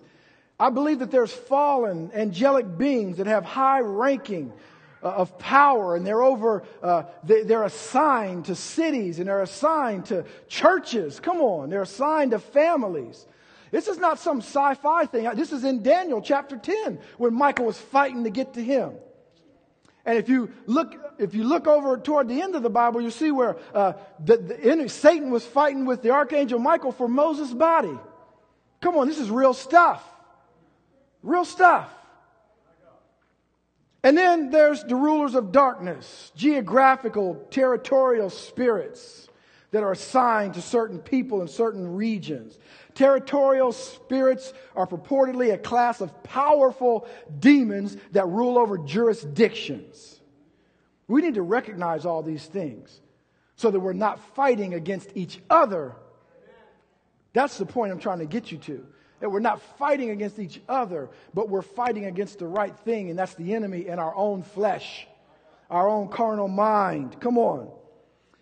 I 0.59 0.69
believe 0.69 0.99
that 0.99 1.11
there's 1.11 1.31
fallen 1.31 2.11
angelic 2.13 2.77
beings 2.77 3.17
that 3.17 3.27
have 3.27 3.45
high 3.45 3.79
ranking 3.79 4.53
of 5.01 5.37
power 5.39 5.95
and 5.95 6.05
they're 6.05 6.21
over, 6.21 6.63
uh, 6.83 7.03
they're 7.23 7.63
assigned 7.63 8.45
to 8.45 8.55
cities 8.55 9.19
and 9.19 9.27
they're 9.27 9.41
assigned 9.41 10.05
to 10.07 10.25
churches. 10.47 11.19
Come 11.19 11.37
on, 11.37 11.69
they're 11.69 11.81
assigned 11.81 12.31
to 12.31 12.39
families. 12.39 13.25
This 13.71 13.87
is 13.87 13.97
not 13.97 14.19
some 14.19 14.39
sci 14.39 14.73
fi 14.75 15.05
thing. 15.05 15.29
This 15.35 15.51
is 15.51 15.63
in 15.63 15.81
Daniel 15.81 16.21
chapter 16.21 16.57
10 16.57 16.99
when 17.17 17.33
Michael 17.33 17.65
was 17.65 17.77
fighting 17.77 18.25
to 18.25 18.29
get 18.29 18.53
to 18.55 18.63
him. 18.63 18.91
And 20.05 20.17
if 20.17 20.29
you 20.29 20.51
look, 20.65 20.95
if 21.19 21.35
you 21.35 21.43
look 21.43 21.67
over 21.67 21.95
toward 21.97 22.27
the 22.27 22.41
end 22.41 22.55
of 22.55 22.63
the 22.63 22.69
Bible, 22.69 23.01
you 23.01 23.11
see 23.11 23.31
where 23.31 23.57
uh, 23.73 23.93
the, 24.19 24.37
the, 24.37 24.89
Satan 24.89 25.29
was 25.29 25.45
fighting 25.45 25.85
with 25.85 26.01
the 26.01 26.09
archangel 26.09 26.59
Michael 26.59 26.91
for 26.91 27.07
Moses' 27.07 27.53
body. 27.53 27.97
Come 28.81 28.95
on, 28.97 29.07
this 29.07 29.19
is 29.19 29.29
real 29.29 29.53
stuff. 29.53 30.03
Real 31.21 31.45
stuff. 31.45 31.87
And 34.03 34.17
then 34.17 34.49
there's 34.49 34.83
the 34.83 34.95
rulers 34.95 35.35
of 35.35 35.51
darkness, 35.51 36.31
geographical, 36.35 37.35
territorial 37.51 38.29
spirits 38.29 39.29
that 39.71 39.83
are 39.83 39.91
assigned 39.91 40.55
to 40.55 40.61
certain 40.61 40.99
people 40.99 41.41
in 41.41 41.47
certain 41.47 41.95
regions. 41.95 42.57
Territorial 42.93 43.71
spirits 43.71 44.53
are 44.75 44.87
purportedly 44.87 45.53
a 45.53 45.57
class 45.57 46.01
of 46.01 46.23
powerful 46.23 47.07
demons 47.39 47.95
that 48.11 48.27
rule 48.27 48.57
over 48.57 48.77
jurisdictions. 48.77 50.19
We 51.07 51.21
need 51.21 51.35
to 51.35 51.41
recognize 51.41 52.05
all 52.05 52.23
these 52.23 52.45
things 52.45 53.01
so 53.55 53.69
that 53.69 53.79
we're 53.79 53.93
not 53.93 54.19
fighting 54.35 54.73
against 54.73 55.11
each 55.15 55.39
other. 55.49 55.95
That's 57.33 57.57
the 57.57 57.65
point 57.65 57.91
I'm 57.91 57.99
trying 57.99 58.19
to 58.19 58.25
get 58.25 58.51
you 58.51 58.57
to. 58.59 58.85
That 59.21 59.29
we're 59.29 59.39
not 59.39 59.61
fighting 59.77 60.09
against 60.09 60.39
each 60.39 60.59
other, 60.67 61.09
but 61.33 61.49
we're 61.49 61.61
fighting 61.61 62.05
against 62.05 62.39
the 62.39 62.47
right 62.47 62.77
thing, 62.79 63.09
and 63.09 63.17
that's 63.17 63.35
the 63.35 63.53
enemy 63.53 63.87
in 63.87 63.99
our 63.99 64.15
own 64.15 64.43
flesh, 64.43 65.07
our 65.69 65.87
own 65.87 66.09
carnal 66.09 66.47
mind. 66.47 67.19
Come 67.21 67.37
on. 67.37 67.71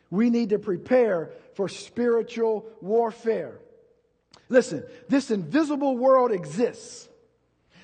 We 0.10 0.30
need 0.30 0.50
to 0.50 0.60
prepare 0.60 1.32
for 1.54 1.70
spiritual 1.70 2.65
warfare. 2.82 3.60
Listen, 4.48 4.84
this 5.08 5.30
invisible 5.30 5.98
world 5.98 6.32
exists. 6.32 7.08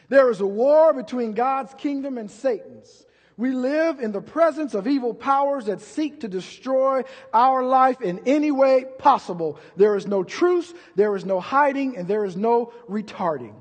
There 0.09 0.31
is 0.31 0.41
a 0.41 0.47
war 0.47 0.93
between 0.93 1.33
God's 1.33 1.73
kingdom 1.75 2.17
and 2.17 2.29
Satan's. 2.29 3.04
We 3.37 3.51
live 3.51 3.99
in 3.99 4.13
the 4.13 4.21
presence 4.21 4.73
of 4.73 4.87
evil 4.87 5.13
powers 5.13 5.65
that 5.65 5.81
seek 5.81 6.21
to 6.21 6.27
destroy 6.29 7.03
our 7.33 7.63
life 7.63 8.01
in 8.01 8.21
any 8.25 8.51
way 8.51 8.85
possible. 8.97 9.59
There 9.75 9.97
is 9.97 10.07
no 10.07 10.23
truce, 10.23 10.73
there 10.95 11.15
is 11.15 11.25
no 11.25 11.41
hiding, 11.41 11.97
and 11.97 12.07
there 12.07 12.23
is 12.23 12.37
no 12.37 12.71
retarding. 12.89 13.55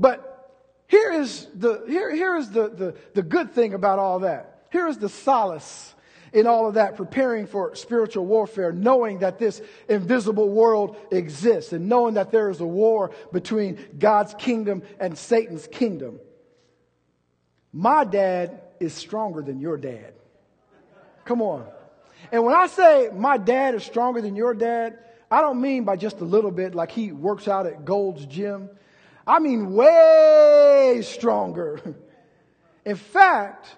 But 0.00 0.28
here 0.88 1.12
is 1.12 1.46
the, 1.54 1.84
here, 1.86 2.12
here 2.12 2.36
is 2.36 2.50
the, 2.50 2.68
the, 2.68 2.96
the 3.14 3.22
good 3.22 3.52
thing 3.52 3.72
about 3.72 4.00
all 4.00 4.20
that. 4.20 4.66
Here 4.72 4.88
is 4.88 4.98
the 4.98 5.08
solace 5.08 5.94
in 6.32 6.46
all 6.46 6.66
of 6.66 6.74
that, 6.74 6.96
preparing 6.96 7.46
for 7.46 7.76
spiritual 7.76 8.26
warfare, 8.26 8.72
knowing 8.72 9.18
that 9.18 9.38
this 9.38 9.60
invisible 9.88 10.48
world 10.48 10.96
exists 11.12 11.72
and 11.72 11.88
knowing 11.88 12.14
that 12.14 12.32
there 12.32 12.50
is 12.50 12.60
a 12.60 12.66
war 12.66 13.12
between 13.32 13.78
God's 13.98 14.34
kingdom 14.34 14.82
and 14.98 15.16
Satan's 15.16 15.66
kingdom. 15.66 16.18
My 17.72 18.04
dad 18.04 18.61
is 18.82 18.92
stronger 18.92 19.40
than 19.42 19.60
your 19.60 19.76
dad. 19.76 20.12
Come 21.24 21.40
on. 21.40 21.66
And 22.32 22.44
when 22.44 22.54
I 22.54 22.66
say 22.66 23.10
my 23.14 23.38
dad 23.38 23.74
is 23.74 23.84
stronger 23.84 24.20
than 24.20 24.34
your 24.34 24.54
dad, 24.54 24.98
I 25.30 25.40
don't 25.40 25.60
mean 25.60 25.84
by 25.84 25.96
just 25.96 26.20
a 26.20 26.24
little 26.24 26.50
bit 26.50 26.74
like 26.74 26.90
he 26.90 27.12
works 27.12 27.48
out 27.48 27.66
at 27.66 27.84
Gold's 27.84 28.26
Gym. 28.26 28.68
I 29.26 29.38
mean 29.38 29.72
way 29.72 31.00
stronger. 31.04 31.80
In 32.84 32.96
fact, 32.96 33.76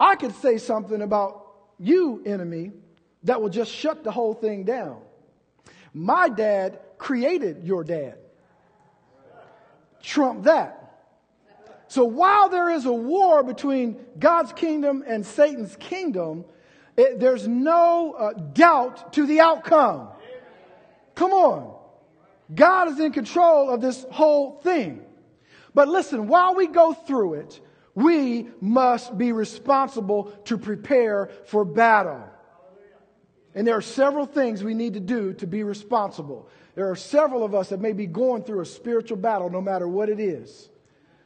I 0.00 0.16
could 0.16 0.34
say 0.36 0.56
something 0.56 1.02
about 1.02 1.46
you, 1.78 2.22
enemy, 2.24 2.72
that 3.24 3.40
will 3.40 3.50
just 3.50 3.70
shut 3.70 4.02
the 4.02 4.10
whole 4.10 4.34
thing 4.34 4.64
down. 4.64 5.02
My 5.92 6.30
dad 6.30 6.80
created 6.96 7.64
your 7.64 7.84
dad. 7.84 8.16
Trump 10.02 10.44
that. 10.44 10.81
So 11.92 12.04
while 12.06 12.48
there 12.48 12.70
is 12.70 12.86
a 12.86 12.92
war 12.92 13.42
between 13.42 14.02
God's 14.18 14.50
kingdom 14.54 15.04
and 15.06 15.26
Satan's 15.26 15.76
kingdom, 15.76 16.46
it, 16.96 17.20
there's 17.20 17.46
no 17.46 18.14
uh, 18.14 18.32
doubt 18.32 19.12
to 19.12 19.26
the 19.26 19.40
outcome. 19.40 20.08
Come 21.14 21.32
on. 21.32 21.76
God 22.54 22.88
is 22.88 22.98
in 22.98 23.12
control 23.12 23.68
of 23.68 23.82
this 23.82 24.06
whole 24.10 24.52
thing. 24.60 25.04
But 25.74 25.86
listen, 25.88 26.28
while 26.28 26.54
we 26.54 26.66
go 26.66 26.94
through 26.94 27.34
it, 27.34 27.60
we 27.94 28.48
must 28.62 29.18
be 29.18 29.32
responsible 29.32 30.32
to 30.46 30.56
prepare 30.56 31.28
for 31.44 31.62
battle. 31.62 32.24
And 33.54 33.66
there 33.66 33.76
are 33.76 33.82
several 33.82 34.24
things 34.24 34.64
we 34.64 34.72
need 34.72 34.94
to 34.94 35.00
do 35.00 35.34
to 35.34 35.46
be 35.46 35.62
responsible. 35.62 36.48
There 36.74 36.90
are 36.90 36.96
several 36.96 37.44
of 37.44 37.54
us 37.54 37.68
that 37.68 37.80
may 37.80 37.92
be 37.92 38.06
going 38.06 38.44
through 38.44 38.60
a 38.60 38.64
spiritual 38.66 39.18
battle, 39.18 39.50
no 39.50 39.60
matter 39.60 39.86
what 39.86 40.08
it 40.08 40.20
is. 40.20 40.70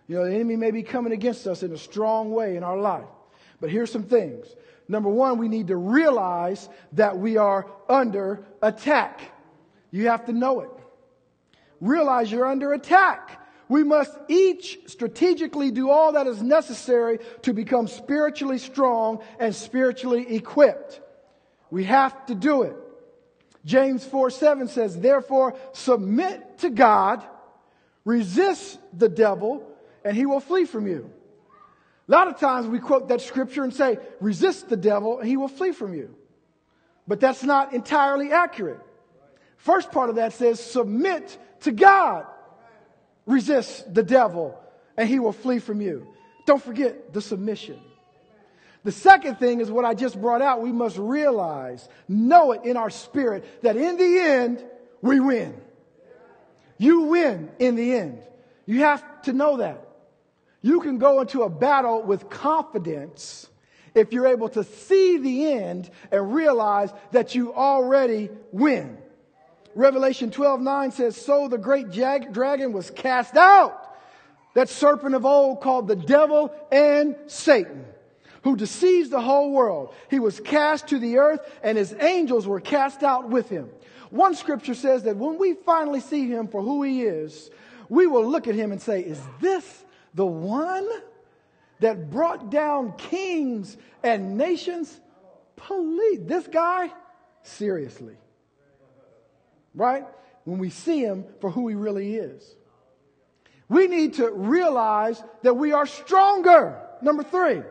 You 0.09 0.17
know, 0.17 0.25
the 0.25 0.35
enemy 0.35 0.57
may 0.57 0.71
be 0.71 0.83
coming 0.83 1.13
against 1.13 1.47
us 1.47 1.63
in 1.63 1.73
a 1.73 1.79
strong 1.79 2.33
way 2.33 2.57
in 2.57 2.63
our 2.63 2.79
life. 2.79 3.09
But 3.61 3.71
here's 3.71 3.91
some 3.91 4.05
things. 4.05 4.47
Number 4.89 5.09
one, 5.09 5.39
we 5.39 5.49
need 5.49 5.69
to 5.69 5.77
realize 5.77 6.69
that 6.93 7.19
we 7.19 7.37
are 7.37 7.67
under 7.89 8.45
attack. 8.63 9.21
You 9.91 10.09
have 10.09 10.27
to 10.27 10.33
know 10.33 10.61
it. 10.61 10.71
Realize 11.81 12.31
you're 12.31 12.47
under 12.47 12.73
attack. 12.73 13.43
We 13.69 13.83
must 13.83 14.17
each 14.29 14.79
strategically 14.87 15.73
do 15.73 15.91
all 15.91 16.13
that 16.13 16.29
is 16.29 16.41
necessary 16.41 17.19
to 17.43 17.53
become 17.53 17.89
spiritually 17.89 18.59
strong 18.59 19.23
and 19.41 19.55
spiritually 19.55 20.37
equipped. 20.37 21.01
We 21.71 21.85
have 21.85 22.27
to 22.27 22.35
do 22.35 22.63
it. 22.63 22.77
James 23.65 24.05
4 24.05 24.31
7 24.31 24.69
says, 24.69 24.99
Therefore, 24.99 25.57
submit 25.73 26.59
to 26.59 26.71
God, 26.71 27.25
resist 28.05 28.79
the 28.97 29.09
devil, 29.09 29.76
and 30.07 30.17
he 30.17 30.25
will 30.25 30.39
flee 30.39 30.65
from 30.65 30.87
you. 30.87 31.11
A 32.09 32.13
lot 32.13 32.29
of 32.29 32.39
times 32.39 32.69
we 32.69 32.79
quote 32.79 33.09
that 33.09 33.21
scripture 33.21 33.65
and 33.65 33.75
say, 33.75 33.99
Resist 34.21 34.69
the 34.69 34.77
devil, 34.77 35.19
and 35.19 35.29
he 35.29 35.37
will 35.37 35.49
flee 35.49 35.73
from 35.73 35.95
you. 35.95 36.15
But 37.09 37.19
that's 37.19 37.43
not 37.43 37.73
entirely 37.73 38.31
accurate. 38.31 38.79
First 39.57 39.91
part 39.91 40.09
of 40.09 40.17
that 40.17 40.33
says, 40.33 40.61
Submit 40.61 41.37
to 41.63 41.73
God, 41.73 42.25
resist 43.27 43.93
the 43.93 44.05
devil, 44.05 44.57
and 44.97 45.09
he 45.09 45.19
will 45.19 45.33
flee 45.33 45.59
from 45.59 45.81
you. 45.81 46.07
Don't 46.47 46.63
forget 46.63 47.13
the 47.13 47.21
submission. 47.21 47.81
The 48.85 48.93
second 48.93 49.41
thing 49.41 49.59
is 49.59 49.69
what 49.69 49.85
I 49.85 49.95
just 49.95 50.21
brought 50.21 50.41
out. 50.41 50.63
We 50.63 50.71
must 50.71 50.97
realize, 50.97 51.89
know 52.07 52.53
it 52.53 52.65
in 52.65 52.77
our 52.77 52.91
spirit 52.91 53.45
that 53.65 53.77
in 53.77 53.97
the 53.97 54.21
end, 54.21 54.65
we 55.03 55.19
win. 55.19 55.61
You 56.79 57.01
win 57.03 57.51
in 57.59 57.75
the 57.75 57.97
end. 57.97 58.23
You 58.67 58.81
have 58.81 59.23
to 59.23 59.33
know 59.33 59.57
that. 59.57 59.86
You 60.63 60.81
can 60.81 60.99
go 60.99 61.21
into 61.21 61.43
a 61.43 61.49
battle 61.49 62.03
with 62.03 62.29
confidence 62.29 63.49
if 63.95 64.13
you're 64.13 64.27
able 64.27 64.49
to 64.51 64.65
see 64.65 65.19
the 65.19 65.53
end 65.53 65.91
and 66.11 66.35
realize 66.35 66.91
that 67.13 67.35
you 67.35 67.55
already 67.55 68.31
win. 68.53 68.99
Revelation 69.75 70.31
12 70.31 70.61
9 70.61 70.91
says, 70.93 71.17
So 71.17 71.49
the 71.49 71.59
great 71.59 71.91
jag- 71.91 72.33
dragon 72.33 72.73
was 72.73 72.91
cast 72.91 73.37
out, 73.37 73.97
that 74.55 74.69
serpent 74.69 75.15
of 75.15 75.25
old 75.25 75.61
called 75.61 75.89
the 75.89 75.97
devil 75.97 76.53
and 76.73 77.17
Satan 77.27 77.85
who 78.47 78.55
deceives 78.57 79.11
the 79.11 79.21
whole 79.21 79.51
world. 79.51 79.93
He 80.09 80.21
was 80.21 80.39
cast 80.39 80.87
to 80.89 81.01
the 81.01 81.19
earth 81.19 81.41
and 81.65 81.77
his 81.77 81.93
angels 81.99 82.47
were 82.47 82.61
cast 82.61 83.03
out 83.03 83.29
with 83.29 83.49
him. 83.49 83.69
One 84.11 84.37
scripture 84.37 84.77
says 84.77 85.03
that 85.03 85.17
when 85.17 85.37
we 85.37 85.55
finally 85.55 85.99
see 85.99 86.29
him 86.29 86.47
for 86.47 86.63
who 86.63 86.85
he 86.85 87.03
is, 87.03 87.51
we 87.89 88.07
will 88.07 88.25
look 88.25 88.47
at 88.47 88.55
him 88.55 88.71
and 88.71 88.81
say, 88.81 89.01
Is 89.01 89.21
this 89.41 89.85
the 90.17 90.27
one 90.27 90.89
that 91.81 92.11
brought 92.11 92.51
down 92.51 92.95
kings 92.97 93.77
and 94.03 94.37
nations? 94.37 95.01
Police, 95.55 96.21
this 96.23 96.49
guy? 96.49 96.91
Seriously. 97.43 98.17
Right? 99.75 100.05
When 100.45 100.59
we 100.59 100.71
see 100.71 101.01
him 101.01 101.27
for 101.41 101.51
who 101.51 101.69
he 101.69 101.75
really 101.75 102.17
is. 102.17 102.43
We 103.69 103.87
need 103.87 104.14
to 104.14 104.31
realize 104.31 105.23
that 105.43 105.55
we 105.55 105.73
are 105.73 105.87
stronger. 105.87 106.83
Number 107.03 107.23
three 107.23 107.62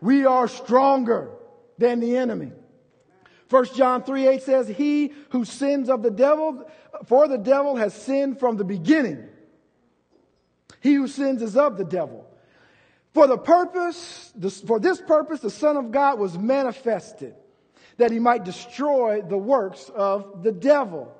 we 0.00 0.26
are 0.26 0.46
stronger 0.48 1.30
than 1.76 2.00
the 2.00 2.16
enemy. 2.16 2.52
1 3.50 3.64
John 3.74 4.02
3 4.02 4.28
8 4.28 4.42
says, 4.42 4.68
He 4.68 5.12
who 5.30 5.44
sins 5.44 5.88
of 5.88 6.02
the 6.02 6.10
devil, 6.10 6.70
for 7.06 7.28
the 7.28 7.38
devil 7.38 7.76
has 7.76 7.94
sinned 7.94 8.38
from 8.38 8.56
the 8.56 8.64
beginning. 8.64 9.28
He 10.80 10.94
who 10.94 11.08
sins 11.08 11.42
is 11.42 11.56
of 11.56 11.76
the 11.76 11.84
devil. 11.84 12.26
For 13.14 13.26
the 13.26 13.38
purpose, 13.38 14.32
for 14.66 14.78
this 14.78 15.00
purpose, 15.00 15.40
the 15.40 15.50
Son 15.50 15.76
of 15.76 15.90
God 15.90 16.18
was 16.18 16.38
manifested, 16.38 17.34
that 17.96 18.10
he 18.10 18.18
might 18.18 18.44
destroy 18.44 19.22
the 19.22 19.38
works 19.38 19.90
of 19.94 20.42
the 20.42 20.52
devil. 20.52 21.14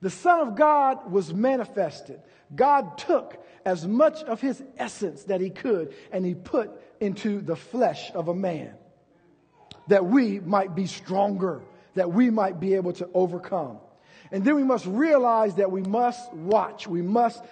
The 0.00 0.10
Son 0.10 0.40
of 0.40 0.54
God 0.54 1.10
was 1.10 1.32
manifested. 1.32 2.20
God 2.54 2.98
took 2.98 3.44
as 3.64 3.86
much 3.86 4.22
of 4.24 4.40
his 4.40 4.62
essence 4.76 5.24
that 5.24 5.40
he 5.40 5.50
could 5.50 5.94
and 6.12 6.24
he 6.24 6.34
put 6.34 6.70
into 7.00 7.40
the 7.40 7.56
flesh 7.56 8.10
of 8.14 8.28
a 8.28 8.34
man 8.34 8.74
that 9.88 10.04
we 10.04 10.40
might 10.40 10.74
be 10.74 10.86
stronger, 10.86 11.62
that 11.94 12.12
we 12.12 12.30
might 12.30 12.60
be 12.60 12.74
able 12.74 12.92
to 12.94 13.08
overcome. 13.14 13.78
And 14.30 14.44
then 14.44 14.54
we 14.54 14.64
must 14.64 14.86
realize 14.86 15.56
that 15.56 15.70
we 15.70 15.82
must 15.82 16.32
watch, 16.32 16.86
we 16.86 17.02
must 17.02 17.42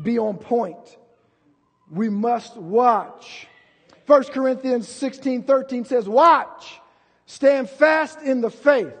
be 0.00 0.18
on 0.18 0.38
point. 0.38 0.96
We 1.90 2.08
must 2.08 2.56
watch. 2.56 3.46
1 4.06 4.24
Corinthians 4.24 4.88
16 4.88 5.44
13 5.44 5.84
says, 5.84 6.08
Watch, 6.08 6.80
stand 7.26 7.68
fast 7.68 8.20
in 8.20 8.40
the 8.40 8.50
faith, 8.50 8.94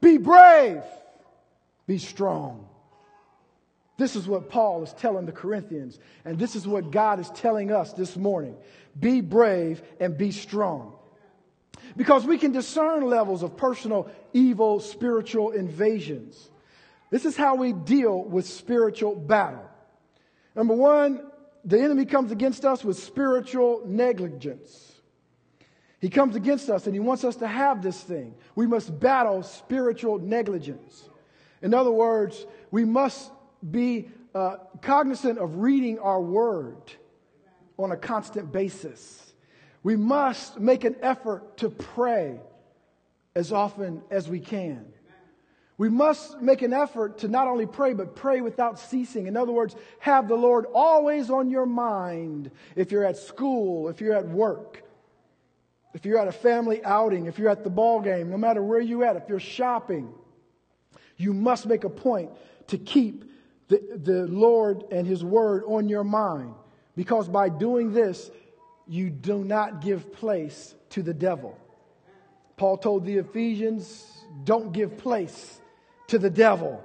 be 0.00 0.18
brave, 0.18 0.82
be 1.86 1.98
strong. 1.98 2.68
This 3.98 4.14
is 4.14 4.28
what 4.28 4.50
Paul 4.50 4.82
is 4.82 4.92
telling 4.92 5.24
the 5.24 5.32
Corinthians, 5.32 5.98
and 6.24 6.38
this 6.38 6.54
is 6.54 6.66
what 6.66 6.90
God 6.90 7.18
is 7.18 7.30
telling 7.30 7.72
us 7.72 7.94
this 7.94 8.16
morning. 8.16 8.56
Be 8.98 9.22
brave 9.22 9.82
and 9.98 10.18
be 10.18 10.32
strong. 10.32 10.92
Because 11.96 12.26
we 12.26 12.36
can 12.36 12.52
discern 12.52 13.04
levels 13.04 13.42
of 13.42 13.56
personal 13.56 14.10
evil, 14.34 14.80
spiritual 14.80 15.52
invasions. 15.52 16.50
This 17.10 17.24
is 17.24 17.36
how 17.36 17.54
we 17.54 17.72
deal 17.72 18.22
with 18.22 18.46
spiritual 18.46 19.14
battle. 19.14 19.64
Number 20.56 20.74
one, 20.74 21.20
the 21.64 21.78
enemy 21.78 22.06
comes 22.06 22.32
against 22.32 22.64
us 22.64 22.82
with 22.82 22.98
spiritual 22.98 23.82
negligence. 23.84 24.94
He 26.00 26.08
comes 26.08 26.34
against 26.34 26.70
us 26.70 26.86
and 26.86 26.94
he 26.94 27.00
wants 27.00 27.24
us 27.24 27.36
to 27.36 27.46
have 27.46 27.82
this 27.82 28.00
thing. 28.00 28.34
We 28.54 28.66
must 28.66 28.98
battle 28.98 29.42
spiritual 29.42 30.18
negligence. 30.18 31.08
In 31.62 31.74
other 31.74 31.90
words, 31.90 32.46
we 32.70 32.84
must 32.84 33.30
be 33.70 34.08
uh, 34.34 34.56
cognizant 34.82 35.38
of 35.38 35.56
reading 35.56 35.98
our 35.98 36.20
word 36.20 36.92
on 37.78 37.92
a 37.92 37.96
constant 37.96 38.52
basis. 38.52 39.34
We 39.82 39.96
must 39.96 40.58
make 40.58 40.84
an 40.84 40.96
effort 41.02 41.58
to 41.58 41.70
pray 41.70 42.40
as 43.34 43.52
often 43.52 44.02
as 44.10 44.28
we 44.28 44.40
can. 44.40 44.92
We 45.78 45.90
must 45.90 46.40
make 46.40 46.62
an 46.62 46.72
effort 46.72 47.18
to 47.18 47.28
not 47.28 47.48
only 47.48 47.66
pray, 47.66 47.92
but 47.92 48.16
pray 48.16 48.40
without 48.40 48.78
ceasing. 48.78 49.26
In 49.26 49.36
other 49.36 49.52
words, 49.52 49.76
have 49.98 50.26
the 50.26 50.34
Lord 50.34 50.64
always 50.74 51.28
on 51.28 51.50
your 51.50 51.66
mind 51.66 52.50
if 52.76 52.90
you're 52.90 53.04
at 53.04 53.18
school, 53.18 53.90
if 53.90 54.00
you're 54.00 54.14
at 54.14 54.26
work, 54.26 54.82
if 55.92 56.06
you're 56.06 56.18
at 56.18 56.28
a 56.28 56.32
family 56.32 56.82
outing, 56.82 57.26
if 57.26 57.38
you're 57.38 57.50
at 57.50 57.62
the 57.62 57.70
ball 57.70 58.00
game, 58.00 58.30
no 58.30 58.38
matter 58.38 58.62
where 58.62 58.80
you're 58.80 59.04
at, 59.04 59.16
if 59.16 59.28
you're 59.28 59.38
shopping. 59.38 60.12
You 61.18 61.34
must 61.34 61.66
make 61.66 61.84
a 61.84 61.90
point 61.90 62.30
to 62.68 62.78
keep 62.78 63.24
the, 63.68 63.82
the 64.02 64.26
Lord 64.26 64.84
and 64.90 65.06
His 65.06 65.22
Word 65.22 65.62
on 65.66 65.88
your 65.88 66.04
mind. 66.04 66.54
Because 66.94 67.28
by 67.28 67.50
doing 67.50 67.92
this, 67.92 68.30
you 68.86 69.10
do 69.10 69.44
not 69.44 69.82
give 69.82 70.12
place 70.12 70.74
to 70.90 71.02
the 71.02 71.12
devil. 71.12 71.58
Paul 72.56 72.78
told 72.78 73.04
the 73.04 73.18
Ephesians, 73.18 74.06
don't 74.44 74.72
give 74.72 74.96
place 74.96 75.60
to 76.08 76.18
the 76.18 76.30
devil. 76.30 76.82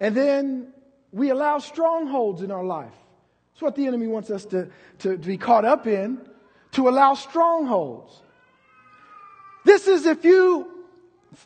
And 0.00 0.14
then 0.14 0.72
we 1.12 1.30
allow 1.30 1.58
strongholds 1.58 2.42
in 2.42 2.50
our 2.50 2.64
life. 2.64 2.92
That's 3.52 3.62
what 3.62 3.76
the 3.76 3.86
enemy 3.86 4.06
wants 4.06 4.30
us 4.30 4.44
to, 4.46 4.70
to, 4.98 5.16
to 5.16 5.26
be 5.26 5.38
caught 5.38 5.64
up 5.64 5.86
in, 5.86 6.20
to 6.72 6.88
allow 6.88 7.14
strongholds. 7.14 8.20
This 9.64 9.88
is 9.88 10.06
if 10.06 10.24
you 10.24 10.76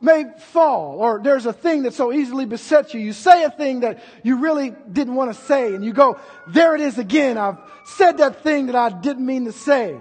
may 0.00 0.24
fall, 0.52 0.98
or 0.98 1.20
there's 1.22 1.46
a 1.46 1.52
thing 1.52 1.84
that 1.84 1.94
so 1.94 2.12
easily 2.12 2.46
besets 2.46 2.94
you. 2.94 3.00
You 3.00 3.12
say 3.12 3.44
a 3.44 3.50
thing 3.50 3.80
that 3.80 4.02
you 4.22 4.36
really 4.36 4.74
didn't 4.92 5.14
want 5.14 5.34
to 5.34 5.40
say, 5.44 5.74
and 5.74 5.84
you 5.84 5.92
go, 5.92 6.18
there 6.48 6.74
it 6.74 6.80
is 6.80 6.98
again. 6.98 7.38
I've 7.38 7.58
said 7.84 8.18
that 8.18 8.42
thing 8.42 8.66
that 8.66 8.74
I 8.74 8.90
didn't 8.90 9.24
mean 9.24 9.44
to 9.46 9.52
say. 9.52 9.96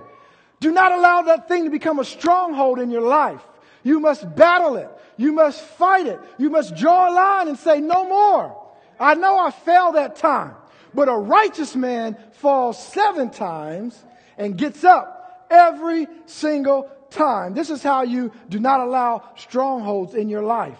Do 0.60 0.72
not 0.72 0.92
allow 0.92 1.22
that 1.24 1.48
thing 1.48 1.66
to 1.66 1.70
become 1.70 2.00
a 2.00 2.06
stronghold 2.06 2.80
in 2.80 2.92
your 2.92 3.08
life. 3.08 3.42
You 3.84 4.00
must 4.00 4.36
battle 4.36 4.76
it. 4.76 4.90
You 5.20 5.34
must 5.34 5.60
fight 5.60 6.08
it. 6.08 6.18
You 6.38 6.50
must 6.50 6.78
draw 6.78 7.10
a 7.10 7.12
line 7.14 7.50
and 7.50 7.60
say, 7.60 7.82
no 7.82 8.08
more. 8.08 8.58
I 8.98 9.16
know 9.16 9.38
I 9.38 9.52
fell 9.52 9.92
that 9.92 10.16
time, 10.16 10.56
but 10.94 11.10
a 11.10 11.14
righteous 11.14 11.76
man 11.76 12.16
falls 12.36 12.82
seven 12.82 13.30
times 13.30 14.02
and 14.38 14.58
gets 14.58 14.86
up 14.86 15.46
every 15.52 16.08
single 16.26 16.90
time. 17.10 17.54
This 17.54 17.70
is 17.70 17.84
how 17.84 18.04
you 18.04 18.32
do 18.48 18.62
not 18.62 18.80
allow 18.80 19.24
strongholds 19.36 20.16
in 20.16 20.30
your 20.30 20.42
life. 20.42 20.80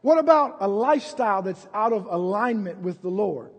What 0.00 0.18
about 0.18 0.58
a 0.60 0.68
lifestyle 0.68 1.42
that's 1.42 1.66
out 1.74 1.92
of 1.92 2.06
alignment 2.06 2.82
with 2.82 3.02
the 3.02 3.08
Lord? 3.08 3.50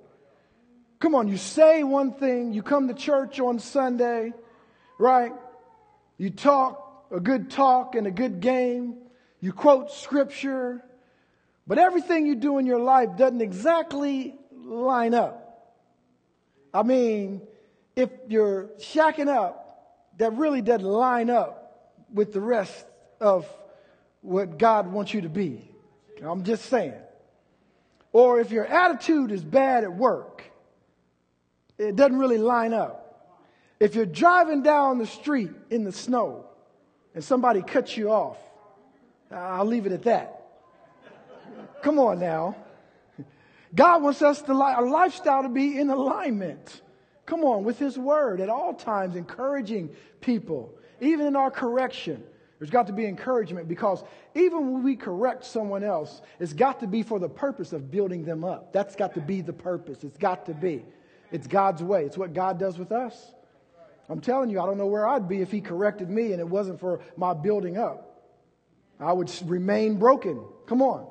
Come 1.00 1.16
on, 1.16 1.28
you 1.28 1.36
say 1.36 1.84
one 1.84 2.14
thing, 2.14 2.54
you 2.54 2.64
come 2.64 2.88
to 2.88 2.94
church 2.94 3.42
on 3.42 3.60
Sunday, 3.60 4.32
right? 4.98 5.34
You 6.18 6.30
talk 6.30 7.08
a 7.12 7.20
good 7.20 7.52
talk 7.52 7.96
and 7.96 8.08
a 8.08 8.12
good 8.12 8.40
game, 8.40 9.00
you 9.46 9.54
quote 9.54 9.92
scripture, 9.92 10.84
but 11.68 11.78
everything 11.78 12.26
you 12.26 12.34
do 12.34 12.58
in 12.58 12.66
your 12.66 12.80
life 12.80 13.10
doesn't 13.16 13.42
exactly 13.42 14.34
line 14.52 15.14
up. 15.14 15.70
I 16.74 16.82
mean, 16.82 17.42
if 17.96 18.10
you're 18.28 18.72
shacking 18.80 19.28
up, 19.28 20.02
that 20.18 20.34
really 20.34 20.64
doesn't 20.64 20.84
line 20.84 21.30
up 21.30 21.94
with 22.12 22.34
the 22.34 22.42
rest 22.42 22.88
of 23.22 23.48
what 24.22 24.58
God 24.58 24.92
wants 24.92 25.14
you 25.14 25.22
to 25.22 25.30
be. 25.30 25.70
I'm 26.24 26.44
just 26.44 26.66
saying. 26.66 26.96
Or 28.14 28.40
if 28.40 28.50
your 28.50 28.66
attitude 28.66 29.32
is 29.32 29.44
bad 29.44 29.84
at 29.84 29.94
work, 29.94 30.42
it 31.78 31.96
doesn't 31.96 32.18
really 32.18 32.40
line 32.40 32.74
up. 32.74 33.38
If 33.80 33.94
you're 33.94 34.08
driving 34.08 34.64
down 34.64 34.98
the 34.98 35.06
street 35.06 35.52
in 35.70 35.84
the 35.84 35.92
snow 35.92 36.48
and 37.14 37.24
somebody 37.24 37.62
cuts 37.62 37.96
you 37.96 38.10
off, 38.10 38.40
I'll 39.32 39.66
leave 39.66 39.86
it 39.86 39.92
at 39.92 40.04
that. 40.04 40.42
Come 41.82 42.00
on 42.00 42.20
now. 42.20 42.56
God 43.74 44.02
wants 44.04 44.22
us 44.22 44.42
to 44.44 44.54
our 44.54 44.88
lifestyle 44.88 45.44
to 45.44 45.50
be 45.50 45.78
in 45.78 45.90
alignment. 45.90 46.82
Come 47.26 47.44
on, 47.44 47.64
with 47.64 47.80
His 47.80 47.98
Word 47.98 48.40
at 48.40 48.50
all 48.50 48.74
times, 48.74 49.16
encouraging 49.16 49.90
people, 50.22 50.74
even 51.02 51.26
in 51.26 51.36
our 51.36 51.52
correction. 51.52 52.24
There's 52.60 52.70
got 52.70 52.88
to 52.88 52.94
be 52.94 53.06
encouragement 53.06 53.68
because 53.68 54.04
even 54.34 54.72
when 54.72 54.84
we 54.84 54.96
correct 54.96 55.44
someone 55.44 55.84
else, 55.84 56.22
it's 56.40 56.54
got 56.54 56.80
to 56.80 56.88
be 56.88 57.04
for 57.04 57.20
the 57.20 57.28
purpose 57.28 57.74
of 57.74 57.92
building 57.92 58.24
them 58.24 58.44
up. 58.46 58.72
That's 58.72 58.96
got 58.96 59.14
to 59.16 59.22
be 59.22 59.42
the 59.42 59.54
purpose. 59.54 60.04
It's 60.04 60.18
got 60.18 60.46
to 60.46 60.54
be. 60.54 60.86
It's 61.32 61.48
God's 61.48 61.84
way. 61.84 62.06
It's 62.06 62.18
what 62.18 62.34
God 62.34 62.58
does 62.58 62.78
with 62.78 62.92
us. 62.92 63.34
I'm 64.08 64.22
telling 64.22 64.50
you, 64.50 64.62
I 64.62 64.66
don't 64.66 64.78
know 64.78 64.86
where 64.86 65.08
I'd 65.08 65.28
be 65.28 65.42
if 65.42 65.52
He 65.52 65.60
corrected 65.60 66.10
me 66.10 66.32
and 66.32 66.40
it 66.40 66.48
wasn't 66.48 66.80
for 66.80 67.02
my 67.18 67.34
building 67.34 67.78
up. 67.78 68.05
I 69.00 69.14
would 69.14 69.32
remain 69.46 69.98
broken. 69.98 70.44
Come 70.68 70.82
on. 70.82 71.08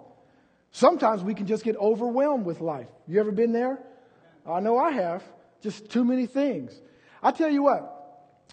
Sometimes 0.71 1.23
we 1.23 1.35
can 1.35 1.47
just 1.47 1.63
get 1.63 1.77
overwhelmed 1.77 2.45
with 2.45 2.61
life. 2.61 2.89
You 3.07 3.21
ever 3.21 3.31
been 3.31 3.53
there? 3.53 3.79
I 4.47 4.61
know 4.61 4.79
I 4.79 4.91
have. 4.91 5.23
Just 5.63 5.91
too 5.91 6.05
many 6.05 6.27
things. 6.27 6.79
I 7.23 7.31
tell 7.31 7.51
you 7.51 7.63
what, 7.63 7.95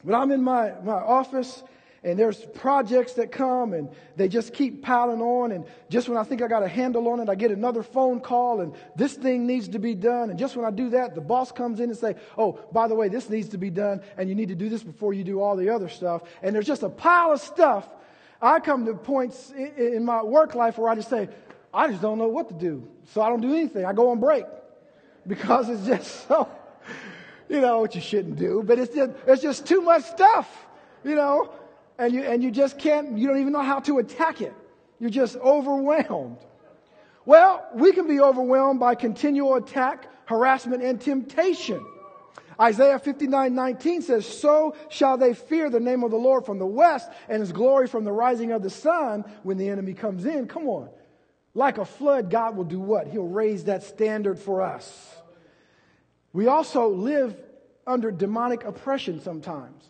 when 0.03 0.15
I'm 0.15 0.31
in 0.31 0.43
my, 0.43 0.73
my 0.83 0.93
office 0.93 1.63
and 2.03 2.17
there's 2.17 2.37
projects 2.55 3.13
that 3.13 3.31
come 3.31 3.73
and 3.73 3.89
they 4.15 4.27
just 4.27 4.53
keep 4.53 4.81
piling 4.81 5.21
on 5.21 5.51
and 5.51 5.65
just 5.89 6.09
when 6.09 6.17
I 6.17 6.23
think 6.23 6.41
I 6.41 6.47
got 6.47 6.63
a 6.63 6.67
handle 6.67 7.07
on 7.09 7.19
it, 7.19 7.29
I 7.29 7.35
get 7.35 7.51
another 7.51 7.83
phone 7.83 8.21
call 8.21 8.61
and 8.61 8.73
this 8.95 9.13
thing 9.13 9.45
needs 9.45 9.67
to 9.69 9.79
be 9.79 9.93
done. 9.93 10.29
And 10.29 10.39
just 10.39 10.55
when 10.55 10.65
I 10.65 10.71
do 10.71 10.91
that, 10.91 11.15
the 11.15 11.21
boss 11.21 11.51
comes 11.51 11.79
in 11.79 11.89
and 11.89 11.97
say, 11.97 12.15
oh, 12.37 12.59
by 12.71 12.87
the 12.87 12.95
way, 12.95 13.07
this 13.07 13.29
needs 13.29 13.49
to 13.49 13.57
be 13.57 13.69
done 13.69 14.01
and 14.17 14.29
you 14.29 14.35
need 14.35 14.49
to 14.49 14.55
do 14.55 14.69
this 14.69 14.83
before 14.83 15.13
you 15.13 15.23
do 15.23 15.41
all 15.41 15.55
the 15.55 15.69
other 15.69 15.89
stuff. 15.89 16.23
And 16.41 16.55
there's 16.55 16.67
just 16.67 16.83
a 16.83 16.89
pile 16.89 17.31
of 17.31 17.41
stuff. 17.41 17.87
I 18.41 18.59
come 18.59 18.85
to 18.85 18.93
points 18.93 19.51
in, 19.51 20.03
my 20.03 20.23
work 20.23 20.55
life 20.55 20.77
where 20.77 20.89
I 20.89 20.95
just 20.95 21.09
say, 21.09 21.29
I 21.73 21.87
just 21.87 22.01
don't 22.01 22.17
know 22.17 22.27
what 22.27 22.47
to 22.49 22.55
do. 22.55 22.87
So 23.13 23.21
I 23.21 23.29
don't 23.29 23.41
do 23.41 23.53
anything. 23.53 23.85
I 23.85 23.93
go 23.93 24.09
on 24.09 24.19
break 24.19 24.45
because 25.27 25.69
it's 25.69 25.85
just 25.85 26.27
so, 26.27 26.49
you 27.49 27.61
know, 27.61 27.79
what 27.79 27.93
you 27.95 28.01
shouldn't 28.01 28.37
do, 28.37 28.63
but 28.65 28.79
it's 28.79 28.95
just, 28.95 29.11
it's 29.27 29.41
just 29.41 29.65
too 29.65 29.81
much 29.81 30.03
stuff, 30.03 30.49
you 31.03 31.15
know, 31.15 31.53
and 31.97 32.13
you, 32.13 32.21
and 32.23 32.41
you 32.43 32.49
just 32.49 32.79
can't, 32.79 33.17
you 33.17 33.27
don't 33.27 33.39
even 33.39 33.53
know 33.53 33.61
how 33.61 33.79
to 33.81 33.99
attack 33.99 34.41
it. 34.41 34.53
You're 34.99 35.09
just 35.09 35.35
overwhelmed. 35.37 36.37
Well, 37.25 37.67
we 37.75 37.91
can 37.91 38.07
be 38.07 38.19
overwhelmed 38.19 38.79
by 38.79 38.95
continual 38.95 39.55
attack, 39.55 40.07
harassment, 40.25 40.81
and 40.81 40.99
temptation. 40.99 41.85
Isaiah 42.61 42.99
59 42.99 43.55
19 43.55 44.01
says, 44.03 44.25
So 44.25 44.75
shall 44.89 45.17
they 45.17 45.33
fear 45.33 45.69
the 45.69 45.79
name 45.79 46.03
of 46.03 46.11
the 46.11 46.17
Lord 46.17 46.45
from 46.45 46.59
the 46.59 46.65
west 46.65 47.09
and 47.27 47.39
his 47.39 47.51
glory 47.51 47.87
from 47.87 48.03
the 48.03 48.11
rising 48.11 48.51
of 48.51 48.61
the 48.61 48.69
sun 48.69 49.25
when 49.41 49.57
the 49.57 49.69
enemy 49.69 49.93
comes 49.93 50.25
in. 50.25 50.47
Come 50.47 50.67
on. 50.67 50.89
Like 51.55 51.79
a 51.79 51.85
flood, 51.85 52.29
God 52.29 52.55
will 52.55 52.63
do 52.63 52.79
what? 52.79 53.07
He'll 53.07 53.27
raise 53.27 53.65
that 53.65 53.83
standard 53.83 54.37
for 54.37 54.61
us. 54.61 55.15
We 56.33 56.47
also 56.47 56.89
live 56.89 57.35
under 57.85 58.11
demonic 58.11 58.63
oppression 58.63 59.21
sometimes, 59.21 59.89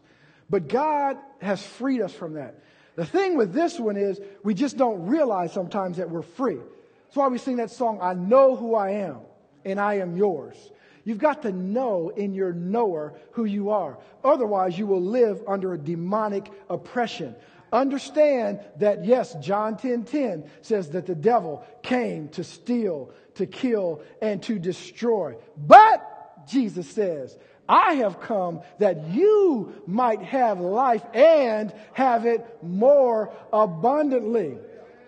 but 0.49 0.69
God 0.69 1.17
has 1.41 1.63
freed 1.63 2.01
us 2.01 2.13
from 2.13 2.33
that. 2.33 2.63
The 2.95 3.05
thing 3.05 3.37
with 3.37 3.53
this 3.53 3.79
one 3.79 3.97
is 3.97 4.19
we 4.43 4.53
just 4.53 4.77
don't 4.77 5.07
realize 5.07 5.53
sometimes 5.53 5.97
that 5.97 6.09
we're 6.09 6.21
free. 6.21 6.57
That's 6.57 7.15
why 7.15 7.27
we 7.27 7.37
sing 7.37 7.57
that 7.57 7.69
song, 7.69 7.99
I 8.01 8.13
know 8.13 8.55
who 8.55 8.75
I 8.75 8.91
am 8.91 9.19
and 9.65 9.79
I 9.79 9.95
am 9.95 10.15
yours. 10.17 10.55
You've 11.03 11.17
got 11.17 11.41
to 11.43 11.51
know 11.51 12.09
in 12.09 12.33
your 12.33 12.53
knower 12.53 13.13
who 13.31 13.45
you 13.45 13.71
are. 13.71 13.97
Otherwise, 14.23 14.77
you 14.77 14.85
will 14.85 15.01
live 15.01 15.41
under 15.47 15.73
a 15.73 15.77
demonic 15.77 16.51
oppression. 16.69 17.35
Understand 17.73 18.59
that 18.77 19.05
yes, 19.05 19.33
John 19.35 19.77
10 19.77 20.03
10 20.03 20.49
says 20.61 20.89
that 20.89 21.05
the 21.05 21.15
devil 21.15 21.65
came 21.81 22.27
to 22.29 22.43
steal, 22.43 23.11
to 23.35 23.45
kill, 23.45 24.01
and 24.21 24.43
to 24.43 24.59
destroy. 24.59 25.35
But 25.57 26.47
Jesus 26.47 26.89
says, 26.89 27.37
I 27.69 27.93
have 27.95 28.19
come 28.19 28.61
that 28.79 29.07
you 29.07 29.81
might 29.87 30.21
have 30.21 30.59
life 30.59 31.03
and 31.13 31.73
have 31.93 32.25
it 32.25 32.45
more 32.61 33.33
abundantly. 33.53 34.57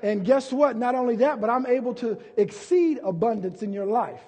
And 0.01 0.25
guess 0.25 0.51
what? 0.51 0.77
Not 0.77 0.95
only 0.95 1.17
that, 1.17 1.41
but 1.41 1.49
I'm 1.49 1.65
able 1.65 1.93
to 1.95 2.17
exceed 2.37 2.99
abundance 3.03 3.63
in 3.63 3.73
your 3.73 3.85
life, 3.85 4.21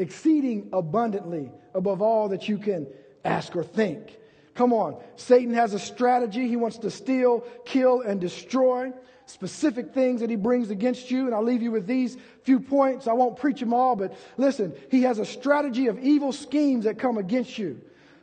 exceeding 0.00 0.70
abundantly 0.72 1.50
above 1.74 2.02
all 2.02 2.28
that 2.30 2.48
you 2.48 2.58
can 2.58 2.86
ask 3.24 3.54
or 3.54 3.62
think. 3.62 4.16
Come 4.54 4.72
on. 4.72 5.00
Satan 5.16 5.54
has 5.54 5.74
a 5.74 5.78
strategy. 5.78 6.48
He 6.48 6.56
wants 6.56 6.78
to 6.78 6.90
steal, 6.90 7.44
kill, 7.64 8.00
and 8.00 8.20
destroy 8.20 8.92
specific 9.26 9.94
things 9.94 10.20
that 10.20 10.30
he 10.30 10.36
brings 10.36 10.70
against 10.70 11.10
you. 11.10 11.26
And 11.26 11.34
I'll 11.34 11.44
leave 11.44 11.62
you 11.62 11.70
with 11.70 11.86
these 11.86 12.16
few 12.42 12.60
points. 12.60 13.06
I 13.06 13.12
won't 13.12 13.36
preach 13.36 13.60
them 13.60 13.72
all, 13.72 13.94
but 13.94 14.16
listen, 14.36 14.74
he 14.90 15.02
has 15.02 15.18
a 15.18 15.24
strategy 15.24 15.86
of 15.86 15.98
evil 16.00 16.32
schemes 16.32 16.84
that 16.84 16.98
come 16.98 17.16
against 17.16 17.56
you. 17.58 17.80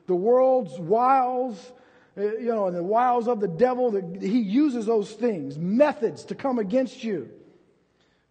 The 0.08 0.16
world's 0.16 0.78
wiles, 0.80 1.72
uh, 2.18 2.22
you 2.22 2.54
know, 2.54 2.68
and 2.68 2.76
the 2.76 2.84
wiles 2.84 3.28
of 3.28 3.40
the 3.40 3.48
devil, 3.48 3.92
he 4.20 4.40
uses 4.40 4.86
those 4.86 5.12
things, 5.14 5.58
methods 5.58 6.26
to 6.26 6.36
come 6.36 6.60
against 6.60 7.04
you. 7.04 7.30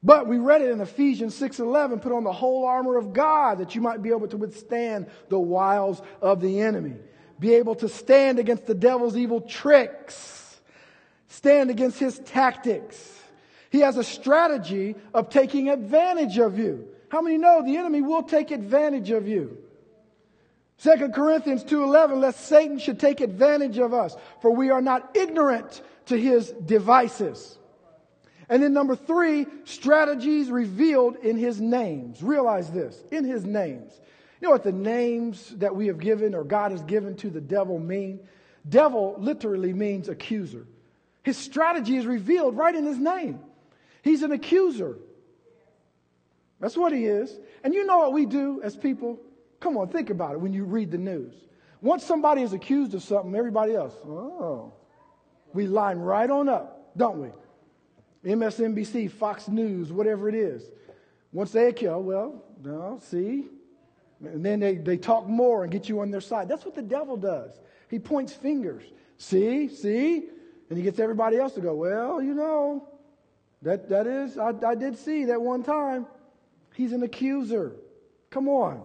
But 0.07 0.27
we 0.27 0.39
read 0.39 0.63
it 0.63 0.71
in 0.71 0.81
Ephesians 0.81 1.35
6:11, 1.35 2.01
put 2.01 2.13
on 2.13 2.25
the 2.25 2.33
whole 2.33 2.65
armor 2.65 2.97
of 2.97 3.13
God 3.13 3.59
that 3.59 3.75
you 3.75 3.83
might 3.83 4.03
be 4.03 4.11
able 4.11 4.29
to 4.29 4.39
withstand 4.39 5.07
the 5.29 5.39
wiles 5.39 6.01
of 6.23 6.41
the 6.41 6.61
enemy 6.61 6.95
be 7.39 7.55
able 7.55 7.75
to 7.77 7.89
stand 7.89 8.39
against 8.39 8.67
the 8.67 8.75
devil's 8.75 9.17
evil 9.17 9.41
tricks, 9.41 10.61
stand 11.29 11.71
against 11.71 11.99
his 11.99 12.19
tactics. 12.21 13.13
He 13.71 13.81
has 13.81 13.97
a 13.97 14.05
strategy 14.05 14.97
of 15.13 15.29
taking 15.29 15.69
advantage 15.69 16.39
of 16.39 16.59
you. 16.59 16.89
How 17.09 17.21
many 17.21 17.37
know 17.37 17.63
the 17.63 17.77
enemy 17.77 18.01
will 18.01 18.23
take 18.23 18.51
advantage 18.51 19.11
of 19.11 19.29
you? 19.29 19.59
2 20.79 21.13
Corinthians 21.15 21.65
2:11 21.65 22.21
lest 22.21 22.47
Satan 22.47 22.79
should 22.79 23.01
take 23.01 23.21
advantage 23.21 23.79
of 23.79 23.93
us 23.93 24.17
for 24.41 24.51
we 24.51 24.71
are 24.71 24.83
not 24.83 25.17
ignorant 25.17 25.83
to 26.07 26.17
his 26.17 26.51
devices. 26.53 27.59
And 28.49 28.63
then 28.63 28.73
number 28.73 28.95
3 28.95 29.47
strategies 29.65 30.51
revealed 30.51 31.17
in 31.17 31.37
his 31.37 31.61
names. 31.61 32.23
Realize 32.23 32.71
this, 32.71 33.03
in 33.11 33.25
his 33.25 33.45
names. 33.45 33.93
You 34.41 34.49
know 34.49 34.53
what 34.53 34.63
the 34.63 34.73
names 34.73 35.51
that 35.57 35.75
we 35.75 35.89
have 35.89 35.99
given 35.99 36.35
or 36.35 36.45
God 36.45 36.71
has 36.71 36.83
given 36.83 37.17
to 37.17 37.31
the 37.31 37.41
devil 37.41 37.79
mean? 37.79 38.21
Devil 38.69 39.17
literally 39.19 39.73
means 39.73 40.09
accuser. 40.09 40.67
His 41.23 41.37
strategy 41.37 41.97
is 41.97 42.07
revealed 42.07 42.57
right 42.57 42.75
in 42.75 42.85
his 42.85 42.99
name. 42.99 43.41
He's 44.03 44.23
an 44.23 44.31
accuser. 44.33 44.99
That's 46.61 46.77
what 46.77 46.93
he 46.93 47.07
is. 47.07 47.37
And 47.65 47.75
you 47.75 47.85
know 47.85 47.99
what 47.99 48.13
we 48.13 48.27
do 48.27 48.61
as 48.63 48.77
people? 48.77 49.19
Come 49.59 49.77
on, 49.77 49.89
think 49.89 50.11
about 50.11 50.35
it 50.35 50.41
when 50.41 50.53
you 50.53 50.65
read 50.65 50.91
the 50.93 50.99
news. 50.99 51.35
Once 51.81 52.05
somebody 52.05 52.43
is 52.43 52.53
accused 52.53 52.95
of 52.95 53.03
something, 53.03 53.35
everybody 53.35 53.75
else, 53.75 53.95
oh, 54.07 54.73
we 55.53 55.67
line 55.67 55.99
right 55.99 56.31
on 56.31 56.49
up, 56.49 56.93
don't 56.97 57.21
we? 57.21 57.29
MSNBC, 58.25 59.11
Fox 59.11 59.49
News, 59.49 59.93
whatever 59.93 60.29
it 60.29 60.35
is. 60.35 60.69
Once 61.33 61.53
they 61.53 61.69
accuse, 61.69 61.93
well, 61.97 62.45
no, 62.63 62.99
see, 63.03 63.47
and 64.21 64.45
then 64.45 64.61
they, 64.61 64.77
they 64.77 64.97
talk 64.97 65.27
more 65.27 65.63
and 65.63 65.73
get 65.73 65.89
you 65.89 66.01
on 66.01 66.11
their 66.11 66.21
side. 66.21 66.49
That's 66.49 66.65
what 66.65 66.75
the 66.75 66.83
devil 66.83 67.17
does. 67.17 67.53
He 67.89 67.99
points 67.99 68.33
fingers. 68.33 68.83
See, 69.19 69.69
see? 69.69 70.25
And 70.69 70.79
he 70.79 70.83
gets 70.83 70.99
everybody 70.99 71.37
else 71.37 71.53
to 71.55 71.61
go, 71.61 71.75
well, 71.75 72.23
you 72.23 72.35
know. 72.35 72.89
That, 73.63 73.89
that 73.89 74.07
is, 74.07 74.39
I, 74.39 74.53
I 74.67 74.75
did 74.75 74.99
see 74.99 75.27
that 75.27 75.41
one 75.41 75.63
time. 75.63 76.07
He's 76.75 76.93
an 76.93 77.03
accuser. 77.03 77.73
Come 78.31 78.49
on. 78.49 78.83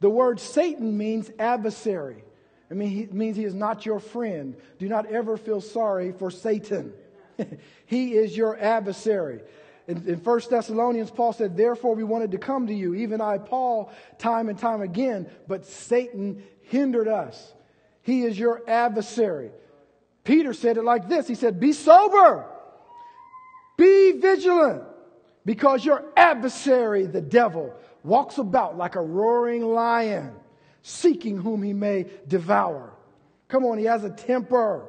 The 0.00 0.10
word 0.10 0.40
Satan 0.40 0.96
means 0.98 1.30
adversary. 1.38 2.24
I 2.70 2.74
mean, 2.74 2.88
he 2.88 3.06
means 3.06 3.36
he 3.36 3.44
is 3.44 3.54
not 3.54 3.86
your 3.86 4.00
friend. 4.00 4.56
Do 4.78 4.88
not 4.88 5.06
ever 5.06 5.36
feel 5.36 5.60
sorry 5.60 6.12
for 6.12 6.30
Satan. 6.30 6.92
he 7.86 8.14
is 8.14 8.36
your 8.36 8.58
adversary. 8.58 9.40
In, 9.86 9.98
in 10.08 10.16
1 10.16 10.40
Thessalonians, 10.50 11.10
Paul 11.10 11.32
said, 11.32 11.56
Therefore 11.56 11.94
we 11.94 12.04
wanted 12.04 12.30
to 12.32 12.38
come 12.38 12.66
to 12.66 12.74
you, 12.74 12.94
even 12.94 13.20
I, 13.20 13.38
Paul, 13.38 13.92
time 14.18 14.48
and 14.48 14.58
time 14.58 14.80
again, 14.80 15.28
but 15.46 15.66
Satan 15.66 16.42
hindered 16.62 17.08
us. 17.08 17.52
He 18.02 18.22
is 18.22 18.38
your 18.38 18.62
adversary. 18.68 19.50
Peter 20.24 20.54
said 20.54 20.78
it 20.78 20.84
like 20.84 21.08
this 21.08 21.28
He 21.28 21.34
said, 21.34 21.60
Be 21.60 21.72
sober, 21.72 22.46
be 23.76 24.12
vigilant, 24.12 24.82
because 25.44 25.84
your 25.84 26.04
adversary, 26.16 27.06
the 27.06 27.20
devil, 27.20 27.74
walks 28.02 28.38
about 28.38 28.76
like 28.76 28.94
a 28.94 29.00
roaring 29.00 29.62
lion, 29.62 30.32
seeking 30.82 31.36
whom 31.36 31.62
he 31.62 31.72
may 31.72 32.06
devour. 32.26 32.92
Come 33.48 33.64
on, 33.64 33.78
he 33.78 33.84
has 33.84 34.04
a 34.04 34.10
temper, 34.10 34.86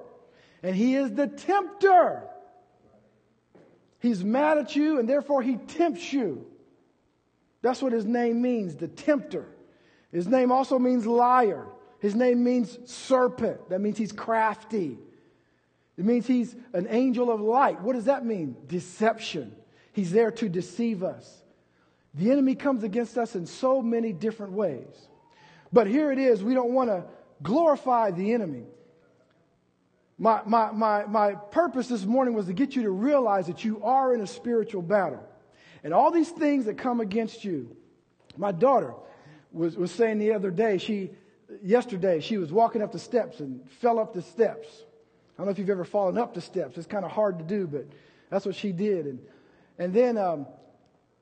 and 0.64 0.76
he 0.76 0.96
is 0.96 1.14
the 1.14 1.28
tempter. 1.28 2.24
He's 4.00 4.24
mad 4.24 4.58
at 4.58 4.76
you, 4.76 5.00
and 5.00 5.10
therefore 5.10 5.42
he 5.42 5.58
tempts 5.58 6.14
you. 6.14 6.46
That's 7.62 7.82
what 7.82 7.94
his 7.94 8.06
name 8.06 8.42
means, 8.42 8.76
the 8.76 8.88
tempter. 8.88 9.48
His 10.12 10.28
name 10.28 10.52
also 10.52 10.78
means 10.78 11.06
liar. 11.06 11.66
His 12.00 12.14
name 12.14 12.44
means 12.44 12.78
serpent. 12.86 13.70
That 13.70 13.82
means 13.82 13.98
he's 13.98 14.12
crafty. 14.12 15.00
It 15.98 16.06
means 16.06 16.28
he's 16.28 16.56
an 16.74 16.88
angel 16.90 17.32
of 17.32 17.42
light. 17.42 17.82
What 17.82 17.94
does 17.94 18.06
that 18.06 18.26
mean? 18.26 18.56
Deception. 18.68 19.56
He's 19.94 20.12
there 20.12 20.32
to 20.32 20.50
deceive 20.50 21.04
us. 21.04 21.42
The 22.14 22.32
enemy 22.32 22.56
comes 22.56 22.84
against 22.84 23.18
us 23.18 23.36
in 23.36 23.46
so 23.46 23.82
many 23.82 24.14
different 24.14 24.54
ways. 24.54 25.08
But 25.74 25.88
here 25.88 26.12
it 26.12 26.20
is, 26.20 26.44
we 26.44 26.54
don't 26.54 26.72
want 26.72 26.90
to 26.90 27.06
glorify 27.42 28.12
the 28.12 28.34
enemy. 28.34 28.66
My, 30.18 30.42
my, 30.46 30.72
my, 30.72 31.06
my 31.06 31.36
purpose 31.36 31.88
this 31.88 32.06
morning 32.06 32.34
was 32.34 32.46
to 32.46 32.54
get 32.54 32.76
you 32.76 32.84
to 32.84 32.92
realize 32.92 33.48
that 33.48 33.66
you 33.66 33.84
are 33.84 34.14
in 34.14 34.22
a 34.22 34.28
spiritual 34.28 34.82
battle. 34.82 35.24
And 35.84 35.94
all 35.94 36.10
these 36.12 36.30
things 36.30 36.66
that 36.66 36.78
come 36.78 37.02
against 37.02 37.44
you. 37.44 37.76
My 38.38 38.52
daughter 38.52 38.94
was, 39.52 39.78
was 39.78 39.92
saying 39.92 40.20
the 40.20 40.34
other 40.34 40.52
day, 40.52 40.78
she, 40.78 41.12
yesterday, 41.62 42.20
she 42.20 42.38
was 42.38 42.52
walking 42.52 42.82
up 42.82 42.92
the 42.92 43.00
steps 43.00 43.40
and 43.40 43.70
fell 43.82 44.00
up 44.00 44.14
the 44.14 44.22
steps. 44.22 44.68
I 44.72 45.38
don't 45.38 45.48
know 45.48 45.52
if 45.52 45.60
you've 45.60 45.70
ever 45.70 45.86
fallen 45.86 46.18
up 46.18 46.34
the 46.34 46.42
steps. 46.42 46.78
It's 46.78 46.88
kind 46.88 47.06
of 47.06 47.12
hard 47.12 47.40
to 47.40 47.46
do, 47.46 47.68
but 47.68 47.86
that's 48.30 48.46
what 48.46 48.56
she 48.56 48.72
did. 48.72 49.06
And, 49.06 49.20
and 49.78 49.94
then 49.94 50.18
um, 50.18 50.48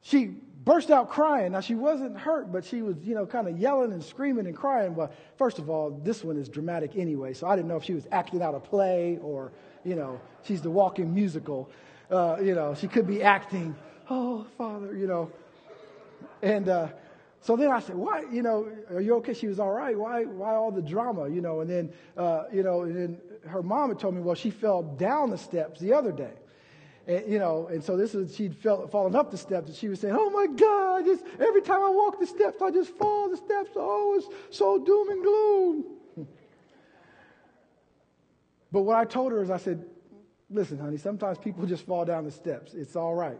she 0.01 0.35
burst 0.63 0.91
out 0.91 1.09
crying. 1.09 1.51
Now, 1.51 1.59
she 1.59 1.75
wasn't 1.75 2.17
hurt, 2.17 2.51
but 2.51 2.63
she 2.65 2.81
was, 2.81 2.95
you 3.03 3.15
know, 3.15 3.25
kind 3.25 3.47
of 3.47 3.57
yelling 3.57 3.91
and 3.91 4.03
screaming 4.03 4.45
and 4.47 4.55
crying. 4.55 4.95
Well, 4.95 5.11
first 5.37 5.59
of 5.59 5.69
all, 5.69 5.91
this 6.03 6.23
one 6.23 6.37
is 6.37 6.49
dramatic 6.49 6.95
anyway, 6.95 7.33
so 7.33 7.47
I 7.47 7.55
didn't 7.55 7.67
know 7.67 7.77
if 7.77 7.83
she 7.83 7.93
was 7.93 8.07
acting 8.11 8.41
out 8.41 8.55
a 8.55 8.59
play 8.59 9.19
or, 9.21 9.51
you 9.83 9.95
know, 9.95 10.19
she's 10.43 10.61
the 10.61 10.69
walking 10.69 11.13
musical. 11.13 11.69
Uh, 12.09 12.37
you 12.41 12.55
know, 12.55 12.75
she 12.75 12.87
could 12.87 13.07
be 13.07 13.23
acting, 13.23 13.75
oh, 14.09 14.45
Father, 14.57 14.95
you 14.95 15.07
know. 15.07 15.31
And 16.41 16.69
uh, 16.69 16.89
so 17.41 17.55
then 17.55 17.71
I 17.71 17.79
said, 17.79 17.95
why, 17.95 18.23
you 18.31 18.41
know, 18.41 18.69
are 18.91 19.01
you 19.01 19.15
okay? 19.15 19.33
She 19.33 19.47
was 19.47 19.59
all 19.59 19.71
right. 19.71 19.97
Why, 19.97 20.23
why 20.23 20.55
all 20.55 20.71
the 20.71 20.81
drama, 20.81 21.29
you 21.29 21.41
know? 21.41 21.61
And 21.61 21.69
then, 21.69 21.93
uh, 22.17 22.43
you 22.53 22.63
know, 22.63 22.83
and 22.83 22.95
then 22.95 23.21
her 23.47 23.63
mom 23.63 23.89
had 23.89 23.99
told 23.99 24.15
me, 24.15 24.21
well, 24.21 24.35
she 24.35 24.49
fell 24.49 24.83
down 24.83 25.29
the 25.29 25.37
steps 25.37 25.79
the 25.79 25.93
other 25.93 26.11
day. 26.11 26.33
And, 27.07 27.31
you 27.31 27.39
know, 27.39 27.67
and 27.67 27.83
so 27.83 27.97
this 27.97 28.15
is, 28.15 28.35
she'd 28.35 28.55
fell, 28.55 28.87
fallen 28.87 29.15
up 29.15 29.29
the 29.29 29.37
steps 29.37 29.67
and 29.67 29.75
she 29.75 29.89
was 29.89 29.99
saying, 29.99 30.15
oh 30.17 30.29
my 30.29 30.47
God, 30.47 31.05
just 31.05 31.23
every 31.39 31.61
time 31.61 31.81
I 31.81 31.89
walk 31.89 32.19
the 32.19 32.27
steps, 32.27 32.61
I 32.61 32.71
just 32.71 32.91
fall 32.91 33.29
the 33.29 33.37
steps. 33.37 33.71
Oh, 33.75 34.15
it's 34.17 34.57
so 34.57 34.79
doom 34.79 35.09
and 35.09 35.23
gloom. 35.23 35.85
but 38.71 38.81
what 38.81 38.97
I 38.97 39.05
told 39.05 39.33
her 39.33 39.41
is 39.41 39.49
I 39.49 39.57
said, 39.57 39.85
listen, 40.49 40.77
honey, 40.77 40.97
sometimes 40.97 41.37
people 41.37 41.65
just 41.65 41.85
fall 41.85 42.05
down 42.05 42.23
the 42.23 42.31
steps. 42.31 42.73
It's 42.73 42.95
all 42.95 43.15
right. 43.15 43.39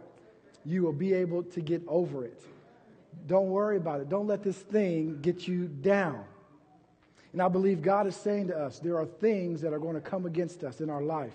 You 0.66 0.82
will 0.82 0.92
be 0.92 1.14
able 1.14 1.42
to 1.42 1.60
get 1.60 1.82
over 1.88 2.24
it. 2.24 2.40
Don't 3.26 3.48
worry 3.48 3.76
about 3.78 4.00
it. 4.00 4.08
Don't 4.08 4.26
let 4.26 4.42
this 4.42 4.58
thing 4.58 5.20
get 5.22 5.48
you 5.48 5.68
down. 5.68 6.24
And 7.32 7.40
I 7.40 7.48
believe 7.48 7.82
God 7.82 8.06
is 8.06 8.14
saying 8.14 8.48
to 8.48 8.56
us 8.56 8.78
there 8.78 8.98
are 8.98 9.06
things 9.06 9.60
that 9.62 9.72
are 9.72 9.78
going 9.78 9.94
to 9.94 10.00
come 10.00 10.26
against 10.26 10.64
us 10.64 10.80
in 10.80 10.90
our 10.90 11.02
life. 11.02 11.34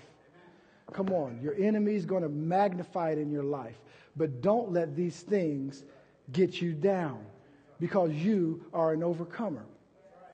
Come 0.94 1.10
on, 1.10 1.40
your 1.42 1.56
enemy 1.56 1.96
is 1.96 2.06
going 2.06 2.24
to 2.24 2.30
magnify 2.30 3.12
it 3.12 3.18
in 3.18 3.32
your 3.32 3.44
life. 3.44 3.80
But 4.16 4.42
don't 4.42 4.72
let 4.72 4.96
these 4.96 5.22
things 5.22 5.84
get 6.32 6.62
you 6.62 6.74
down 6.74 7.26
because 7.80 8.12
you 8.12 8.66
are 8.74 8.94
an 8.94 9.04
overcomer. 9.04 9.66